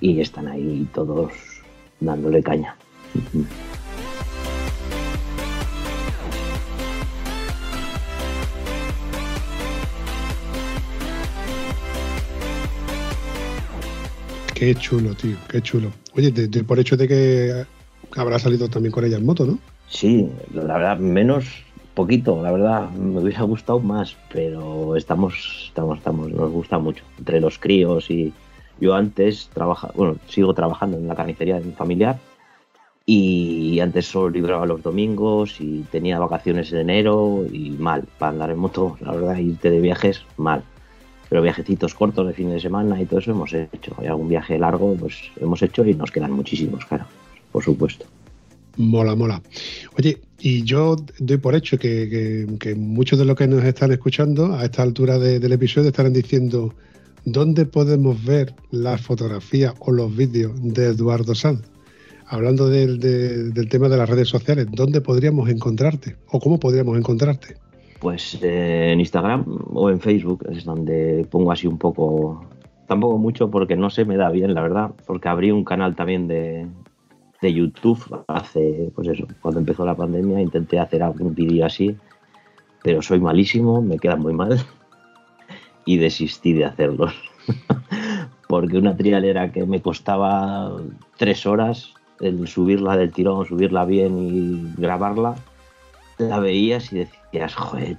y 0.00 0.20
están 0.20 0.48
ahí 0.48 0.86
todos 0.92 1.32
dándole 2.00 2.42
caña. 2.42 2.76
Qué 14.62 14.76
chulo, 14.76 15.12
tío, 15.16 15.36
qué 15.48 15.60
chulo. 15.60 15.90
Oye, 16.14 16.32
por 16.62 16.78
hecho 16.78 16.96
de 16.96 17.08
que 17.08 17.64
habrá 18.14 18.38
salido 18.38 18.68
también 18.68 18.92
con 18.92 19.04
ella 19.04 19.16
en 19.16 19.26
moto, 19.26 19.44
¿no? 19.44 19.58
Sí, 19.88 20.30
la 20.54 20.74
verdad, 20.74 20.98
menos 20.98 21.64
poquito, 21.94 22.40
la 22.40 22.52
verdad, 22.52 22.88
me 22.90 23.18
hubiera 23.18 23.42
gustado 23.42 23.80
más, 23.80 24.16
pero 24.32 24.94
estamos, 24.94 25.64
estamos, 25.66 25.98
estamos, 25.98 26.30
nos 26.30 26.52
gusta 26.52 26.78
mucho. 26.78 27.02
Entre 27.18 27.40
los 27.40 27.58
críos 27.58 28.08
y 28.08 28.32
yo 28.78 28.94
antes 28.94 29.50
trabaja, 29.52 29.90
bueno, 29.96 30.14
sigo 30.28 30.54
trabajando 30.54 30.96
en 30.96 31.08
la 31.08 31.16
carnicería 31.16 31.58
de 31.58 31.64
mi 31.64 31.72
familiar 31.72 32.20
y 33.04 33.80
antes 33.80 34.06
solo 34.06 34.30
libraba 34.30 34.64
los 34.64 34.80
domingos 34.80 35.60
y 35.60 35.84
tenía 35.90 36.20
vacaciones 36.20 36.72
en 36.72 36.78
enero 36.78 37.44
y 37.50 37.70
mal, 37.70 38.04
para 38.16 38.30
andar 38.30 38.50
en 38.52 38.58
moto, 38.58 38.96
la 39.00 39.10
verdad, 39.10 39.38
irte 39.38 39.72
de 39.72 39.80
viajes, 39.80 40.22
mal. 40.36 40.62
Pero 41.32 41.40
viajecitos 41.40 41.94
cortos 41.94 42.26
de 42.26 42.34
fin 42.34 42.50
de 42.50 42.60
semana 42.60 43.00
y 43.00 43.06
todo 43.06 43.20
eso 43.20 43.30
hemos 43.30 43.54
hecho. 43.54 43.96
Hay 43.96 44.06
algún 44.06 44.28
viaje 44.28 44.58
largo, 44.58 44.94
pues 44.94 45.14
hemos 45.40 45.62
hecho 45.62 45.82
y 45.86 45.94
nos 45.94 46.10
quedan 46.10 46.32
muchísimos, 46.32 46.84
claro, 46.84 47.06
por 47.50 47.64
supuesto. 47.64 48.04
Mola, 48.76 49.16
mola. 49.16 49.40
Oye, 49.96 50.20
y 50.40 50.62
yo 50.62 50.94
doy 51.18 51.38
por 51.38 51.54
hecho 51.54 51.78
que, 51.78 52.76
muchos 52.76 53.18
de 53.18 53.24
los 53.24 53.34
que 53.34 53.46
nos 53.46 53.64
están 53.64 53.92
escuchando 53.92 54.54
a 54.54 54.66
esta 54.66 54.82
altura 54.82 55.18
del 55.18 55.50
episodio 55.52 55.88
estarán 55.88 56.12
diciendo, 56.12 56.74
¿dónde 57.24 57.64
podemos 57.64 58.22
ver 58.22 58.54
las 58.70 59.00
fotografías 59.00 59.72
o 59.78 59.90
los 59.90 60.14
vídeos 60.14 60.52
de 60.62 60.88
Eduardo 60.88 61.34
Sanz? 61.34 61.62
hablando 62.26 62.68
del, 62.68 62.98
tema 63.70 63.88
de 63.88 63.96
las 63.96 64.08
redes 64.10 64.28
sociales, 64.28 64.66
¿dónde 64.70 65.00
podríamos 65.00 65.48
encontrarte 65.48 66.16
o 66.26 66.38
cómo 66.40 66.60
podríamos 66.60 66.98
encontrarte? 66.98 67.56
Pues 68.02 68.36
eh, 68.42 68.90
en 68.90 68.98
Instagram 68.98 69.44
o 69.72 69.88
en 69.88 70.00
Facebook 70.00 70.44
es 70.50 70.64
donde 70.64 71.24
pongo 71.30 71.52
así 71.52 71.68
un 71.68 71.78
poco, 71.78 72.44
tampoco 72.88 73.16
mucho 73.16 73.48
porque 73.48 73.76
no 73.76 73.90
se 73.90 74.04
me 74.04 74.16
da 74.16 74.28
bien, 74.28 74.54
la 74.54 74.62
verdad, 74.62 74.90
porque 75.06 75.28
abrí 75.28 75.52
un 75.52 75.62
canal 75.62 75.94
también 75.94 76.26
de, 76.26 76.66
de 77.40 77.54
YouTube 77.54 78.24
hace, 78.26 78.90
pues 78.96 79.06
eso, 79.06 79.28
cuando 79.40 79.60
empezó 79.60 79.86
la 79.86 79.94
pandemia 79.94 80.40
intenté 80.40 80.80
hacer 80.80 81.04
algún 81.04 81.32
vídeo 81.32 81.64
así, 81.64 81.96
pero 82.82 83.02
soy 83.02 83.20
malísimo, 83.20 83.80
me 83.80 84.00
queda 84.00 84.16
muy 84.16 84.32
mal 84.32 84.58
y 85.84 85.98
desistí 85.98 86.54
de 86.54 86.64
hacerlos. 86.64 87.14
porque 88.48 88.78
una 88.78 88.96
trialera 88.96 89.52
que 89.52 89.64
me 89.64 89.80
costaba 89.80 90.72
tres 91.18 91.46
horas 91.46 91.94
el 92.18 92.48
subirla 92.48 92.96
del 92.96 93.12
tirón, 93.12 93.46
subirla 93.46 93.84
bien 93.84 94.18
y 94.18 94.80
grabarla, 94.80 95.36
la 96.18 96.40
veías 96.40 96.92
y 96.92 96.98
decías, 96.98 97.21
joder, 97.54 97.96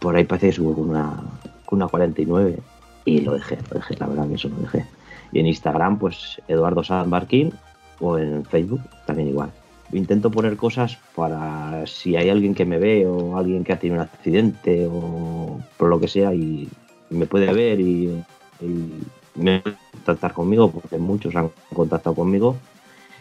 por 0.00 0.16
ahí 0.16 0.24
parece 0.24 0.48
que 0.48 0.52
subo 0.54 0.74
con 0.74 0.90
una, 0.90 1.22
una 1.70 1.88
49 1.88 2.58
y 3.04 3.20
lo 3.20 3.34
dejé, 3.34 3.58
lo 3.70 3.78
dejé, 3.78 3.96
la 3.96 4.06
verdad 4.06 4.28
que 4.28 4.34
eso 4.34 4.48
lo 4.48 4.56
dejé. 4.56 4.84
Y 5.32 5.40
en 5.40 5.46
Instagram, 5.46 5.98
pues 5.98 6.40
Eduardo 6.48 6.82
San 6.82 7.10
Barquín 7.10 7.52
o 8.00 8.18
en 8.18 8.44
Facebook 8.44 8.80
también 9.06 9.28
igual. 9.28 9.50
Intento 9.92 10.30
poner 10.30 10.56
cosas 10.56 10.98
para 11.14 11.86
si 11.86 12.16
hay 12.16 12.28
alguien 12.28 12.54
que 12.54 12.64
me 12.66 12.78
ve 12.78 13.06
o 13.06 13.36
alguien 13.38 13.64
que 13.64 13.72
ha 13.72 13.78
tenido 13.78 13.96
un 13.96 14.02
accidente 14.02 14.86
o 14.86 15.60
por 15.76 15.88
lo 15.88 15.98
que 15.98 16.08
sea 16.08 16.34
y 16.34 16.68
me 17.10 17.26
puede 17.26 17.52
ver 17.52 17.80
y, 17.80 18.22
y 18.60 18.92
me 19.34 19.62
contactar 19.92 20.32
conmigo, 20.32 20.70
porque 20.70 20.98
muchos 20.98 21.34
han 21.36 21.50
contactado 21.72 22.14
conmigo 22.14 22.56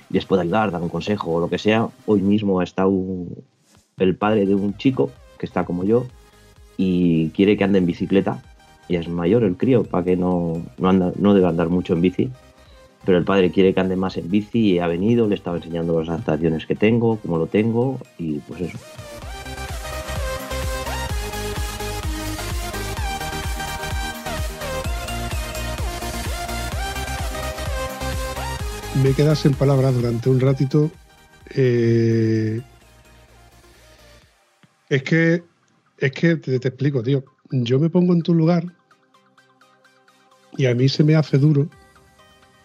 les 0.09 0.25
pueda 0.25 0.43
ayudar, 0.43 0.71
dar 0.71 0.81
un 0.81 0.89
consejo 0.89 1.33
o 1.33 1.39
lo 1.39 1.49
que 1.49 1.57
sea. 1.57 1.87
Hoy 2.05 2.21
mismo 2.21 2.59
ha 2.59 2.63
estado 2.63 2.93
el 3.97 4.15
padre 4.15 4.45
de 4.45 4.55
un 4.55 4.77
chico 4.77 5.11
que 5.37 5.45
está 5.45 5.65
como 5.65 5.83
yo 5.83 6.05
y 6.77 7.29
quiere 7.29 7.57
que 7.57 7.63
ande 7.63 7.79
en 7.79 7.85
bicicleta. 7.85 8.41
Ya 8.89 8.99
es 8.99 9.09
mayor 9.09 9.43
el 9.43 9.57
crío, 9.57 9.83
para 9.83 10.03
que 10.03 10.15
no, 10.15 10.63
no, 10.77 10.89
anda, 10.89 11.11
no 11.17 11.33
debe 11.33 11.47
andar 11.47 11.69
mucho 11.69 11.93
en 11.93 12.01
bici. 12.01 12.29
Pero 13.05 13.17
el 13.17 13.25
padre 13.25 13.51
quiere 13.51 13.73
que 13.73 13.79
ande 13.79 13.95
más 13.95 14.17
en 14.17 14.29
bici 14.29 14.73
y 14.73 14.79
ha 14.79 14.87
venido, 14.87 15.27
le 15.27 15.35
estaba 15.35 15.57
enseñando 15.57 15.99
las 15.99 16.09
adaptaciones 16.09 16.65
que 16.65 16.75
tengo, 16.75 17.17
cómo 17.17 17.37
lo 17.37 17.47
tengo 17.47 17.99
y 18.17 18.39
pues 18.39 18.61
eso. 18.61 18.77
me 29.03 29.13
quedas 29.13 29.45
en 29.45 29.53
palabras 29.53 29.93
durante 29.95 30.29
un 30.29 30.39
ratito. 30.39 30.91
Eh, 31.55 32.61
es 34.89 35.03
que, 35.03 35.43
es 35.97 36.11
que 36.11 36.35
te, 36.37 36.55
explico, 36.55 37.03
tío. 37.03 37.23
Yo 37.51 37.79
me 37.79 37.89
pongo 37.89 38.13
en 38.13 38.21
tu 38.21 38.33
lugar 38.33 38.65
y 40.57 40.65
a 40.65 40.75
mí 40.75 40.89
se 40.89 41.03
me 41.03 41.15
hace 41.15 41.37
duro 41.37 41.69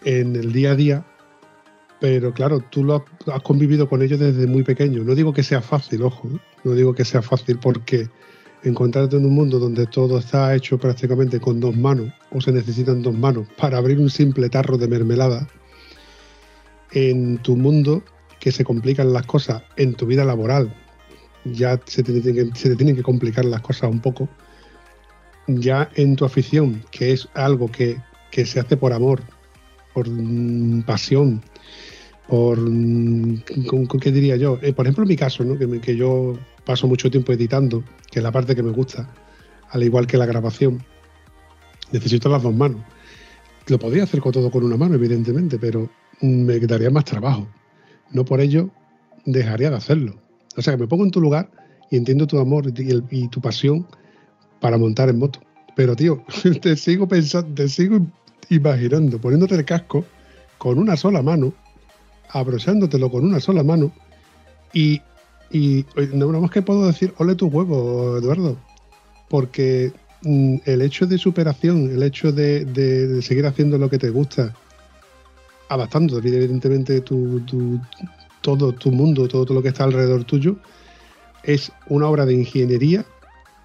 en 0.03 0.35
el 0.35 0.51
día 0.51 0.71
a 0.71 0.75
día, 0.75 1.05
pero 1.99 2.33
claro, 2.33 2.59
tú 2.69 2.83
lo 2.83 3.05
has, 3.27 3.41
convivido 3.43 3.87
con 3.87 4.01
ellos 4.01 4.19
desde 4.19 4.47
muy 4.47 4.63
pequeño. 4.63 5.03
No 5.03 5.15
digo 5.15 5.33
que 5.33 5.43
sea 5.43 5.61
fácil, 5.61 6.03
ojo, 6.03 6.27
¿eh? 6.27 6.39
no 6.63 6.73
digo 6.73 6.93
que 6.93 7.05
sea 7.05 7.21
fácil 7.21 7.59
porque 7.59 8.09
encontrarte 8.63 9.17
en 9.17 9.25
un 9.25 9.33
mundo 9.33 9.59
donde 9.59 9.85
todo 9.87 10.17
está 10.17 10.55
hecho 10.55 10.77
prácticamente 10.77 11.39
con 11.39 11.59
dos 11.59 11.75
manos 11.75 12.13
o 12.31 12.39
se 12.39 12.51
necesitan 12.51 13.01
dos 13.01 13.17
manos 13.17 13.47
para 13.57 13.77
abrir 13.77 13.99
un 13.99 14.09
simple 14.09 14.49
tarro 14.49 14.77
de 14.77 14.87
mermelada 14.87 15.47
en 16.91 17.37
tu 17.39 17.57
mundo 17.57 18.03
que 18.39 18.51
se 18.51 18.63
complican 18.63 19.11
las 19.11 19.25
cosas, 19.25 19.63
en 19.75 19.93
tu 19.95 20.05
vida 20.05 20.23
laboral 20.23 20.73
ya 21.45 21.79
se 21.85 22.03
te, 22.03 22.19
tienen 22.21 22.53
que, 22.53 22.95
que 22.95 23.03
complicar 23.03 23.45
las 23.45 23.61
cosas 23.61 23.89
un 23.89 23.99
poco, 23.99 24.29
ya 25.47 25.89
en 25.95 26.15
tu 26.15 26.25
afición, 26.25 26.83
que 26.91 27.11
es 27.11 27.27
algo 27.33 27.69
que, 27.69 27.97
se 28.31 28.59
hace 28.59 28.77
por 28.77 28.93
amor, 28.93 29.21
por 29.93 30.09
mm, 30.09 30.83
pasión, 30.83 31.41
por, 32.27 32.59
mm, 32.59 33.43
¿qué 34.01 34.11
diría 34.11 34.35
yo? 34.37 34.57
Eh, 34.61 34.73
por 34.73 34.85
ejemplo, 34.85 35.03
en 35.03 35.09
mi 35.09 35.15
caso, 35.15 35.43
¿no? 35.43 35.57
que, 35.57 35.81
que 35.81 35.95
yo 35.95 36.37
paso 36.65 36.87
mucho 36.87 37.11
tiempo 37.11 37.33
editando, 37.33 37.83
que 38.09 38.19
es 38.19 38.23
la 38.23 38.31
parte 38.31 38.55
que 38.55 38.63
me 38.63 38.71
gusta, 38.71 39.09
al 39.69 39.83
igual 39.83 40.07
que 40.07 40.17
la 40.17 40.25
grabación, 40.25 40.83
necesito 41.91 42.29
las 42.29 42.43
dos 42.43 42.55
manos. 42.55 42.81
Lo 43.67 43.79
podría 43.79 44.03
hacer 44.03 44.19
con 44.19 44.31
todo 44.31 44.51
con 44.51 44.63
una 44.63 44.77
mano, 44.77 44.95
evidentemente, 44.95 45.57
pero 45.57 45.89
me 46.21 46.59
quedaría 46.59 46.89
más 46.89 47.05
trabajo. 47.05 47.47
No 48.11 48.25
por 48.25 48.41
ello 48.41 48.69
dejaría 49.25 49.69
de 49.69 49.77
hacerlo. 49.77 50.22
O 50.57 50.61
sea, 50.61 50.73
que 50.73 50.81
me 50.81 50.87
pongo 50.87 51.03
en 51.03 51.11
tu 51.11 51.21
lugar 51.21 51.49
y 51.89 51.97
entiendo 51.97 52.27
tu 52.27 52.39
amor 52.39 52.71
y, 52.75 53.27
tu 53.27 53.41
pasión 53.41 53.85
para 54.59 54.77
montar 54.77 55.09
en 55.09 55.19
moto. 55.19 55.39
Pero, 55.75 55.95
tío, 55.95 56.23
te 56.61 56.75
sigo 56.75 57.07
pensando, 57.07 57.53
te 57.53 57.67
sigo 57.67 57.99
imaginando, 58.49 59.19
poniéndote 59.19 59.55
el 59.55 59.65
casco 59.65 60.05
con 60.57 60.79
una 60.79 60.95
sola 60.95 61.21
mano, 61.21 61.53
abrochándotelo 62.29 63.11
con 63.11 63.25
una 63.25 63.39
sola 63.39 63.63
mano 63.63 63.91
y, 64.73 65.01
y 65.51 65.85
no, 66.13 66.29
más 66.29 66.51
que 66.51 66.61
puedo 66.61 66.87
decir, 66.87 67.13
ole 67.17 67.35
tu 67.35 67.47
huevo, 67.47 68.17
Eduardo, 68.17 68.57
porque 69.29 69.91
mm, 70.23 70.57
el 70.65 70.81
hecho 70.81 71.05
de 71.05 71.17
superación, 71.17 71.91
el 71.91 72.03
hecho 72.03 72.31
de, 72.31 73.21
seguir 73.21 73.45
haciendo 73.45 73.77
lo 73.77 73.89
que 73.89 73.99
te 73.99 74.09
gusta, 74.09 74.53
adaptando 75.69 76.17
evidentemente 76.17 77.01
tu, 77.01 77.41
todo 78.43 78.73
tu 78.73 78.91
mundo, 78.91 79.27
todo, 79.27 79.51
lo 79.53 79.63
que 79.63 79.69
está 79.69 79.85
alrededor 79.85 80.25
tuyo, 80.25 80.57
es 81.43 81.71
una 81.87 82.07
obra 82.07 82.25
de 82.27 82.35
ingeniería 82.35 83.05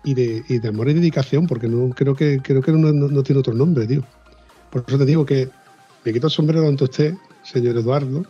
y 0.05 0.15
de, 0.15 0.43
de 0.49 0.69
amor 0.69 0.89
y 0.89 0.95
dedicación, 0.95 1.47
porque 1.47 1.69
no 1.69 1.91
creo 1.91 2.15
que 2.15 2.41
creo 2.41 2.63
que 2.63 2.73
no, 2.73 3.23
tiene 3.23 3.41
otro 3.41 3.53
nombre, 3.53 3.87
tío. 3.87 4.03
Por 4.71 4.85
eso 4.87 4.97
te 4.97 5.05
digo 5.05 5.27
que 5.27 5.51
me 6.05 6.13
quito 6.13 6.29
el 6.29 6.33
sombrero 6.33 6.67
ante 6.67 6.85
usted, 6.85 7.15
señor 7.43 7.77
Eduardo, 7.77 8.25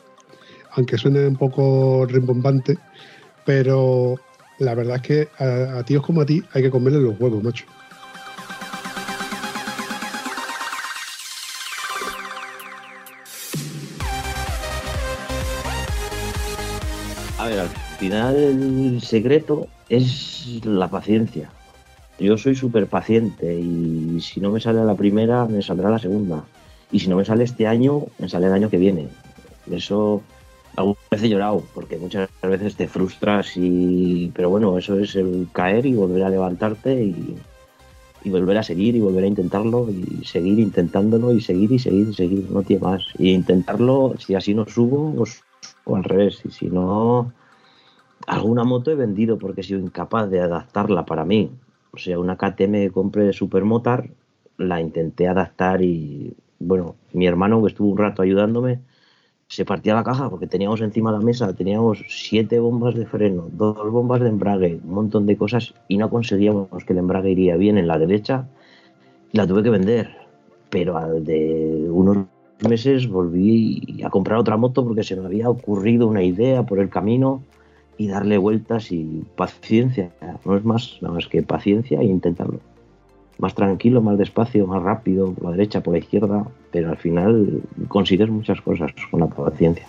aunque 0.72 0.98
suene 0.98 1.26
un 1.26 1.36
poco 1.36 2.06
rimbombante, 2.06 2.78
pero 3.44 4.16
la 4.58 4.74
verdad 4.74 4.96
es 4.96 5.02
que 5.02 5.28
a, 5.38 5.78
a 5.78 5.84
tíos 5.84 6.04
como 6.04 6.22
a 6.22 6.26
ti 6.26 6.42
hay 6.52 6.62
que 6.62 6.70
comerle 6.70 7.00
los 7.00 7.20
huevos, 7.20 7.42
macho. 7.44 7.66
Final 17.98 18.36
el 18.36 19.00
secreto 19.02 19.66
es 19.88 20.60
la 20.64 20.88
paciencia. 20.88 21.50
Yo 22.18 22.38
soy 22.38 22.54
súper 22.54 22.86
paciente 22.86 23.58
y 23.58 24.20
si 24.20 24.40
no 24.40 24.50
me 24.50 24.60
sale 24.60 24.84
la 24.84 24.94
primera, 24.94 25.44
me 25.46 25.62
saldrá 25.62 25.90
la 25.90 25.98
segunda. 25.98 26.44
Y 26.90 27.00
si 27.00 27.08
no 27.08 27.16
me 27.16 27.24
sale 27.24 27.44
este 27.44 27.66
año, 27.66 28.06
me 28.18 28.28
sale 28.28 28.46
el 28.46 28.52
año 28.52 28.70
que 28.70 28.78
viene. 28.78 29.08
Eso 29.70 30.22
alguna 30.76 30.98
vez 31.10 31.22
he 31.22 31.28
llorado, 31.28 31.62
porque 31.74 31.98
muchas 31.98 32.28
veces 32.42 32.76
te 32.76 32.88
frustras 32.88 33.56
y... 33.56 34.30
Pero 34.34 34.50
bueno, 34.50 34.78
eso 34.78 34.98
es 34.98 35.16
el 35.16 35.48
caer 35.52 35.84
y 35.86 35.94
volver 35.94 36.22
a 36.22 36.30
levantarte 36.30 37.02
y, 37.02 37.36
volver 38.24 38.58
a 38.58 38.62
seguir 38.62 38.94
y 38.94 39.00
volver 39.00 39.24
a 39.24 39.28
intentarlo 39.28 39.88
y 39.90 40.24
seguir 40.24 40.58
intentándolo 40.58 41.32
y 41.32 41.40
seguir 41.40 41.72
y 41.72 41.78
seguir 41.78 42.08
y 42.10 42.14
seguir, 42.14 42.50
no 42.50 42.62
tiene 42.62 42.82
más. 42.82 43.02
Y 43.18 43.30
intentarlo, 43.30 44.14
si 44.18 44.34
así 44.34 44.54
no 44.54 44.66
subo, 44.66 45.14
pues 45.14 45.42
o 45.84 45.96
al 45.96 46.04
revés. 46.04 46.42
Y 46.44 46.50
si 46.50 46.66
no, 46.66 47.32
alguna 48.26 48.64
moto 48.64 48.90
he 48.90 48.94
vendido 48.94 49.38
porque 49.38 49.60
he 49.60 49.64
sido 49.64 49.80
incapaz 49.80 50.28
de 50.30 50.40
adaptarla 50.40 51.04
para 51.04 51.24
mí. 51.24 51.50
O 51.92 51.98
sea, 51.98 52.18
una 52.18 52.36
KTM 52.36 52.72
que 52.72 52.90
compré 52.90 53.24
de 53.24 53.32
Supermotar, 53.32 54.10
la 54.56 54.80
intenté 54.80 55.28
adaptar 55.28 55.82
y, 55.82 56.34
bueno, 56.58 56.96
mi 57.12 57.26
hermano 57.26 57.62
que 57.62 57.68
estuvo 57.68 57.90
un 57.90 57.98
rato 57.98 58.22
ayudándome, 58.22 58.80
se 59.46 59.64
partía 59.64 59.94
la 59.94 60.04
caja 60.04 60.28
porque 60.28 60.46
teníamos 60.46 60.80
encima 60.82 61.10
de 61.10 61.18
la 61.18 61.24
mesa, 61.24 61.54
teníamos 61.54 62.04
siete 62.08 62.58
bombas 62.58 62.94
de 62.94 63.06
freno, 63.06 63.48
dos 63.50 63.90
bombas 63.90 64.20
de 64.20 64.28
embrague, 64.28 64.80
un 64.84 64.92
montón 64.92 65.26
de 65.26 65.38
cosas 65.38 65.74
y 65.88 65.96
no 65.96 66.10
conseguíamos 66.10 66.68
que 66.84 66.92
el 66.92 66.98
embrague 66.98 67.30
iría 67.30 67.56
bien 67.56 67.78
en 67.78 67.88
la 67.88 67.98
derecha 67.98 68.48
la 69.32 69.46
tuve 69.46 69.62
que 69.62 69.70
vender. 69.70 70.10
Pero 70.70 70.98
al 70.98 71.24
de 71.24 71.86
unos 71.90 72.26
meses 72.68 73.08
volví 73.08 74.02
a 74.04 74.10
comprar 74.10 74.38
otra 74.38 74.56
moto 74.56 74.84
porque 74.84 75.02
se 75.02 75.16
me 75.16 75.24
había 75.24 75.48
ocurrido 75.48 76.06
una 76.06 76.22
idea 76.22 76.64
por 76.64 76.78
el 76.78 76.90
camino 76.90 77.42
y 77.98 78.06
darle 78.06 78.38
vueltas 78.38 78.92
y 78.92 79.24
paciencia. 79.36 80.12
No 80.44 80.56
es 80.56 80.64
más 80.64 80.98
nada 81.02 81.14
más 81.14 81.26
que 81.26 81.42
paciencia 81.42 82.00
e 82.00 82.04
intentarlo. 82.04 82.60
Más 83.38 83.54
tranquilo, 83.54 84.00
más 84.00 84.16
despacio, 84.16 84.66
más 84.66 84.82
rápido, 84.82 85.32
por 85.32 85.44
la 85.44 85.50
derecha, 85.50 85.82
por 85.82 85.92
la 85.92 85.98
izquierda, 85.98 86.46
pero 86.70 86.90
al 86.90 86.96
final 86.96 87.60
consigues 87.88 88.30
muchas 88.30 88.60
cosas 88.60 88.92
con 89.10 89.20
la 89.20 89.26
paciencia. 89.26 89.86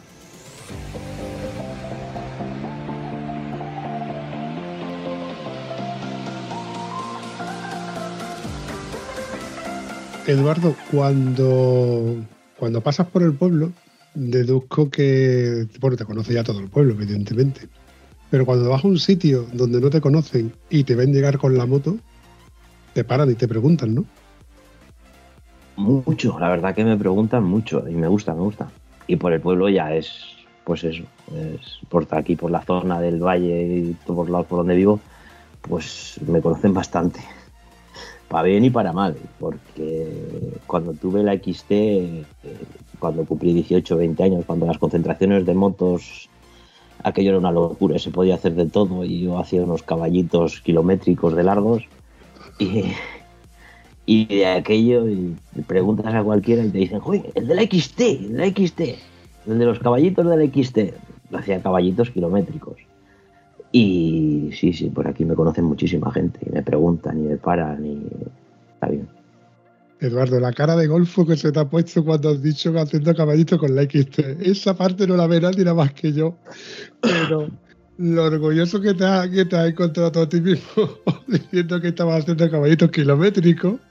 Eduardo, 10.28 10.76
cuando 10.92 12.18
cuando 12.60 12.82
pasas 12.82 13.08
por 13.08 13.24
el 13.24 13.34
pueblo, 13.34 13.72
deduzco 14.14 14.90
que, 14.90 15.66
bueno, 15.80 15.96
te 15.96 16.06
conoce 16.06 16.34
ya 16.34 16.44
todo 16.44 16.60
el 16.60 16.70
pueblo, 16.70 16.94
evidentemente. 16.94 17.70
Pero 18.30 18.46
cuando 18.46 18.70
vas 18.70 18.84
a 18.84 18.88
un 18.88 19.00
sitio 19.00 19.46
donde 19.54 19.82
no 19.82 19.90
te 19.90 20.02
conocen 20.02 20.54
y 20.70 20.84
te 20.84 20.96
ven 20.96 21.14
llegar 21.14 21.38
con 21.38 21.58
la 21.58 21.66
moto, 21.66 21.98
te 22.94 23.04
paran 23.04 23.32
y 23.32 23.36
te 23.36 23.48
preguntan, 23.48 23.96
¿no? 23.96 24.06
Mucho, 25.76 26.38
la 26.40 26.50
verdad 26.50 26.76
que 26.76 26.84
me 26.84 26.98
preguntan 26.98 27.44
mucho 27.44 27.88
y 27.90 27.94
me 27.94 28.08
gusta, 28.08 28.34
me 28.34 28.42
gusta. 28.42 28.70
Y 29.08 29.16
por 29.16 29.34
el 29.34 29.40
pueblo 29.40 29.70
ya 29.70 29.96
es, 29.96 30.12
pues 30.64 30.84
eso, 30.84 31.04
es 31.34 31.80
por 31.88 32.06
aquí, 32.12 32.36
por 32.36 32.52
la 32.52 32.62
zona 32.62 33.00
del 33.00 33.24
valle 33.24 33.66
y 33.66 33.96
todos 34.06 34.30
lados 34.30 34.46
por 34.46 34.60
donde 34.60 34.76
vivo, 34.76 35.00
pues 35.62 36.20
me 36.28 36.42
conocen 36.42 36.74
bastante 36.74 37.22
para 38.28 38.44
bien 38.44 38.66
y 38.66 38.70
para 38.70 38.94
mal, 38.94 39.16
porque 39.40 40.60
cuando 40.68 40.94
tuve 40.94 41.24
la 41.24 41.34
XT, 41.34 41.72
eh, 41.72 42.26
cuando 43.00 43.26
cumplí 43.26 43.54
18 43.54 43.98
20 43.98 44.24
años, 44.24 44.46
cuando 44.46 44.66
las 44.66 44.78
concentraciones 44.78 45.46
de 45.46 45.54
motos, 45.54 46.30
aquello 47.04 47.30
era 47.30 47.40
una 47.40 47.52
locura, 47.52 48.00
se 48.00 48.12
podía 48.12 48.36
hacer 48.36 48.56
de 48.56 48.66
todo 48.66 49.04
y 49.04 49.22
yo 49.22 49.38
hacía 49.40 49.64
unos 49.64 49.84
caballitos 49.84 50.62
kilométricos 50.62 51.36
de 51.36 51.44
largos 51.44 51.84
y, 52.60 52.86
y 54.06 54.26
de 54.26 54.46
aquello 54.48 55.08
y 55.10 55.36
preguntas 55.68 56.14
a 56.14 56.24
cualquiera 56.24 56.64
y 56.64 56.70
te 56.70 56.78
dicen, 56.78 57.00
joder, 57.00 57.32
el 57.36 57.48
de 57.48 57.56
la 57.56 57.62
XT, 57.64 58.00
el 58.02 58.34
de 58.34 58.38
la 58.38 58.48
XT, 58.48 58.80
el 59.48 59.60
de 59.60 59.66
los 59.66 59.80
caballitos 59.80 60.30
de 60.30 60.38
la 60.38 60.46
XT, 60.46 61.36
hacía 61.36 61.62
caballitos 61.62 62.10
kilométricos. 62.10 62.78
Y 63.72 64.50
sí, 64.54 64.74
sí, 64.74 64.90
por 64.90 65.08
aquí 65.08 65.26
me 65.26 65.36
conocen 65.36 65.66
muchísima 65.66 66.12
gente 66.12 66.40
y 66.46 66.50
me 66.50 66.64
preguntan 66.64 67.20
y 67.20 67.28
me 67.28 67.38
paran 67.38 67.86
y 67.86 68.02
está 68.74 68.88
bien. 68.88 69.19
Eduardo, 70.02 70.40
la 70.40 70.54
cara 70.54 70.78
de 70.78 70.88
golfo 70.88 71.26
que 71.26 71.36
se 71.36 71.52
te 71.52 71.60
ha 71.60 71.70
puesto 71.70 72.06
cuando 72.06 72.30
has 72.30 72.42
dicho 72.42 72.74
haciendo 72.80 73.14
caballito 73.14 73.58
con 73.58 73.76
la 73.76 73.84
XT. 73.84 74.20
Esa 74.42 74.74
parte 74.74 75.06
no 75.06 75.18
la 75.18 75.28
ve 75.28 75.42
nadie 75.42 75.66
nada 75.66 75.76
más 75.76 75.94
que 75.94 76.14
yo. 76.14 76.38
Pero 77.02 77.50
lo 77.98 78.24
orgulloso 78.24 78.80
que 78.80 78.94
te 78.94 79.04
has 79.04 79.28
encontrado 79.28 80.22
a 80.22 80.30
ti 80.30 80.40
mismo 80.40 80.90
diciendo 81.28 81.82
que 81.82 81.90
estabas 81.90 82.22
haciendo 82.22 82.50
caballitos 82.50 82.92
kilométricos 82.92 83.82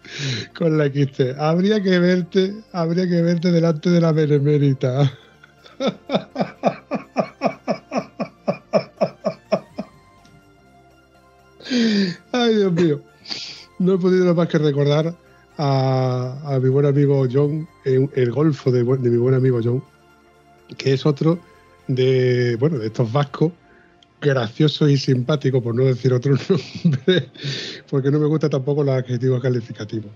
con 0.56 0.78
la 0.78 0.86
XT. 0.86 1.36
Habría 1.38 1.82
que 1.82 1.98
verte, 1.98 2.54
habría 2.72 3.06
que 3.06 3.20
verte 3.20 3.52
delante 3.52 3.90
de 3.90 4.00
la 4.00 4.12
benemérita. 4.12 5.12
Ay, 12.32 12.56
Dios 12.56 12.72
mío. 12.72 13.02
No 13.78 13.92
he 13.94 13.98
podido 13.98 14.34
más 14.34 14.48
que 14.48 14.56
recordar 14.56 15.14
a, 15.58 16.58
mi 16.62 16.68
buen 16.68 16.86
amigo 16.86 17.26
John, 17.30 17.68
el, 17.84 18.30
golfo 18.30 18.70
de, 18.70 18.84
mi 18.84 19.16
buen 19.16 19.34
amigo 19.34 19.60
John, 19.62 19.82
que 20.76 20.94
es 20.94 21.04
otro 21.04 21.38
de, 21.88 22.56
bueno, 22.56 22.78
de 22.78 22.86
estos 22.86 23.12
vascos 23.12 23.52
graciosos 24.20 24.90
y 24.90 24.96
simpáticos, 24.96 25.62
por 25.62 25.74
no 25.74 25.84
decir 25.84 26.12
otro 26.12 26.34
nombre, 26.84 27.30
porque 27.90 28.10
no 28.10 28.18
me 28.18 28.26
gusta 28.26 28.48
tampoco 28.48 28.82
los 28.84 28.94
adjetivos 28.94 29.42
calificativos. 29.42 30.10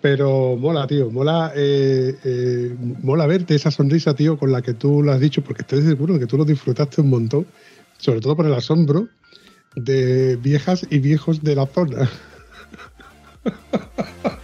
Pero 0.00 0.56
mola, 0.56 0.86
tío, 0.86 1.10
mola, 1.10 1.52
eh, 1.56 2.16
eh, 2.24 2.76
mola 3.02 3.26
verte 3.26 3.56
esa 3.56 3.70
sonrisa, 3.70 4.14
tío, 4.14 4.38
con 4.38 4.52
la 4.52 4.62
que 4.62 4.74
tú 4.74 5.02
lo 5.02 5.12
has 5.12 5.20
dicho, 5.20 5.42
porque 5.42 5.62
estoy 5.62 5.82
seguro 5.82 6.14
de 6.14 6.20
que 6.20 6.26
tú 6.26 6.38
lo 6.38 6.44
disfrutaste 6.44 7.00
un 7.00 7.10
montón, 7.10 7.46
sobre 7.98 8.20
todo 8.20 8.36
por 8.36 8.46
el 8.46 8.54
asombro 8.54 9.08
de 9.74 10.36
viejas 10.36 10.86
y 10.88 10.98
viejos 11.00 11.42
de 11.42 11.56
la 11.56 11.66
zona. 11.66 12.08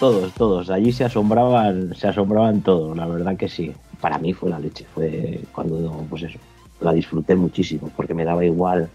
Todos, 0.00 0.32
todos. 0.32 0.70
Allí 0.70 0.92
se 0.92 1.04
asombraban, 1.04 1.94
se 1.94 2.08
asombraban 2.08 2.62
todos, 2.62 2.96
la 2.96 3.06
verdad 3.06 3.36
que 3.36 3.50
sí. 3.50 3.74
Para 4.00 4.18
mí 4.18 4.32
fue 4.32 4.48
la 4.48 4.58
leche, 4.58 4.86
fue 4.94 5.42
cuando, 5.52 6.06
pues 6.08 6.22
eso, 6.22 6.38
la 6.80 6.94
disfruté 6.94 7.36
muchísimo, 7.36 7.92
porque 7.94 8.14
me 8.14 8.24
daba 8.24 8.42
igual 8.42 8.88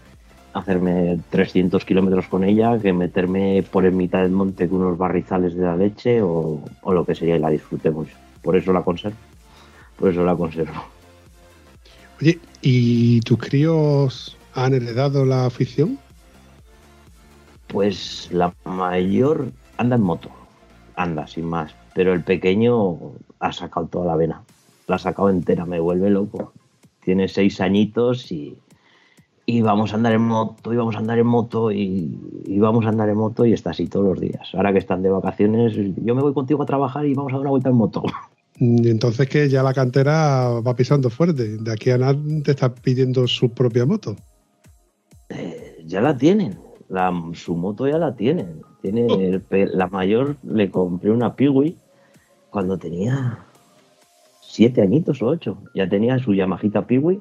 hacerme 0.52 1.20
300 1.30 1.84
kilómetros 1.84 2.26
con 2.26 2.42
ella 2.42 2.76
que 2.80 2.92
meterme 2.92 3.62
por 3.70 3.86
en 3.86 3.96
mitad 3.96 4.22
del 4.22 4.32
monte 4.32 4.68
con 4.68 4.80
unos 4.80 4.98
barrizales 4.98 5.54
de 5.54 5.62
la 5.62 5.76
leche 5.76 6.20
o, 6.22 6.60
lo 6.84 7.04
que 7.04 7.14
sería 7.14 7.36
y 7.36 7.38
la 7.38 7.50
disfruté 7.50 7.92
mucho. 7.92 8.16
Por 8.42 8.56
eso 8.56 8.72
la 8.72 8.82
conservo. 8.82 9.16
Por 9.96 10.10
eso 10.10 10.24
la 10.24 10.34
conservo. 10.34 10.82
Oye, 12.20 12.40
¿y 12.62 13.20
tus 13.20 13.38
críos 13.38 14.36
han 14.54 14.74
heredado 14.74 15.24
la 15.24 15.46
afición? 15.46 16.00
Pues 17.68 18.28
la 18.32 18.52
mayor 18.64 19.52
anda 19.76 19.94
en 19.94 20.02
moto, 20.02 20.30
anda 20.96 21.26
sin 21.26 21.44
más, 21.44 21.74
pero 21.94 22.12
el 22.12 22.22
pequeño 22.22 22.96
ha 23.38 23.52
sacado 23.52 23.86
toda 23.86 24.06
la 24.06 24.16
vena, 24.16 24.42
la 24.88 24.96
ha 24.96 24.98
sacado 24.98 25.30
entera, 25.30 25.66
me 25.66 25.80
vuelve 25.80 26.10
loco. 26.10 26.52
Tiene 27.04 27.28
seis 27.28 27.60
añitos 27.60 28.32
y, 28.32 28.56
y 29.44 29.62
vamos 29.62 29.92
a 29.92 29.96
andar 29.96 30.12
en 30.12 30.22
moto, 30.22 30.72
y 30.72 30.76
vamos 30.76 30.96
a 30.96 30.98
andar 30.98 31.18
en 31.18 31.26
moto, 31.26 31.70
y, 31.70 32.18
y, 32.44 32.58
vamos 32.58 32.84
a 32.84 32.88
andar 32.88 33.08
en 33.08 33.16
moto, 33.16 33.46
y 33.46 33.52
está 33.52 33.70
así 33.70 33.86
todos 33.86 34.06
los 34.06 34.20
días. 34.20 34.48
Ahora 34.54 34.72
que 34.72 34.78
están 34.78 35.02
de 35.02 35.10
vacaciones, 35.10 35.74
yo 35.76 36.14
me 36.14 36.22
voy 36.22 36.34
contigo 36.34 36.62
a 36.62 36.66
trabajar 36.66 37.06
y 37.06 37.14
vamos 37.14 37.32
a 37.32 37.36
dar 37.36 37.42
una 37.42 37.50
vuelta 37.50 37.68
en 37.68 37.76
moto. 37.76 38.02
Y 38.58 38.88
entonces 38.88 39.28
que 39.28 39.48
ya 39.48 39.62
la 39.62 39.74
cantera 39.74 40.60
va 40.60 40.74
pisando 40.74 41.10
fuerte. 41.10 41.58
De 41.58 41.72
aquí 41.72 41.90
a 41.90 41.98
nada 41.98 42.16
te 42.42 42.52
está 42.52 42.74
pidiendo 42.74 43.26
su 43.26 43.50
propia 43.50 43.84
moto. 43.84 44.16
Eh, 45.28 45.84
ya 45.86 46.00
la 46.00 46.16
tienen. 46.16 46.58
La, 46.88 47.12
su 47.34 47.54
moto 47.54 47.86
ya 47.86 47.98
la 47.98 48.16
tienen. 48.16 48.62
Tiene 48.86 49.06
el, 49.08 49.42
la 49.72 49.88
mayor 49.88 50.36
le 50.44 50.70
compré 50.70 51.10
una 51.10 51.34
Piwi 51.34 51.76
cuando 52.50 52.78
tenía 52.78 53.40
siete 54.40 54.80
añitos 54.80 55.20
o 55.22 55.26
ocho. 55.26 55.58
Ya 55.74 55.88
tenía 55.88 56.20
su 56.20 56.34
Yamajita 56.34 56.86
Piwi 56.86 57.20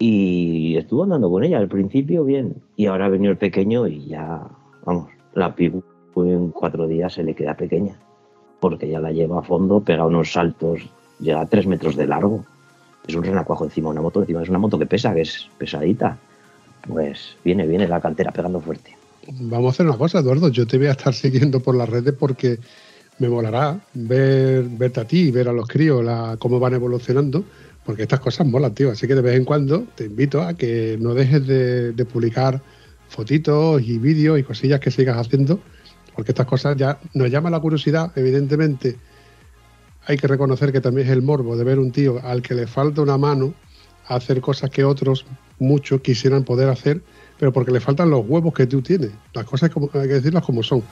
y 0.00 0.76
estuvo 0.76 1.04
andando 1.04 1.30
con 1.30 1.44
ella. 1.44 1.58
Al 1.58 1.68
principio 1.68 2.24
bien. 2.24 2.64
Y 2.74 2.86
ahora 2.86 3.06
ha 3.06 3.10
venido 3.10 3.30
el 3.30 3.38
pequeño 3.38 3.86
y 3.86 4.06
ya, 4.06 4.42
vamos, 4.84 5.08
la 5.34 5.54
Piwi 5.54 5.84
en 6.16 6.50
cuatro 6.50 6.88
días 6.88 7.12
se 7.12 7.22
le 7.22 7.36
queda 7.36 7.56
pequeña 7.56 7.96
porque 8.58 8.88
ya 8.88 8.98
la 8.98 9.12
lleva 9.12 9.38
a 9.38 9.42
fondo, 9.42 9.82
pega 9.82 10.04
unos 10.04 10.32
saltos, 10.32 10.80
llega 11.20 11.42
a 11.42 11.46
tres 11.46 11.68
metros 11.68 11.94
de 11.94 12.08
largo. 12.08 12.44
Es 13.06 13.14
un 13.14 13.22
renacuajo 13.22 13.66
encima, 13.66 13.90
una 13.90 14.02
moto 14.02 14.18
encima, 14.18 14.42
es 14.42 14.48
una 14.48 14.58
moto 14.58 14.80
que 14.80 14.86
pesa, 14.86 15.14
que 15.14 15.20
es 15.20 15.48
pesadita. 15.58 16.18
Pues 16.88 17.36
viene, 17.44 17.68
viene 17.68 17.86
la 17.86 18.00
cantera 18.00 18.32
pegando 18.32 18.58
fuerte. 18.58 18.96
Vamos 19.28 19.66
a 19.66 19.70
hacer 19.70 19.86
una 19.86 19.96
cosa, 19.96 20.20
Eduardo. 20.20 20.48
Yo 20.48 20.66
te 20.66 20.78
voy 20.78 20.86
a 20.86 20.92
estar 20.92 21.12
siguiendo 21.14 21.60
por 21.60 21.74
las 21.74 21.88
redes 21.88 22.14
porque 22.18 22.58
me 23.18 23.28
molará 23.28 23.80
ver, 23.94 24.64
verte 24.64 25.00
a 25.00 25.04
ti 25.06 25.20
y 25.20 25.30
ver 25.30 25.48
a 25.48 25.52
los 25.52 25.66
críos 25.66 26.04
la, 26.04 26.36
cómo 26.38 26.60
van 26.60 26.74
evolucionando, 26.74 27.44
porque 27.84 28.02
estas 28.02 28.20
cosas 28.20 28.46
molan, 28.46 28.74
tío. 28.74 28.90
Así 28.90 29.06
que 29.06 29.14
de 29.14 29.22
vez 29.22 29.36
en 29.36 29.44
cuando 29.44 29.84
te 29.94 30.04
invito 30.04 30.42
a 30.42 30.54
que 30.54 30.96
no 31.00 31.14
dejes 31.14 31.46
de, 31.46 32.04
publicar 32.04 32.62
fotitos 33.08 33.82
y 33.82 33.98
vídeos 33.98 34.38
y 34.38 34.42
cosillas 34.42 34.80
que 34.80 34.90
sigas 34.90 35.16
haciendo 35.16 35.60
porque 36.16 36.32
estas 36.32 36.46
cosas 36.46 36.76
ya 36.76 36.98
nos 37.12 37.30
llama 37.30 37.50
la 37.50 37.60
curiosidad, 37.60 38.10
evidentemente. 38.16 38.96
Hay 40.06 40.16
que 40.16 40.26
reconocer 40.26 40.72
que 40.72 40.80
también 40.80 41.08
es 41.08 41.12
el 41.12 41.20
morbo 41.20 41.56
de 41.56 41.64
ver 41.64 41.78
un 41.78 41.92
tío 41.92 42.20
al 42.24 42.40
que 42.40 42.54
le 42.54 42.66
falta 42.66 43.02
una 43.02 43.18
mano 43.18 43.52
hacer 44.08 44.40
cosas 44.40 44.70
que 44.70 44.82
otros, 44.82 45.26
muchos, 45.58 46.00
quisieran 46.00 46.44
poder 46.44 46.70
hacer, 46.70 47.02
pero 47.38 47.52
porque 47.52 47.70
le 47.70 47.80
faltan 47.80 48.10
los 48.10 48.26
huevos 48.26 48.54
que 48.54 48.66
tú 48.66 48.82
tienes. 48.82 49.10
Las 49.34 49.44
cosas 49.44 49.70
hay 49.94 50.08
que 50.08 50.14
decirlas 50.14 50.44
como 50.44 50.62
son. 50.62 50.82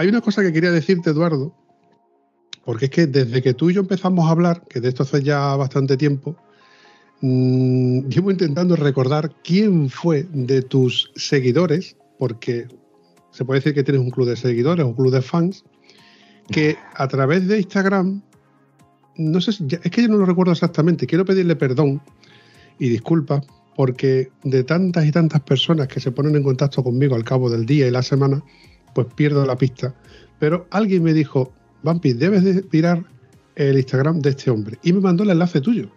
Hay 0.00 0.08
una 0.08 0.22
cosa 0.22 0.40
que 0.40 0.50
quería 0.50 0.70
decirte, 0.70 1.10
Eduardo, 1.10 1.54
porque 2.64 2.86
es 2.86 2.90
que 2.90 3.06
desde 3.06 3.42
que 3.42 3.52
tú 3.52 3.68
y 3.68 3.74
yo 3.74 3.82
empezamos 3.82 4.26
a 4.26 4.30
hablar, 4.30 4.62
que 4.66 4.80
de 4.80 4.88
esto 4.88 5.02
hace 5.02 5.22
ya 5.22 5.54
bastante 5.56 5.98
tiempo, 5.98 6.36
mmm, 7.20 8.08
llevo 8.08 8.30
intentando 8.30 8.76
recordar 8.76 9.30
quién 9.44 9.90
fue 9.90 10.26
de 10.32 10.62
tus 10.62 11.12
seguidores, 11.16 11.98
porque 12.18 12.66
se 13.30 13.44
puede 13.44 13.60
decir 13.60 13.74
que 13.74 13.84
tienes 13.84 14.00
un 14.00 14.10
club 14.10 14.26
de 14.26 14.36
seguidores, 14.36 14.86
un 14.86 14.94
club 14.94 15.12
de 15.12 15.20
fans, 15.20 15.64
que 16.50 16.76
a 16.94 17.08
través 17.08 17.46
de 17.46 17.58
Instagram, 17.58 18.22
no 19.16 19.40
sé, 19.40 19.52
si, 19.52 19.66
es 19.70 19.90
que 19.90 20.02
yo 20.02 20.08
no 20.08 20.18
lo 20.18 20.26
recuerdo 20.26 20.52
exactamente, 20.52 21.06
quiero 21.06 21.24
pedirle 21.24 21.56
perdón 21.56 22.00
y 22.78 22.88
disculpas, 22.88 23.46
porque 23.76 24.30
de 24.42 24.64
tantas 24.64 25.06
y 25.06 25.12
tantas 25.12 25.40
personas 25.42 25.88
que 25.88 26.00
se 26.00 26.12
ponen 26.12 26.36
en 26.36 26.42
contacto 26.42 26.82
conmigo 26.82 27.14
al 27.14 27.24
cabo 27.24 27.48
del 27.48 27.66
día 27.66 27.86
y 27.86 27.90
la 27.90 28.02
semana, 28.02 28.42
pues 28.94 29.06
pierdo 29.14 29.46
la 29.46 29.56
pista. 29.56 29.94
Pero 30.38 30.66
alguien 30.70 31.02
me 31.02 31.12
dijo, 31.12 31.52
Vampi, 31.82 32.12
debes 32.12 32.44
de 32.44 32.64
mirar 32.72 33.04
el 33.54 33.78
Instagram 33.78 34.20
de 34.20 34.30
este 34.30 34.50
hombre. 34.50 34.78
Y 34.82 34.92
me 34.92 35.00
mandó 35.00 35.22
el 35.22 35.30
enlace 35.30 35.60
tuyo. 35.60 35.90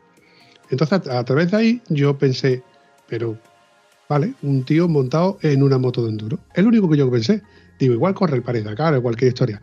Entonces, 0.70 1.08
a, 1.08 1.24
través 1.24 1.52
de 1.52 1.58
ahí, 1.58 1.82
yo 1.90 2.18
pensé, 2.18 2.64
pero, 3.08 3.38
vale, 4.10 4.34
un 4.42 4.64
tío 4.64 4.88
montado 4.88 5.38
en 5.42 5.64
una 5.64 5.78
moto 5.78 6.04
de 6.04 6.10
enduro. 6.10 6.40
Es 6.54 6.64
lo 6.64 6.70
único 6.70 6.90
que 6.90 6.98
yo 6.98 7.10
pensé. 7.12 7.42
Digo, 7.80 7.94
igual 7.94 8.14
corre 8.14 8.38
el 8.38 8.64
de 8.64 8.70
acá 8.70 8.98
o 8.98 9.02
cualquier 9.02 9.30
historia. 9.30 9.62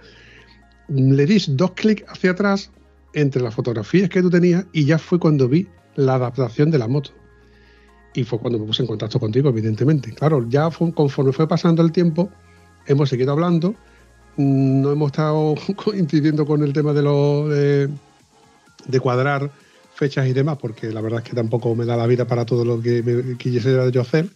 Le 0.90 1.26
di 1.26 1.42
dos 1.48 1.72
clics 1.72 2.04
hacia 2.08 2.32
atrás 2.32 2.70
entre 3.14 3.42
las 3.42 3.54
fotografías 3.54 4.08
que 4.08 4.22
tú 4.22 4.30
tenías 4.30 4.66
y 4.72 4.84
ya 4.84 4.98
fue 4.98 5.18
cuando 5.18 5.48
vi 5.48 5.66
la 5.96 6.14
adaptación 6.14 6.70
de 6.70 6.78
la 6.78 6.88
moto. 6.88 7.10
Y 8.14 8.24
fue 8.24 8.38
cuando 8.38 8.58
me 8.58 8.66
puse 8.66 8.82
en 8.82 8.88
contacto 8.88 9.18
contigo, 9.20 9.48
evidentemente. 9.48 10.12
Claro, 10.12 10.44
ya 10.48 10.68
conforme 10.70 11.32
fue 11.32 11.46
pasando 11.46 11.82
el 11.82 11.92
tiempo, 11.92 12.28
hemos 12.86 13.08
seguido 13.08 13.32
hablando 13.32 13.74
no 14.36 14.92
hemos 14.92 15.08
estado 15.08 15.54
coincidiendo 15.76 16.46
con 16.46 16.62
el 16.62 16.72
tema 16.72 16.92
de, 16.92 17.02
lo, 17.02 17.48
de, 17.48 17.90
cuadrar 19.00 19.50
fechas 19.94 20.26
y 20.26 20.32
demás, 20.32 20.58
porque 20.58 20.90
la 20.90 21.00
verdad 21.00 21.20
es 21.22 21.28
que 21.28 21.36
tampoco 21.36 21.74
me 21.74 21.84
da 21.84 21.96
la 21.96 22.06
vida 22.06 22.26
para 22.26 22.46
todo 22.46 22.64
lo 22.64 22.80
que 22.80 23.02
me 23.02 23.36
quisiera 23.36 23.88
yo 23.90 24.00
hacer. 24.00 24.28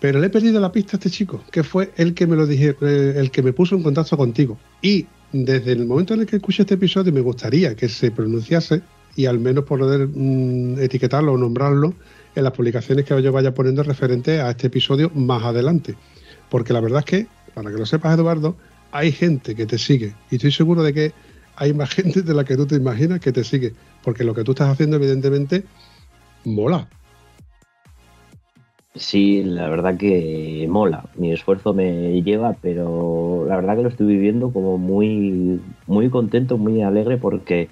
Pero 0.00 0.18
le 0.18 0.28
he 0.28 0.30
perdido 0.30 0.60
la 0.60 0.72
pista 0.72 0.96
a 0.96 0.98
este 0.98 1.10
chico, 1.10 1.42
que 1.50 1.62
fue 1.62 1.92
el 1.96 2.14
que 2.14 2.26
me 2.26 2.34
lo 2.34 2.46
dije, 2.46 2.74
el 2.80 3.30
que 3.30 3.42
me 3.42 3.52
puso 3.52 3.76
en 3.76 3.82
contacto 3.82 4.16
contigo. 4.16 4.58
Y 4.80 5.06
desde 5.32 5.72
el 5.72 5.86
momento 5.86 6.14
en 6.14 6.20
el 6.20 6.26
que 6.26 6.36
escuché 6.36 6.62
este 6.62 6.74
episodio, 6.74 7.12
me 7.12 7.20
gustaría 7.20 7.74
que 7.74 7.88
se 7.88 8.10
pronunciase 8.10 8.82
y 9.16 9.26
al 9.26 9.38
menos 9.38 9.64
poder 9.64 10.08
mmm, 10.08 10.78
etiquetarlo 10.78 11.32
o 11.32 11.38
nombrarlo 11.38 11.94
en 12.34 12.44
las 12.44 12.52
publicaciones 12.52 13.04
que 13.04 13.20
yo 13.22 13.32
vaya 13.32 13.54
poniendo 13.54 13.82
referente 13.82 14.40
a 14.40 14.50
este 14.50 14.68
episodio 14.68 15.10
más 15.14 15.42
adelante. 15.42 15.96
Porque 16.48 16.72
la 16.72 16.80
verdad 16.80 17.00
es 17.00 17.04
que, 17.04 17.26
para 17.54 17.70
que 17.70 17.76
lo 17.76 17.86
sepas, 17.86 18.14
Eduardo, 18.14 18.56
hay 18.92 19.12
gente 19.12 19.54
que 19.54 19.66
te 19.66 19.78
sigue 19.78 20.14
y 20.30 20.36
estoy 20.36 20.52
seguro 20.52 20.82
de 20.82 20.92
que 20.92 21.12
hay 21.56 21.72
más 21.74 21.90
gente 21.94 22.22
de 22.22 22.34
la 22.34 22.44
que 22.44 22.56
tú 22.56 22.66
te 22.66 22.76
imaginas 22.76 23.20
que 23.20 23.32
te 23.32 23.44
sigue, 23.44 23.74
porque 24.02 24.24
lo 24.24 24.34
que 24.34 24.44
tú 24.44 24.52
estás 24.52 24.68
haciendo 24.68 24.96
evidentemente 24.96 25.64
mola. 26.44 26.88
Sí, 28.94 29.44
la 29.44 29.68
verdad 29.68 29.96
que 29.96 30.66
mola. 30.68 31.04
Mi 31.14 31.32
esfuerzo 31.32 31.72
me 31.72 32.20
lleva, 32.22 32.56
pero 32.60 33.44
la 33.48 33.56
verdad 33.56 33.76
que 33.76 33.82
lo 33.82 33.88
estoy 33.88 34.06
viviendo 34.06 34.52
como 34.52 34.78
muy, 34.78 35.60
muy 35.86 36.10
contento, 36.10 36.58
muy 36.58 36.82
alegre, 36.82 37.16
porque 37.16 37.68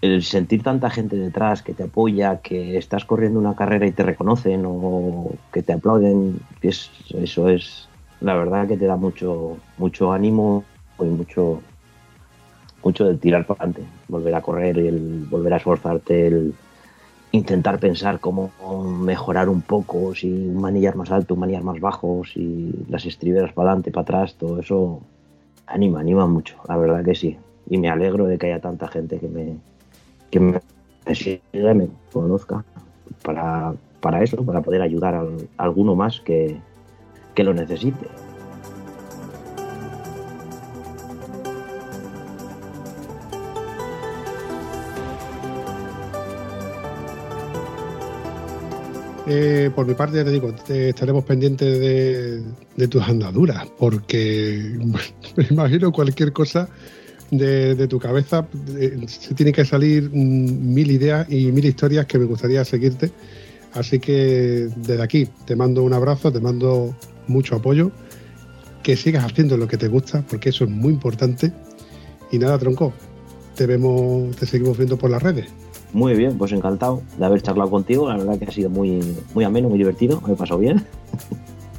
el 0.00 0.22
sentir 0.22 0.62
tanta 0.62 0.88
gente 0.88 1.16
detrás 1.16 1.62
que 1.62 1.74
te 1.74 1.84
apoya, 1.84 2.40
que 2.40 2.78
estás 2.78 3.04
corriendo 3.04 3.38
una 3.38 3.54
carrera 3.54 3.86
y 3.86 3.92
te 3.92 4.02
reconocen 4.02 4.64
o 4.66 5.30
que 5.52 5.62
te 5.62 5.74
aplauden, 5.74 6.40
es, 6.62 6.90
eso 7.10 7.48
es 7.50 7.88
la 8.20 8.34
verdad 8.34 8.66
que 8.66 8.78
te 8.78 8.86
da 8.86 8.96
mucho, 8.96 9.58
mucho 9.76 10.10
ánimo 10.10 10.64
y 11.00 11.04
mucho, 11.04 11.60
mucho 12.82 13.04
de 13.04 13.16
tirar 13.16 13.46
para 13.46 13.64
adelante, 13.64 13.82
volver 14.08 14.34
a 14.34 14.40
correr, 14.40 14.78
y 14.78 14.88
el 14.88 15.26
volver 15.28 15.52
a 15.52 15.56
esforzarte, 15.58 16.28
el 16.28 16.54
intentar 17.34 17.80
pensar 17.80 18.20
cómo 18.20 18.52
mejorar 18.84 19.48
un 19.48 19.60
poco, 19.60 20.14
si 20.14 20.30
un 20.30 20.60
manillar 20.60 20.94
más 20.94 21.10
alto, 21.10 21.34
un 21.34 21.40
manillar 21.40 21.64
más 21.64 21.80
bajo, 21.80 22.22
si 22.24 22.72
las 22.88 23.04
estriberas 23.06 23.52
para 23.52 23.70
adelante, 23.70 23.90
para 23.90 24.02
atrás, 24.02 24.36
todo 24.36 24.60
eso 24.60 25.00
anima, 25.66 25.98
anima 25.98 26.28
mucho, 26.28 26.56
la 26.68 26.76
verdad 26.76 27.04
que 27.04 27.16
sí. 27.16 27.36
Y 27.68 27.78
me 27.78 27.90
alegro 27.90 28.26
de 28.26 28.38
que 28.38 28.46
haya 28.46 28.60
tanta 28.60 28.86
gente 28.86 29.18
que 29.18 29.26
me, 29.26 29.56
que 30.30 30.38
me 30.38 30.60
siga, 31.12 31.74
me 31.74 31.88
conozca, 32.12 32.64
para, 33.22 33.74
para 34.00 34.22
eso, 34.22 34.44
para 34.44 34.60
poder 34.60 34.82
ayudar 34.82 35.16
a, 35.16 35.22
a 35.22 35.64
alguno 35.64 35.96
más 35.96 36.20
que, 36.20 36.56
que 37.34 37.42
lo 37.42 37.52
necesite. 37.52 38.06
Eh, 49.26 49.70
por 49.74 49.86
mi 49.86 49.94
parte, 49.94 50.22
te 50.22 50.30
digo, 50.30 50.54
estaremos 50.68 51.24
pendientes 51.24 51.80
de, 52.76 52.88
tus 52.88 53.02
andaduras, 53.02 53.66
porque 53.78 54.76
me 55.36 55.46
imagino 55.50 55.92
cualquier 55.92 56.32
cosa 56.32 56.68
de, 57.30 57.88
tu 57.88 57.98
cabeza, 57.98 58.46
de, 58.52 59.08
se 59.08 59.34
tiene 59.34 59.52
que 59.52 59.64
salir 59.64 60.10
mil 60.10 60.90
ideas 60.90 61.26
y 61.30 61.52
mil 61.52 61.64
historias 61.64 62.06
que 62.06 62.18
me 62.18 62.26
gustaría 62.26 62.64
seguirte. 62.64 63.10
Así 63.72 63.98
que 63.98 64.68
desde 64.76 65.02
aquí 65.02 65.28
te 65.46 65.56
mando 65.56 65.82
un 65.82 65.94
abrazo, 65.94 66.30
te 66.30 66.40
mando 66.40 66.94
mucho 67.26 67.56
apoyo, 67.56 67.90
que 68.82 68.94
sigas 68.94 69.24
haciendo 69.24 69.56
lo 69.56 69.66
que 69.66 69.78
te 69.78 69.88
gusta, 69.88 70.22
porque 70.28 70.50
eso 70.50 70.64
es 70.64 70.70
muy 70.70 70.92
importante. 70.92 71.50
Y 72.30 72.38
nada, 72.38 72.58
tronco, 72.58 72.92
te 73.56 73.66
vemos, 73.66 74.36
te 74.36 74.46
seguimos 74.46 74.76
viendo 74.76 74.96
por 74.98 75.10
las 75.10 75.22
redes. 75.22 75.46
Muy 75.94 76.14
bien, 76.14 76.36
pues 76.36 76.50
encantado 76.50 77.02
de 77.16 77.24
haber 77.24 77.40
charlado 77.40 77.70
contigo. 77.70 78.08
La 78.08 78.16
verdad 78.16 78.36
que 78.36 78.46
ha 78.46 78.50
sido 78.50 78.68
muy, 78.68 79.00
muy 79.32 79.44
ameno, 79.44 79.68
muy 79.68 79.78
divertido. 79.78 80.20
Me 80.26 80.32
he 80.32 80.36
pasado 80.36 80.58
bien. 80.58 80.84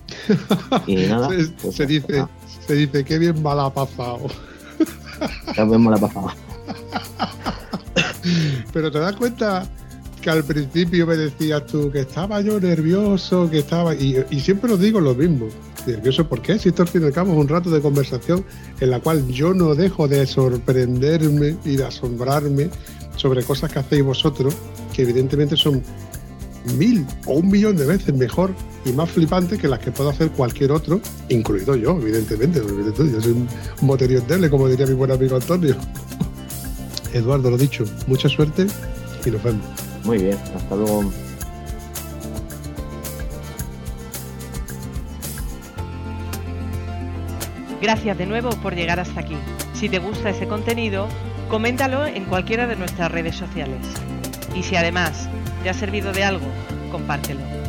y 0.87 0.95
nada. 0.95 1.29
se, 1.29 1.49
pues, 1.61 1.75
se 1.75 1.85
dice, 1.85 2.13
nada. 2.13 2.29
se 2.65 2.75
dice, 2.75 3.03
qué 3.03 3.19
bien 3.19 3.43
mal 3.43 3.59
ha 3.59 3.69
pasado. 3.69 4.21
Qué 5.53 5.63
bien 5.65 5.81
mal 5.81 5.95
ha 5.95 5.97
pasado. 5.97 6.27
Pero 8.73 8.89
te 8.89 8.99
das 8.99 9.17
cuenta 9.17 9.67
que 10.21 10.29
al 10.29 10.45
principio 10.45 11.05
me 11.05 11.17
decías 11.17 11.65
tú 11.65 11.91
que 11.91 11.99
estaba 11.99 12.39
yo 12.39 12.57
nervioso, 12.57 13.49
que 13.49 13.59
estaba. 13.59 13.95
Y, 13.95 14.23
y 14.29 14.39
siempre 14.39 14.71
os 14.71 14.79
digo 14.79 15.01
lo 15.01 15.13
mismo. 15.13 15.47
Nervioso, 15.85 16.25
¿por 16.25 16.41
qué? 16.41 16.57
Si 16.57 16.69
esto 16.69 16.83
al 16.83 16.87
fin 16.87 17.01
y 17.01 17.05
al 17.05 17.11
cabo 17.11 17.33
es 17.33 17.37
un 17.37 17.49
rato 17.49 17.69
de 17.69 17.81
conversación 17.81 18.45
en 18.79 18.91
la 18.91 19.01
cual 19.01 19.27
yo 19.27 19.53
no 19.53 19.75
dejo 19.75 20.07
de 20.07 20.25
sorprenderme 20.25 21.57
y 21.65 21.75
de 21.75 21.85
asombrarme 21.85 22.69
sobre 23.15 23.43
cosas 23.43 23.71
que 23.71 23.79
hacéis 23.79 24.03
vosotros, 24.03 24.55
que 24.93 25.03
evidentemente 25.03 25.55
son 25.55 25.81
mil 26.77 27.05
o 27.25 27.35
un 27.35 27.49
millón 27.49 27.77
de 27.77 27.85
veces 27.85 28.13
mejor 28.15 28.51
y 28.85 28.91
más 28.91 29.09
flipante 29.09 29.57
que 29.57 29.67
las 29.67 29.79
que 29.79 29.91
puedo 29.91 30.09
hacer 30.09 30.31
cualquier 30.31 30.71
otro, 30.71 30.99
incluido 31.29 31.75
yo, 31.75 31.91
evidentemente. 31.99 32.59
Yo 32.59 33.21
soy 33.21 33.31
un 33.31 33.47
moterio 33.81 34.19
endeble, 34.19 34.49
como 34.49 34.67
diría 34.67 34.85
mi 34.85 34.93
buen 34.93 35.11
amigo 35.11 35.35
Antonio. 35.35 35.75
Eduardo, 37.13 37.49
lo 37.49 37.57
dicho, 37.57 37.85
mucha 38.07 38.29
suerte 38.29 38.67
y 39.25 39.31
nos 39.31 39.43
vemos. 39.43 39.65
Muy 40.03 40.17
bien, 40.19 40.37
hasta 40.55 40.75
luego. 40.75 41.11
Gracias 47.81 48.17
de 48.17 48.25
nuevo 48.25 48.49
por 48.61 48.75
llegar 48.75 48.99
hasta 48.99 49.19
aquí. 49.19 49.35
Si 49.73 49.89
te 49.89 49.99
gusta 49.99 50.29
ese 50.29 50.47
contenido, 50.47 51.07
coméntalo 51.49 52.05
en 52.05 52.25
cualquiera 52.25 52.67
de 52.67 52.75
nuestras 52.75 53.11
redes 53.11 53.35
sociales. 53.35 53.79
Y 54.55 54.63
si 54.63 54.75
además 54.75 55.29
te 55.63 55.69
ha 55.69 55.73
servido 55.73 56.11
de 56.11 56.23
algo, 56.23 56.47
compártelo. 56.91 57.64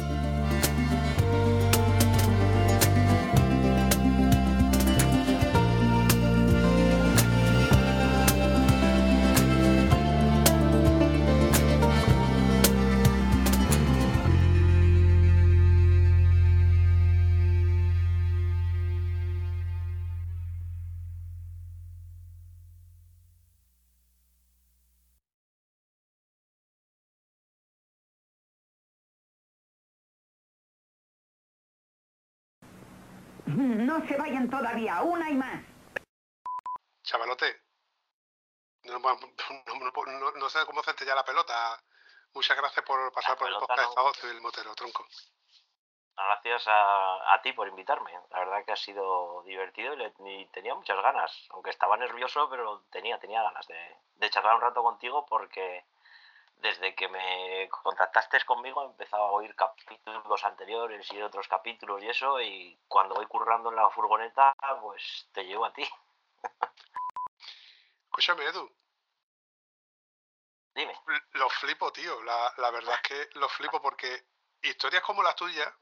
No 33.57 34.07
se 34.07 34.16
vayan 34.16 34.50
todavía, 34.50 35.02
una 35.02 35.30
y 35.30 35.34
más. 35.34 35.62
Chavalote, 37.02 37.62
no, 38.84 38.98
no- 38.98 39.16
no- 40.07 40.30
no 40.32 40.48
sé 40.50 40.59
cómo 40.66 40.80
hacerte 40.80 41.04
ya 41.07 41.14
la 41.14 41.24
pelota. 41.24 41.80
Muchas 42.34 42.57
gracias 42.57 42.84
por 42.84 43.12
pasar 43.12 43.32
La 43.32 43.36
por 43.38 43.48
el 43.48 43.54
podcast 43.57 44.20
Civil 44.20 44.40
Motero, 44.42 44.74
tronco. 44.74 45.07
Gracias 46.16 46.66
a, 46.68 47.34
a 47.34 47.42
ti 47.42 47.52
por 47.52 47.68
invitarme. 47.68 48.11
La 48.30 48.38
verdad 48.40 48.64
que 48.64 48.72
ha 48.72 48.76
sido 48.76 49.42
divertido 49.44 49.94
y, 49.94 49.96
le- 49.96 50.14
y 50.18 50.46
tenía 50.48 50.74
muchas 50.74 51.00
ganas. 51.02 51.30
Aunque 51.50 51.70
estaba 51.70 51.96
nervioso, 51.96 52.48
pero 52.50 52.84
tenía, 52.90 53.18
tenía 53.18 53.42
ganas 53.42 53.66
de, 53.68 53.96
de 54.16 54.30
charlar 54.30 54.57
un 54.57 54.62
rato 54.62 54.82
contigo 54.82 55.24
porque 55.26 55.84
desde 56.57 56.94
que 56.94 57.09
me 57.09 57.68
contactaste 57.68 58.44
conmigo 58.44 58.82
he 58.82 58.86
empezado 58.86 59.24
a 59.24 59.32
oír 59.32 59.54
capítulos 59.54 60.44
anteriores 60.44 61.11
y 61.12 61.22
otros 61.22 61.48
capítulos 61.48 62.02
y 62.02 62.09
eso. 62.09 62.40
Y 62.40 62.78
cuando 62.88 63.14
voy 63.14 63.26
currando 63.26 63.70
en 63.70 63.76
la 63.76 63.90
furgoneta, 63.90 64.54
pues 64.80 65.28
te 65.32 65.44
llevo 65.44 65.64
a 65.64 65.72
ti. 65.72 65.88
Escúchame, 68.07 68.44
Edu, 68.46 68.70
Dime. 70.74 70.92
lo 71.32 71.48
flipo, 71.48 71.90
tío. 71.92 72.22
La, 72.22 72.52
la 72.59 72.70
verdad 72.70 72.94
es 72.94 73.00
que 73.02 73.38
lo 73.38 73.48
flipo 73.48 73.80
porque 73.80 74.26
historias 74.62 75.02
como 75.02 75.22
las 75.22 75.36
tuyas, 75.36 75.72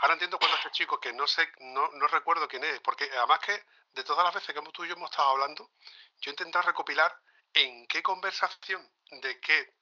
ahora 0.00 0.14
entiendo 0.14 0.38
cuando 0.38 0.56
este 0.56 0.70
chico, 0.70 0.98
que 0.98 1.12
no 1.12 1.26
sé, 1.26 1.50
no, 1.60 1.88
no 1.92 2.06
recuerdo 2.08 2.48
quién 2.48 2.64
es, 2.64 2.80
porque 2.80 3.10
además 3.16 3.40
que 3.40 3.62
de 3.92 4.04
todas 4.04 4.24
las 4.24 4.34
veces 4.34 4.54
que 4.54 4.72
tú 4.72 4.84
y 4.84 4.88
yo 4.88 4.94
hemos 4.94 5.10
estado 5.10 5.30
hablando, 5.30 5.70
yo 6.20 6.30
he 6.30 6.32
intentado 6.32 6.66
recopilar 6.66 7.14
en 7.52 7.86
qué 7.86 8.02
conversación, 8.02 8.90
de 9.10 9.40
qué 9.40 9.74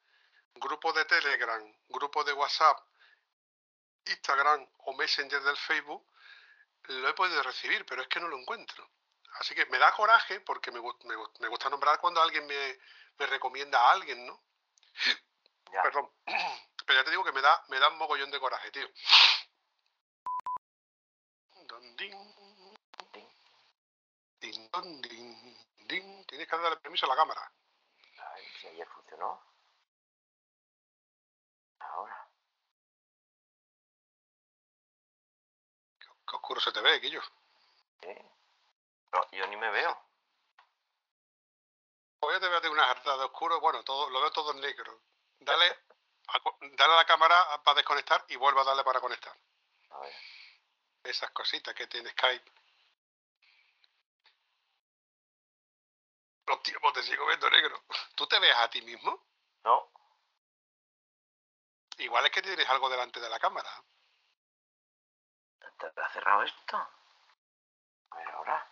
grupo 0.55 0.93
de 0.93 1.05
Telegram, 1.05 1.63
grupo 1.89 2.25
de 2.25 2.33
WhatsApp, 2.33 2.79
Instagram 4.07 4.67
o 4.79 4.93
Messenger 4.95 5.43
del 5.43 5.57
Facebook, 5.57 6.07
lo 6.89 7.09
he 7.09 7.15
podido 7.15 7.43
recibir, 7.43 7.85
pero 7.87 8.03
es 8.03 8.09
que 8.09 8.21
no 8.21 8.29
lo 8.29 8.39
encuentro. 8.39 8.89
Así 9.41 9.55
que 9.55 9.67
me 9.67 9.79
da 9.79 9.93
coraje 9.93 10.41
porque 10.41 10.71
me, 10.71 10.81
me 10.81 11.17
me 11.41 11.49
gusta 11.49 11.71
nombrar 11.71 11.99
cuando 12.01 12.23
alguien 12.23 12.47
me, 12.47 12.79
me 13.19 13.27
recomienda 13.27 13.81
a 13.81 13.93
alguien, 13.93 14.27
¿no? 14.27 14.43
Ya. 15.73 15.83
Perdón. 15.83 16.09
Pero 16.87 17.01
ya 17.01 17.05
te 17.05 17.11
digo 17.11 17.25
que 17.25 17.33
me 17.33 17.41
da, 17.41 17.65
me 17.69 17.81
da 17.81 17.89
un 17.89 17.99
mogollón 17.99 18.31
de 18.31 18.39
coraje, 18.39 18.71
tío. 18.71 18.89
Tienes 26.35 26.49
que 26.49 26.57
darle 26.57 26.77
permiso 26.79 27.07
a 27.07 27.09
la 27.11 27.17
cámara. 27.17 27.53
A 28.19 28.35
ver 28.35 28.45
si 28.61 28.67
ayer 28.67 28.87
funcionó. 28.89 29.41
Ahora. 31.79 32.29
Qué 36.35 36.37
oscuro 36.37 36.61
se 36.61 36.73
te 36.73 36.81
ve, 36.81 36.99
Guillo. 36.99 37.23
¿eh? 38.03 38.31
No, 39.13 39.31
yo 39.31 39.47
ni 39.47 39.57
me 39.57 39.71
veo. 39.71 39.97
Hoy 42.19 42.41
te 42.41 42.49
veo 42.49 42.61
de 42.61 42.71
una 42.71 42.87
jarta 42.87 43.17
de 43.17 43.23
oscuro. 43.23 43.61
Bueno, 43.61 43.85
todo, 43.85 44.11
lo 44.11 44.21
veo 44.21 44.33
todo 44.33 44.51
en 44.51 44.61
negro. 44.61 45.01
Dale 45.39 45.65
a, 46.27 46.41
dale 46.73 46.93
a 46.93 46.97
la 46.97 47.07
cámara 47.07 47.63
para 47.63 47.77
desconectar 47.77 48.25
y 48.31 48.35
vuelva 48.35 48.63
a 48.63 48.65
darle 48.65 48.83
para 48.83 49.01
conectar. 49.01 49.39
A 49.91 49.99
ver. 50.01 50.13
Esas 51.05 51.31
cositas 51.31 51.73
que 51.73 51.87
tiene 51.87 52.11
Skype. 52.11 52.53
Los 56.47 56.63
tiempos 56.65 56.93
te 56.95 57.03
sigo 57.05 57.29
viendo 57.29 57.49
negro. 57.49 57.81
¿Tú 58.17 58.27
te 58.27 58.41
ves 58.41 58.57
a 58.57 58.69
ti 58.71 58.83
mismo? 58.83 59.25
No, 59.63 59.89
Igual 61.99 62.27
es 62.27 62.33
que 62.33 62.43
tienes 62.43 62.69
algo 62.69 62.89
delante 62.89 63.21
de 63.21 63.29
la 63.29 63.39
cámara. 63.39 63.71
¿Te 65.93 66.01
ha 66.01 66.09
cerrado 66.11 66.43
esto? 66.43 66.77
A 68.11 68.17
ver, 68.17 68.29
ahora. 68.31 68.67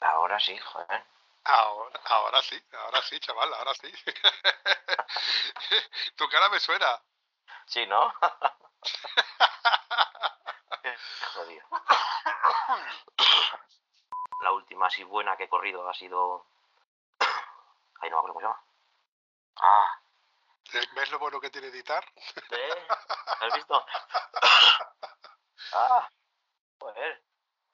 Ahora 0.00 0.38
sí, 0.40 0.56
joder. 0.58 1.04
Ahora, 1.44 2.00
ahora 2.04 2.42
sí, 2.42 2.62
ahora 2.72 3.02
sí, 3.02 3.18
chaval, 3.20 3.52
ahora 3.54 3.74
sí. 3.74 3.92
tu 6.16 6.28
cara 6.28 6.48
me 6.48 6.60
suena. 6.60 7.00
Sí, 7.66 7.86
¿no? 7.86 8.12
Jodido. 11.34 11.66
La 14.42 14.52
última 14.52 14.86
así 14.86 15.04
buena 15.04 15.36
que 15.36 15.44
he 15.44 15.48
corrido 15.48 15.88
ha 15.88 15.94
sido... 15.94 16.46
Ay, 18.00 18.10
no 18.10 18.16
me 18.16 18.18
acuerdo 18.18 18.34
cómo 18.34 18.40
se 18.40 18.46
llama. 18.46 18.60
Ah, 19.56 20.01
¿Ves 20.72 21.10
lo 21.10 21.18
bueno 21.18 21.40
que 21.40 21.50
tiene 21.50 21.68
editar? 21.68 22.04
¿eh? 22.50 22.86
¿Has 23.40 23.54
visto? 23.56 23.86
Ah, 25.74 26.06
joder. 26.78 27.24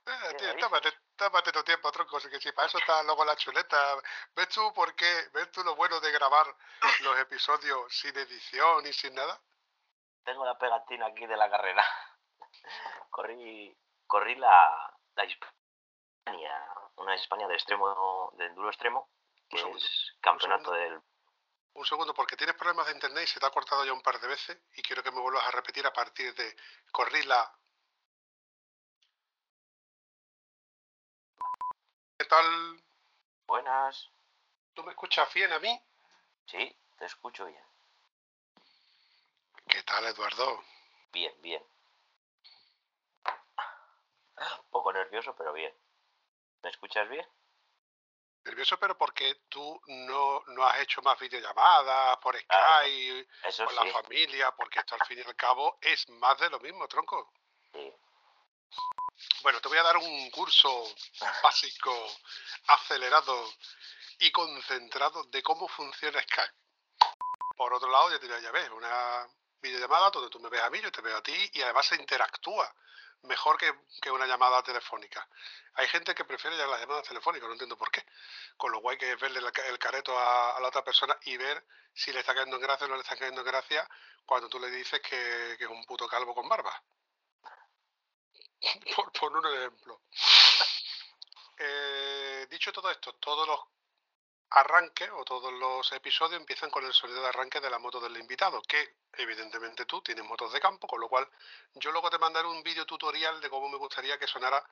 Eh, 0.06 0.34
tío, 0.38 0.56
tápate, 0.56 0.92
tápate 1.16 1.50
tu 1.50 1.64
tiempo, 1.64 1.90
tronco, 1.90 2.18
que 2.18 2.40
si 2.40 2.52
para 2.52 2.66
eso 2.66 2.78
está 2.78 3.02
luego 3.02 3.24
la 3.24 3.36
chuleta. 3.36 3.96
¿Ves 4.36 4.48
tú 4.50 4.72
por 4.72 4.94
qué? 4.94 5.28
¿Ves 5.34 5.50
tú 5.50 5.64
lo 5.64 5.74
bueno 5.74 6.00
de 6.00 6.12
grabar 6.12 6.46
los 7.00 7.18
episodios 7.18 7.92
sin 7.92 8.16
edición 8.16 8.86
y 8.86 8.92
sin 8.92 9.14
nada? 9.14 9.40
Tengo 10.24 10.44
la 10.44 10.56
pegatina 10.56 11.06
aquí 11.06 11.26
de 11.26 11.36
la 11.36 11.50
carrera. 11.50 11.84
Corrí, 13.10 13.76
corrí 14.06 14.36
la, 14.36 14.96
la 15.14 15.24
Hispania, 15.24 16.72
una 16.96 17.14
Hispania 17.16 17.48
de 17.48 17.54
extremo, 17.54 18.30
de 18.34 18.46
enduro 18.46 18.68
extremo, 18.68 19.10
que 19.48 19.58
es 19.58 20.16
campeonato 20.20 20.70
del... 20.72 21.02
Un 21.78 21.86
segundo, 21.86 22.12
porque 22.12 22.36
tienes 22.36 22.56
problemas 22.56 22.86
de 22.86 22.92
internet 22.94 23.22
y 23.22 23.26
se 23.28 23.38
te 23.38 23.46
ha 23.46 23.50
cortado 23.50 23.84
ya 23.84 23.92
un 23.92 24.02
par 24.02 24.18
de 24.18 24.26
veces 24.26 24.58
y 24.74 24.82
quiero 24.82 25.00
que 25.00 25.12
me 25.12 25.20
vuelvas 25.20 25.46
a 25.46 25.52
repetir 25.52 25.86
a 25.86 25.92
partir 25.92 26.34
de 26.34 26.56
corrí 26.90 27.22
la... 27.22 27.56
¿Qué 32.18 32.24
tal? 32.24 32.82
Buenas. 33.46 34.10
¿Tú 34.74 34.82
me 34.82 34.90
escuchas 34.90 35.32
bien 35.32 35.52
a 35.52 35.60
mí? 35.60 35.80
Sí, 36.46 36.76
te 36.98 37.04
escucho 37.04 37.46
bien. 37.46 37.64
¿Qué 39.68 39.80
tal, 39.84 40.04
Eduardo? 40.06 40.64
Bien, 41.12 41.32
bien. 41.42 41.62
Un 44.36 44.70
poco 44.70 44.92
nervioso, 44.92 45.32
pero 45.36 45.52
bien. 45.52 45.72
¿Me 46.64 46.70
escuchas 46.70 47.08
bien? 47.08 47.24
Nervioso, 48.48 48.78
pero 48.78 48.96
porque 48.96 49.42
tú 49.50 49.78
no, 49.88 50.42
no 50.46 50.66
has 50.66 50.80
hecho 50.80 51.02
más 51.02 51.18
videollamadas 51.18 52.16
por 52.16 52.34
Skype, 52.34 53.28
con 53.42 53.52
sí. 53.52 53.74
la 53.74 53.92
familia, 53.92 54.50
porque 54.52 54.78
esto 54.78 54.94
al 54.94 55.06
fin 55.06 55.18
y 55.18 55.20
al 55.20 55.36
cabo 55.36 55.78
es 55.82 56.08
más 56.08 56.38
de 56.38 56.48
lo 56.48 56.58
mismo, 56.58 56.88
tronco. 56.88 57.30
sí. 57.74 57.92
Bueno, 59.42 59.60
te 59.60 59.68
voy 59.68 59.76
a 59.76 59.82
dar 59.82 59.98
un 59.98 60.30
curso 60.30 60.82
básico, 61.42 61.92
acelerado 62.68 63.52
y 64.18 64.30
concentrado 64.32 65.24
de 65.24 65.42
cómo 65.42 65.68
funciona 65.68 66.22
Skype. 66.22 66.54
Por 67.54 67.74
otro 67.74 67.90
lado, 67.90 68.10
ya, 68.10 68.18
te, 68.18 68.28
ya 68.28 68.50
ves, 68.50 68.70
una 68.70 69.28
videollamada 69.60 70.10
donde 70.10 70.30
tú 70.30 70.40
me 70.40 70.48
ves 70.48 70.62
a 70.62 70.70
mí, 70.70 70.80
yo 70.80 70.90
te 70.90 71.02
veo 71.02 71.18
a 71.18 71.22
ti 71.22 71.50
y 71.52 71.60
además 71.60 71.84
se 71.84 71.96
interactúa 71.96 72.74
mejor 73.22 73.58
que, 73.58 73.72
que 74.00 74.10
una 74.10 74.26
llamada 74.26 74.62
telefónica. 74.62 75.28
Hay 75.74 75.88
gente 75.88 76.14
que 76.14 76.24
prefiere 76.24 76.56
ya 76.56 76.66
las 76.66 76.80
llamadas 76.80 77.06
telefónicas, 77.08 77.46
no 77.48 77.52
entiendo 77.54 77.76
por 77.76 77.90
qué. 77.90 78.04
Con 78.56 78.72
lo 78.72 78.80
guay 78.80 78.96
que 78.98 79.12
es 79.12 79.20
verle 79.20 79.40
el, 79.40 79.52
ca- 79.52 79.66
el 79.66 79.78
careto 79.78 80.18
a, 80.18 80.56
a 80.56 80.60
la 80.60 80.68
otra 80.68 80.84
persona 80.84 81.16
y 81.22 81.36
ver 81.36 81.64
si 81.92 82.12
le 82.12 82.20
está 82.20 82.34
cayendo 82.34 82.56
en 82.56 82.62
gracia 82.62 82.86
o 82.86 82.90
no 82.90 82.96
le 82.96 83.02
está 83.02 83.16
cayendo 83.16 83.40
en 83.40 83.46
gracia 83.46 83.88
cuando 84.26 84.48
tú 84.48 84.58
le 84.60 84.70
dices 84.70 85.00
que, 85.00 85.56
que 85.58 85.64
es 85.64 85.70
un 85.70 85.84
puto 85.84 86.08
calvo 86.08 86.34
con 86.34 86.48
barba. 86.48 86.82
Por 88.96 89.12
poner 89.12 89.38
un 89.38 89.56
ejemplo. 89.58 90.02
Eh, 91.58 92.46
dicho 92.50 92.72
todo 92.72 92.90
esto, 92.90 93.12
todos 93.14 93.46
los 93.46 93.60
arranques 94.50 95.10
o 95.12 95.24
todos 95.24 95.52
los 95.52 95.92
episodios 95.92 96.40
empiezan 96.40 96.70
con 96.70 96.84
el 96.84 96.92
sonido 96.92 97.20
de 97.22 97.28
arranque 97.28 97.60
de 97.60 97.70
la 97.70 97.78
moto 97.78 98.00
del 98.00 98.16
invitado, 98.16 98.62
que 98.62 98.96
evidentemente 99.12 99.84
tú 99.84 100.00
tienes 100.02 100.24
motos 100.24 100.52
de 100.52 100.60
campo, 100.60 100.86
con 100.86 101.00
lo 101.00 101.08
cual 101.08 101.28
yo 101.74 101.92
luego 101.92 102.08
te 102.10 102.18
mandaré 102.18 102.48
un 102.48 102.62
vídeo 102.62 102.86
tutorial 102.86 103.40
de 103.40 103.50
cómo 103.50 103.68
me 103.68 103.76
gustaría 103.76 104.18
que 104.18 104.26
sonara 104.26 104.64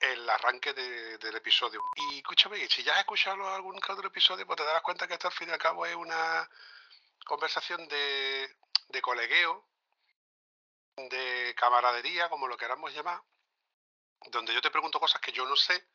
el 0.00 0.28
arranque 0.28 0.72
de- 0.72 1.18
del 1.18 1.36
episodio. 1.36 1.82
Y 1.96 2.18
escúchame, 2.18 2.66
si 2.68 2.82
ya 2.82 2.94
has 2.94 3.00
escuchado 3.00 3.48
algún 3.54 3.76
otro 3.76 4.06
episodio, 4.08 4.46
pues 4.46 4.56
te 4.56 4.64
darás 4.64 4.82
cuenta 4.82 5.06
que 5.06 5.14
esto 5.14 5.28
al 5.28 5.34
fin 5.34 5.48
y 5.48 5.52
al 5.52 5.58
cabo 5.58 5.86
es 5.86 5.94
una 5.94 6.48
conversación 7.24 7.86
de, 7.88 8.56
de 8.88 9.02
colegueo, 9.02 9.66
de 10.96 11.54
camaradería, 11.56 12.28
como 12.28 12.48
lo 12.48 12.56
queramos 12.56 12.92
llamar, 12.92 13.20
donde 14.30 14.52
yo 14.52 14.60
te 14.60 14.70
pregunto 14.70 14.98
cosas 15.00 15.20
que 15.20 15.32
yo 15.32 15.44
no 15.46 15.56
sé 15.56 15.86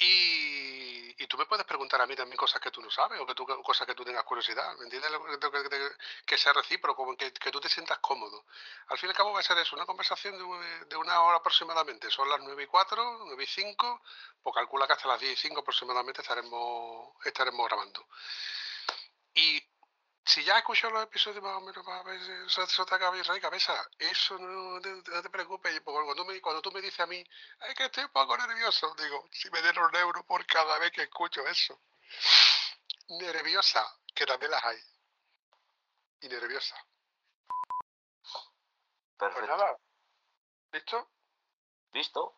y, 0.00 1.22
y 1.22 1.26
tú 1.26 1.36
me 1.36 1.46
puedes 1.46 1.66
preguntar 1.66 2.00
a 2.00 2.06
mí 2.06 2.16
también 2.16 2.36
cosas 2.38 2.60
que 2.60 2.70
tú 2.70 2.80
no 2.80 2.90
sabes 2.90 3.20
o 3.20 3.26
que 3.26 3.34
tú, 3.34 3.46
cosas 3.62 3.86
que 3.86 3.94
tú 3.94 4.04
tengas 4.04 4.24
curiosidad, 4.24 4.74
¿me 4.78 4.84
entiendes? 4.84 5.10
Que, 5.40 5.68
que- 5.68 5.90
que- 6.26 6.38
sea 6.38 6.52
recíproco, 6.54 7.14
que, 7.16 7.32
que 7.32 7.50
tú 7.50 7.60
te 7.60 7.68
sientas 7.68 7.98
cómodo. 7.98 8.46
Al 8.88 8.98
fin 8.98 9.08
y 9.08 9.10
al 9.10 9.16
cabo 9.16 9.32
va 9.32 9.40
a 9.40 9.42
ser 9.42 9.58
eso, 9.58 9.76
una 9.76 9.84
conversación 9.86 10.38
de, 10.38 10.84
de 10.86 10.96
una 10.96 11.20
hora 11.22 11.36
aproximadamente. 11.38 12.10
Son 12.10 12.28
las 12.28 12.40
9 12.40 12.62
y 12.64 12.66
4, 12.66 13.24
9 13.26 13.44
y 13.44 13.46
5, 13.46 14.02
pues 14.42 14.54
calcula 14.54 14.86
que 14.86 14.94
hasta 14.94 15.08
las 15.08 15.20
10 15.20 15.34
y 15.34 15.36
5 15.48 15.60
aproximadamente 15.60 16.22
estaremos, 16.22 17.10
estaremos 17.24 17.66
grabando. 17.68 18.06
Y 19.34 19.62
si 20.30 20.44
ya 20.44 20.52
has 20.54 20.58
escuchado 20.60 20.92
los 20.94 21.02
episodios 21.02 21.42
más 21.42 21.56
o 21.56 21.60
menos 21.60 21.74
te 22.86 22.94
acaba 22.94 23.12
de 23.16 23.18
ir 23.18 23.26
de 23.26 23.40
cabeza, 23.40 23.74
eso 23.98 24.38
no, 24.38 24.80
te- 24.80 25.10
no 25.10 25.22
te 25.22 25.28
preocupes, 25.30 25.80
porque 25.80 26.04
cuando, 26.04 26.24
me- 26.24 26.40
cuando 26.40 26.62
tú 26.62 26.70
me 26.70 26.80
dices 26.80 27.00
a 27.00 27.06
mí, 27.06 27.18
es 27.68 27.74
que 27.74 27.86
estoy 27.86 28.04
un 28.04 28.10
poco 28.12 28.36
nervioso, 28.38 28.94
digo, 28.94 29.26
si 29.32 29.50
me 29.50 29.60
dieron 29.60 29.84
un 29.86 29.96
euro 29.96 30.24
por 30.24 30.46
cada 30.46 30.78
vez 30.78 30.92
que 30.92 31.02
escucho 31.02 31.44
eso. 31.48 31.80
Nerviosa, 33.08 33.84
que 34.14 34.24
también 34.24 34.52
las 34.52 34.64
hay. 34.64 34.78
Y 36.20 36.28
nerviosa. 36.28 36.76
Pues 38.22 39.32
Perfecto. 39.34 39.46
nada. 39.48 39.76
¿Listo? 40.72 41.10
¿Listo? 41.92 42.34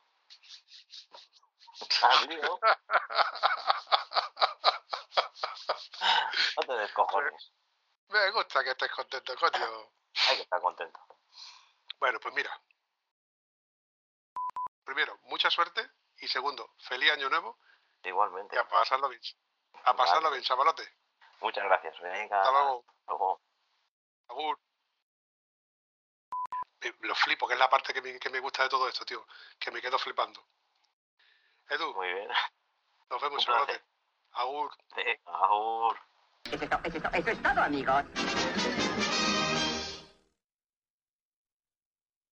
¿Has 2.03 2.27
lío? 2.27 2.61
No 6.57 6.63
te 6.67 6.73
descojones. 6.75 7.53
Me 8.13 8.31
gusta 8.31 8.63
que 8.63 8.71
estés 8.71 8.91
contento, 8.93 9.35
coño. 9.37 9.93
Hay 10.29 10.37
que 10.37 10.43
estar 10.43 10.61
contento. 10.61 11.01
Bueno, 11.99 12.21
pues 12.21 12.35
mira. 12.35 12.61
Primero, 14.85 15.19
mucha 15.25 15.51
suerte. 15.51 15.91
Y 16.19 16.29
segundo, 16.29 16.75
feliz 16.79 17.11
año 17.13 17.29
nuevo. 17.29 17.59
Igualmente. 18.05 18.55
Y 18.55 18.59
a 18.59 18.69
pasarlo 18.69 19.09
bien. 19.09 19.21
A 19.85 19.95
pasarlo 19.95 20.25
Vale. 20.25 20.37
bien, 20.37 20.45
chavalote. 20.45 20.97
Muchas 21.41 21.65
gracias. 21.65 21.99
Venga. 22.01 22.41
Hasta 22.41 22.53
luego. 22.53 22.85
luego. 23.09 23.41
Agur. 24.29 24.59
Lo 27.01 27.15
flipo, 27.15 27.47
que 27.47 27.55
es 27.55 27.59
la 27.61 27.71
parte 27.71 27.93
que 27.95 28.03
me, 28.03 28.19
que 28.19 28.31
me 28.31 28.41
gusta 28.41 28.65
de 28.65 28.69
todo 28.69 28.89
esto, 28.89 29.05
tío. 29.05 29.27
Que 29.59 29.71
me 29.71 29.81
quedo 29.81 29.99
flipando. 29.99 30.45
Edu, 31.69 31.95
Muy 31.95 32.13
bien. 32.13 32.29
nos 33.11 33.23
vemos, 33.23 33.45
chavalote. 33.45 33.83
Agur. 34.33 34.77
Venga, 34.97 35.21
agur. 35.27 35.99
Es, 36.51 36.59
to- 36.61 36.81
eso 36.85 36.97
es 36.97 37.03
to- 37.03 37.09
eso 37.13 37.31
es 37.31 37.43
todo, 37.43 37.63
amigos. 37.63 38.03